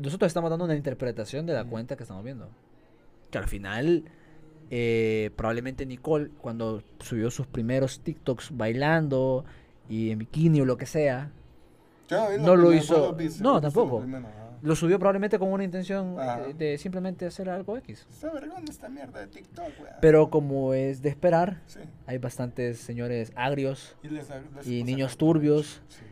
[0.00, 2.48] nosotros estamos dando una interpretación de la cuenta que estamos viendo.
[3.30, 4.04] Que al final,
[4.70, 9.44] eh, probablemente Nicole, cuando subió sus primeros TikToks bailando
[9.88, 11.30] y en bikini o lo que sea,
[12.08, 14.04] Yo no lo hizo- no, tampoco.
[14.62, 18.06] lo subió probablemente con una intención eh, de simplemente hacer algo X.
[18.10, 19.94] Está vergüenza esta mierda de TikTok, weón.
[20.00, 21.80] Pero como es de esperar, Sí.
[22.06, 26.02] hay bastantes señores agrios Y, les, les y sacan niños turbios Sí.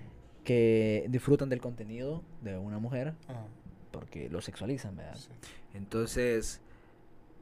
[0.44, 3.44] que disfrutan del contenido de una mujer Ajá,
[3.92, 5.14] porque lo sexualizan, ¿verdad?
[5.16, 5.28] sí.
[5.74, 6.60] Entonces,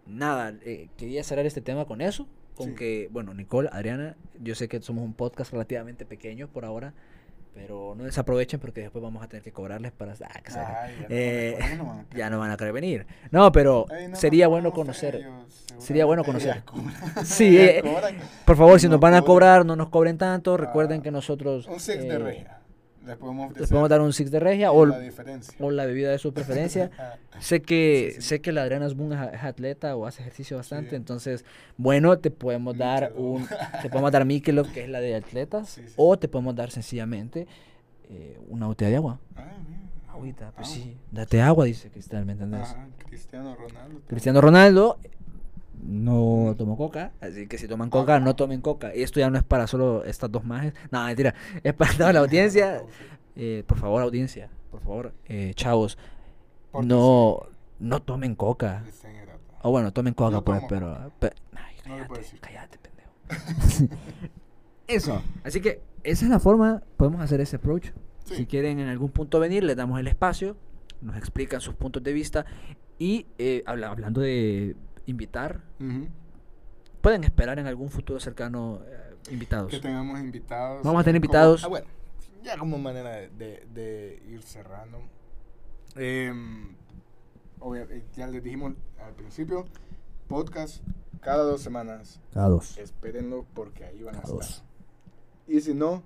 [0.09, 2.27] nada, eh, quería cerrar este tema con eso,
[2.57, 2.75] con Sí.
[2.75, 6.93] que, bueno, Nicole, Adriana, yo sé que somos un podcast relativamente pequeño por ahora,
[7.55, 10.13] pero no desaprovechen porque después vamos a tener que cobrarles para...
[10.25, 10.53] Ah, que.
[10.53, 13.07] Ay, ya no, Eh, no ya no van a querer venir.
[13.33, 15.17] No, pero Ay, no, sería no, bueno no, conocer.
[15.17, 16.63] ellos sería bueno conocer.
[17.25, 17.83] Sí, eh.
[18.45, 20.57] Por favor, si nos No van a cobrar, no nos cobren tanto.
[20.57, 22.58] Recuerden Ah, que nosotros Un six de eh, regia.
[23.09, 23.61] Les podemos ofrecer.
[23.63, 25.01] les podemos dar un six de regia o, la
[25.61, 26.91] o la bebida de su preferencia.
[26.99, 28.29] Ah, Sé que Sí, sí.
[28.29, 28.93] sé que la Adriana es,
[29.33, 30.97] es atleta o hace ejercicio bastante, Sí.
[30.97, 31.45] entonces,
[31.77, 33.47] bueno, te podemos dar un
[33.83, 37.47] te podemos dar Michelob, que es la de atletas, o te podemos dar sencillamente
[38.11, 39.19] eh, una botella de agua.
[39.37, 39.45] ah.
[40.13, 40.71] Agüita, pues Ah.
[40.75, 42.63] sí, date agua, dice Cristal, ¿me entendés?
[42.63, 44.01] Ajá, Cristiano Ronaldo.
[44.09, 44.99] Cristiano Ronaldo
[45.83, 48.95] no tomó coca, así que si toman coca, no tomen coca.
[48.95, 52.13] Y esto ya no es para solo estas dos majes, no, mentira, es para toda
[52.13, 52.83] la audiencia.
[53.41, 55.97] Eh, por favor, audiencia, por favor, eh, chavos,
[56.83, 57.43] no,
[57.79, 58.83] no tomen coca.
[59.63, 61.13] O bueno, tomen coca, pues, tomo pero...
[61.21, 63.95] pe- ay, cállate, cállate, pendejo.
[64.89, 65.23] Eso.
[65.45, 67.91] Así que esa es la forma, podemos hacer ese approach.
[68.25, 68.35] Sí.
[68.37, 70.57] Si quieren en algún punto venir, les damos el espacio,
[71.01, 72.45] nos explican sus puntos de vista
[72.99, 74.75] y eh, habla- hablando de
[75.09, 75.61] invitar,
[77.01, 79.71] pueden esperar en algún futuro cercano eh, Invitados.
[79.71, 80.83] que tengamos invitados.
[80.85, 81.65] Vamos a tener Como- invitados.
[81.65, 81.87] ah, bueno,
[82.43, 84.99] ya como manera de, de- de ir cerrando.
[85.97, 86.75] Em,
[87.61, 88.75] obvia- eh, ya les dijimos
[89.05, 89.65] al principio,
[90.29, 90.83] podcast
[91.21, 92.21] cada dos semanas.
[92.33, 92.79] Cada dos.
[92.79, 94.47] Espérenlo porque ahí van a Cada estar.
[94.49, 94.65] dos.
[95.47, 96.03] Y si no,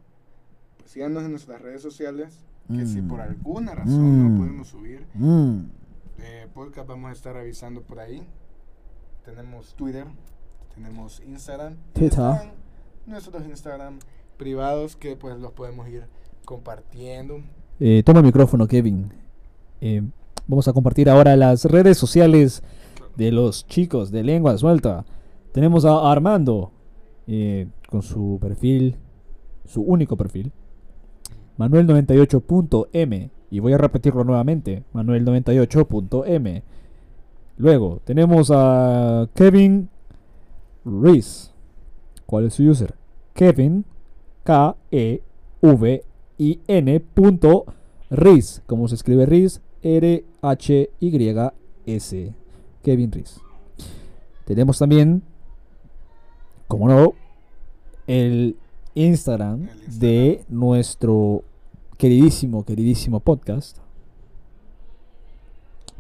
[0.79, 2.45] pues síganos en nuestras redes sociales.
[2.69, 3.09] Que si Mm.
[3.09, 4.33] por alguna razón Mm.
[4.33, 5.65] no podemos subir Mm.
[6.21, 8.25] eh, podcast, vamos a estar avisando por ahí.
[9.25, 10.05] Tenemos Twitter,
[10.75, 11.77] tenemos Instagram.
[11.93, 12.53] Twitter.
[13.07, 13.99] Nuestros Instagram
[14.37, 16.05] privados que pues los podemos ir
[16.45, 17.41] compartiendo.
[17.79, 19.13] Eh, toma el micrófono, Kevin.
[19.81, 20.03] Eh,
[20.47, 22.63] vamos a compartir ahora las redes sociales
[23.17, 25.05] de los chicos de lengua suelta.
[25.53, 26.73] Tenemos a Armando
[27.27, 28.97] eh, con su perfil,
[29.65, 30.53] su único perfil,
[31.59, 33.31] Manuel98.m.
[33.51, 36.63] Y voy a repetirlo nuevamente, Manuel98.m.
[37.57, 39.89] Luego tenemos a Kevin
[40.85, 41.51] Reese.
[42.27, 42.95] ¿Cuál es su user?
[43.35, 43.85] Kevin
[44.43, 45.23] K E
[45.61, 46.05] V
[46.39, 47.67] I N punto
[48.11, 51.37] Riz, como se escribe Riz, R H Y
[51.87, 52.35] S.
[52.83, 53.41] Kevin Riz.
[54.45, 55.23] Tenemos también,
[56.69, 57.15] como no,
[58.07, 58.57] el
[58.95, 59.99] Instagram, El Instagram.
[60.01, 61.45] de nuestro
[61.97, 63.79] queridísimo, queridísimo podcast.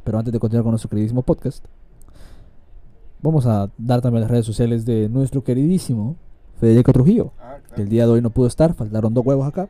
[0.04, 1.64] Pero antes de continuar con nuestro queridísimo podcast,
[3.20, 6.16] vamos a dar también las redes sociales de nuestro queridísimo
[6.60, 9.68] Federico Trujillo Ah, que el día de hoy no pudo estar, faltaron dos huevos acá.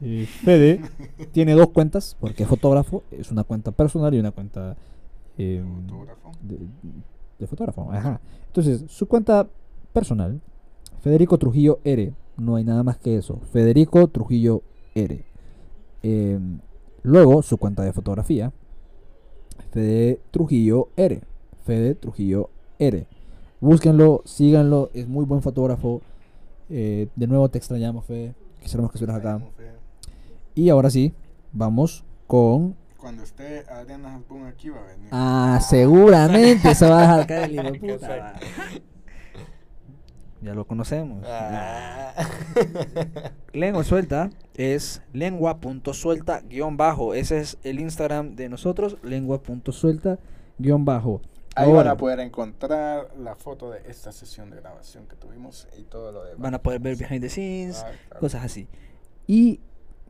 [0.00, 0.80] Eh, Fede
[1.32, 4.76] tiene dos cuentas, porque es fotógrafo, es una cuenta personal y una cuenta
[5.38, 6.32] eh, Fotógrafo.
[6.42, 6.58] de,
[7.38, 7.92] de fotógrafo.
[7.92, 8.20] Ajá.
[8.46, 9.46] Entonces, su cuenta
[9.92, 10.40] personal,
[11.02, 14.62] Federico Trujillo R, no hay nada más que eso, Federico Trujillo
[14.94, 15.24] R.
[16.02, 16.38] Eh,
[17.02, 18.52] luego, su cuenta de fotografía,
[19.72, 21.20] Fede Trujillo R.
[21.64, 23.06] Fede Trujillo R.
[23.60, 26.02] Búsquenlo, síganlo, es muy buen fotógrafo.
[26.68, 28.34] Eh, de nuevo te extrañamos, Fede.
[28.60, 29.38] Quisiéramos que estuvieras acá.
[29.56, 29.72] Fede.
[30.54, 31.12] Y ahora sí,
[31.52, 32.76] vamos con.
[32.96, 35.08] Cuando esté Adriana Hasbun aquí va a venir.
[35.10, 38.34] Ah, seguramente se va a dejar caer el hijo de puta.
[40.42, 41.24] Ya lo conocemos.
[41.28, 42.14] Ah.
[43.52, 47.14] Lengua suelta es lengua.suelta guion bajo.
[47.14, 48.96] Ese es el Instagram de nosotros.
[49.02, 50.18] Lengua.suelta
[50.58, 51.20] guion bajo.
[51.56, 55.68] Ahí van Ahora, a poder encontrar la foto de esta sesión de grabación que tuvimos
[55.78, 56.38] y todo lo demás.
[56.40, 58.20] Van a poder ver behind the scenes, Ah, claro.
[58.20, 58.68] cosas así.
[59.26, 59.60] Y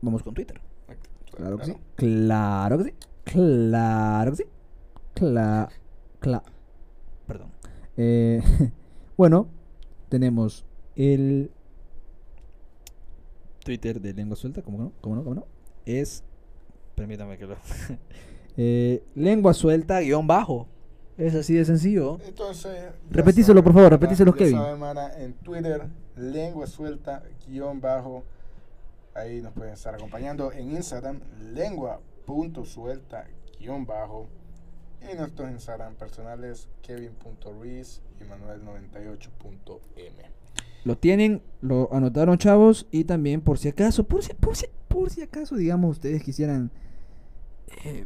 [0.01, 0.61] vamos con Twitter.
[0.85, 0.99] Claro,
[1.31, 1.75] Claro que sí.
[1.95, 2.93] Claro que sí.
[3.25, 4.43] Claro que sí.
[5.15, 5.69] Cla,
[6.19, 6.43] cla.
[7.27, 7.51] Perdón.
[7.97, 8.41] Eh,
[9.17, 9.47] bueno,
[10.11, 10.65] tenemos
[10.97, 11.49] el
[13.63, 14.91] Twitter de lengua suelta, ¿cómo no?
[14.99, 15.23] ¿Cómo no?
[15.23, 15.47] ¿Cómo no?
[15.85, 16.23] Es
[16.95, 17.55] Permítame que lo.
[18.57, 20.67] eh, lengua suelta guion bajo.
[21.17, 22.19] Es así de sencillo.
[22.27, 22.91] Entonces.
[23.09, 24.57] Repetíselo, por favor, repetíselo, Kevin.
[24.57, 28.23] saben, Mara, en Twitter, lengua suelta, guion bajo.
[29.15, 30.51] Ahí nos pueden estar acompañando.
[30.51, 31.21] En Instagram,
[31.53, 33.27] lengua.suelta,
[33.59, 34.27] guion bajo.
[35.01, 40.31] Y nuestros Instagram personales, kevin.ruiz y manuel98.m.
[40.83, 45.09] Lo tienen, lo anotaron chavos y también por si acaso, por si, por si, por
[45.09, 46.71] si acaso, digamos, ustedes quisieran
[47.83, 48.05] Eh,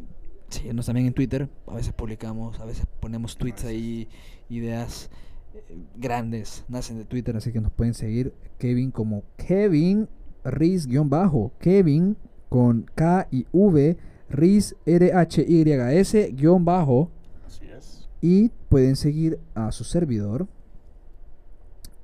[0.50, 1.50] síguenos también en Twitter.
[1.68, 4.08] A veces publicamos, a veces ponemos tweets ahí,
[4.50, 5.10] ideas
[5.54, 6.66] eh, grandes.
[6.68, 10.08] nacen de Twitter, así que nos pueden seguir Kevin como Kevin
[10.44, 12.18] Riz guion bajo, Kevin
[12.50, 13.98] con K y V,
[14.30, 17.12] Riz R H Y S guion bajo.
[17.46, 18.08] Así es.
[18.22, 20.48] y pueden seguir a su servidor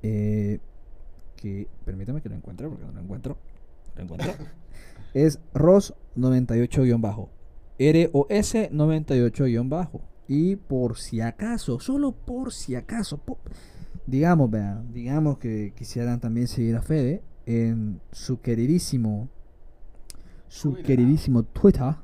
[0.02, 0.58] eh,
[1.36, 3.36] que permítame que lo encuentre porque no lo encuentro,
[3.96, 4.32] lo encuentro.
[5.14, 7.30] es Ros 98 guion bajo,
[7.78, 10.00] R O S 98 guion bajo.
[10.28, 13.20] Y por si acaso, solo por si acaso,
[14.06, 19.28] digamos, vean, digamos que quisieran también seguir a Fede en su queridísimo,
[20.48, 21.96] su queridísimo Twitter,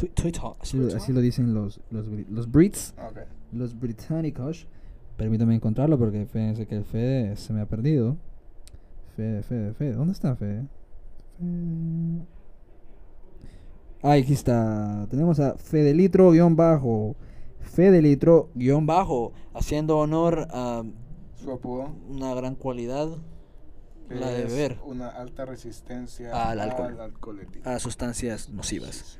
[0.00, 0.42] Twi- Twitter.
[0.60, 2.94] así, lo- así lo dicen los, los, los Brits,
[3.52, 4.66] los británicos.
[5.16, 8.16] Permítame encontrarlo porque fíjense que el Fede se me ha perdido.
[9.16, 10.66] Fede, Fede, Fede, ¿dónde está Fede?
[11.38, 12.26] Fede.
[14.02, 15.06] Ah, aquí está.
[15.10, 17.16] Tenemos a Fedelitro guion bajo.
[17.60, 20.82] Fedelitro Guión bajo, haciendo honor a
[21.34, 21.90] Su apodo.
[22.08, 23.08] una gran cualidad,
[24.08, 26.98] la de beber Una alta resistencia Al alcohol.
[27.00, 27.60] alcoholismo.
[27.64, 29.18] a sustancias nocivas.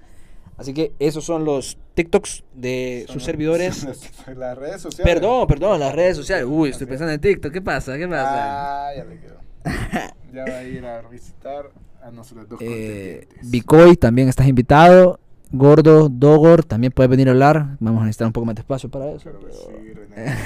[0.58, 3.84] Así que esos son los TikToks de Son sus servidores.
[4.36, 5.14] las, redes sociales.
[5.14, 6.46] Perdón, perdón, las redes sociales.
[6.48, 7.52] Uy, estoy pensando en TikTok.
[7.52, 7.96] ¿Qué pasa?
[7.96, 8.88] ¿Qué pasa?
[8.88, 9.36] Ah, ya le quedó.
[10.34, 11.70] ya va a ir a visitar
[12.02, 13.28] a nuestros dos Eh.
[13.44, 15.20] Bicoy, también estás invitado.
[15.50, 17.76] Gordo, Dogor, también puedes venir a hablar.
[17.80, 19.22] Vamos a necesitar un poco más de espacio para eso.
[19.30, 20.36] Claro que pero- sí, René.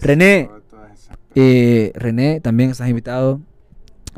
[0.00, 0.50] René.
[1.34, 3.40] Eh, René, también estás invitado.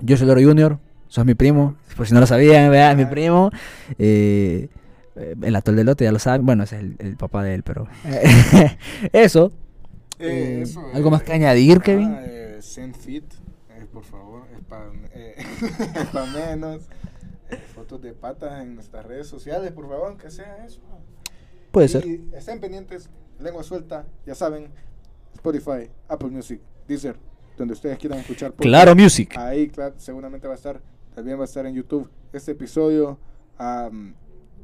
[0.00, 0.78] Yo soy Loro Junior,
[1.09, 1.74] sos mi primo.
[1.96, 2.92] Por si no lo sabían, ¿verdad?
[2.92, 3.10] Es mi Ah.
[3.10, 3.50] primo.
[3.98, 4.68] Eh,
[5.14, 6.44] el atol de lote, ya lo saben.
[6.47, 7.86] Bueno, ese es el, el papá de él, pero.
[9.12, 9.52] Eso.
[10.18, 12.16] Eh, Eh, eso, ¿Algo eh, más que añadir, ah, Kevin?
[12.20, 13.24] eh, send fit,
[13.70, 16.82] eh, por favor, es para menos.
[17.51, 20.80] Eh, fotos de patas en nuestras redes sociales, por favor, que sea eso.
[21.72, 22.05] Puede y ser.
[22.34, 23.10] estén pendientes,
[23.40, 24.68] lengua suelta, ya saben,
[25.34, 27.16] Spotify, Apple Music, Deezer,
[27.59, 28.51] donde ustedes quieran escuchar.
[28.52, 28.62] podcast.
[28.68, 29.34] Claro, Music.
[29.36, 30.80] Ahí, claro, seguramente va a estar.
[31.14, 33.18] También va a estar en YouTube este episodio
[33.59, 34.14] am,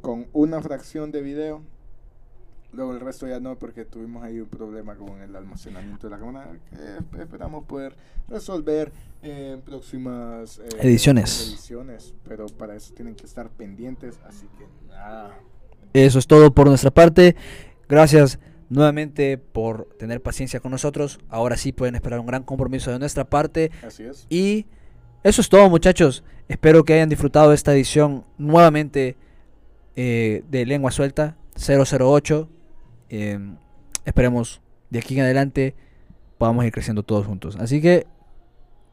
[0.00, 1.62] con una fracción de video.
[2.72, 6.18] Luego el resto ya no, porque tuvimos ahí un problema con el almacenamiento de la
[6.18, 7.96] cámara que esperamos poder
[8.28, 8.92] resolver
[9.22, 11.48] en próximas eh, Ediciones.
[11.48, 12.14] ediciones.
[12.28, 15.34] Pero para eso tienen que estar pendientes, así que nada.
[15.94, 17.36] Eso es todo por nuestra parte.
[17.88, 18.38] Gracias
[18.68, 21.18] nuevamente por tener paciencia con nosotros.
[21.30, 23.70] Ahora sí pueden esperar un gran compromiso de nuestra parte.
[23.82, 24.26] Así es.
[24.28, 24.66] Y
[25.24, 26.22] eso es todo, muchachos.
[26.48, 29.16] Espero que hayan disfrutado esta edición nuevamente
[30.00, 32.48] eh, de Lengua Suelta 008.
[33.10, 33.36] Eh,
[34.04, 35.74] esperemos de aquí en adelante
[36.38, 37.56] podamos ir creciendo todos juntos.
[37.56, 38.06] Así que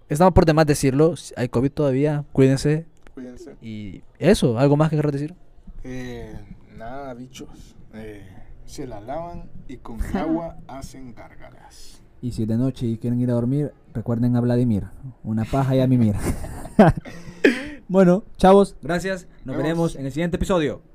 [0.10, 1.16] estamos por demás decirlo.
[1.16, 2.88] si Hay COVID todavía, cuídense.
[3.14, 3.56] Cuídense.
[3.62, 5.36] Y eso, ¿algo más que querrás decir?
[5.84, 6.34] Eh,
[6.76, 7.76] nada, bichos.
[7.94, 8.28] Eh,
[8.66, 12.02] se la lavan y con el agua hacen gárgaras.
[12.20, 14.86] Y si es de noche y quieren ir a dormir, recuerden a Vladimir.
[15.24, 16.16] Una paja y a mimir.
[17.88, 19.28] bueno, chavos, gracias.
[19.46, 19.58] Nos Vemos.
[19.58, 20.95] veremos en el siguiente episodio.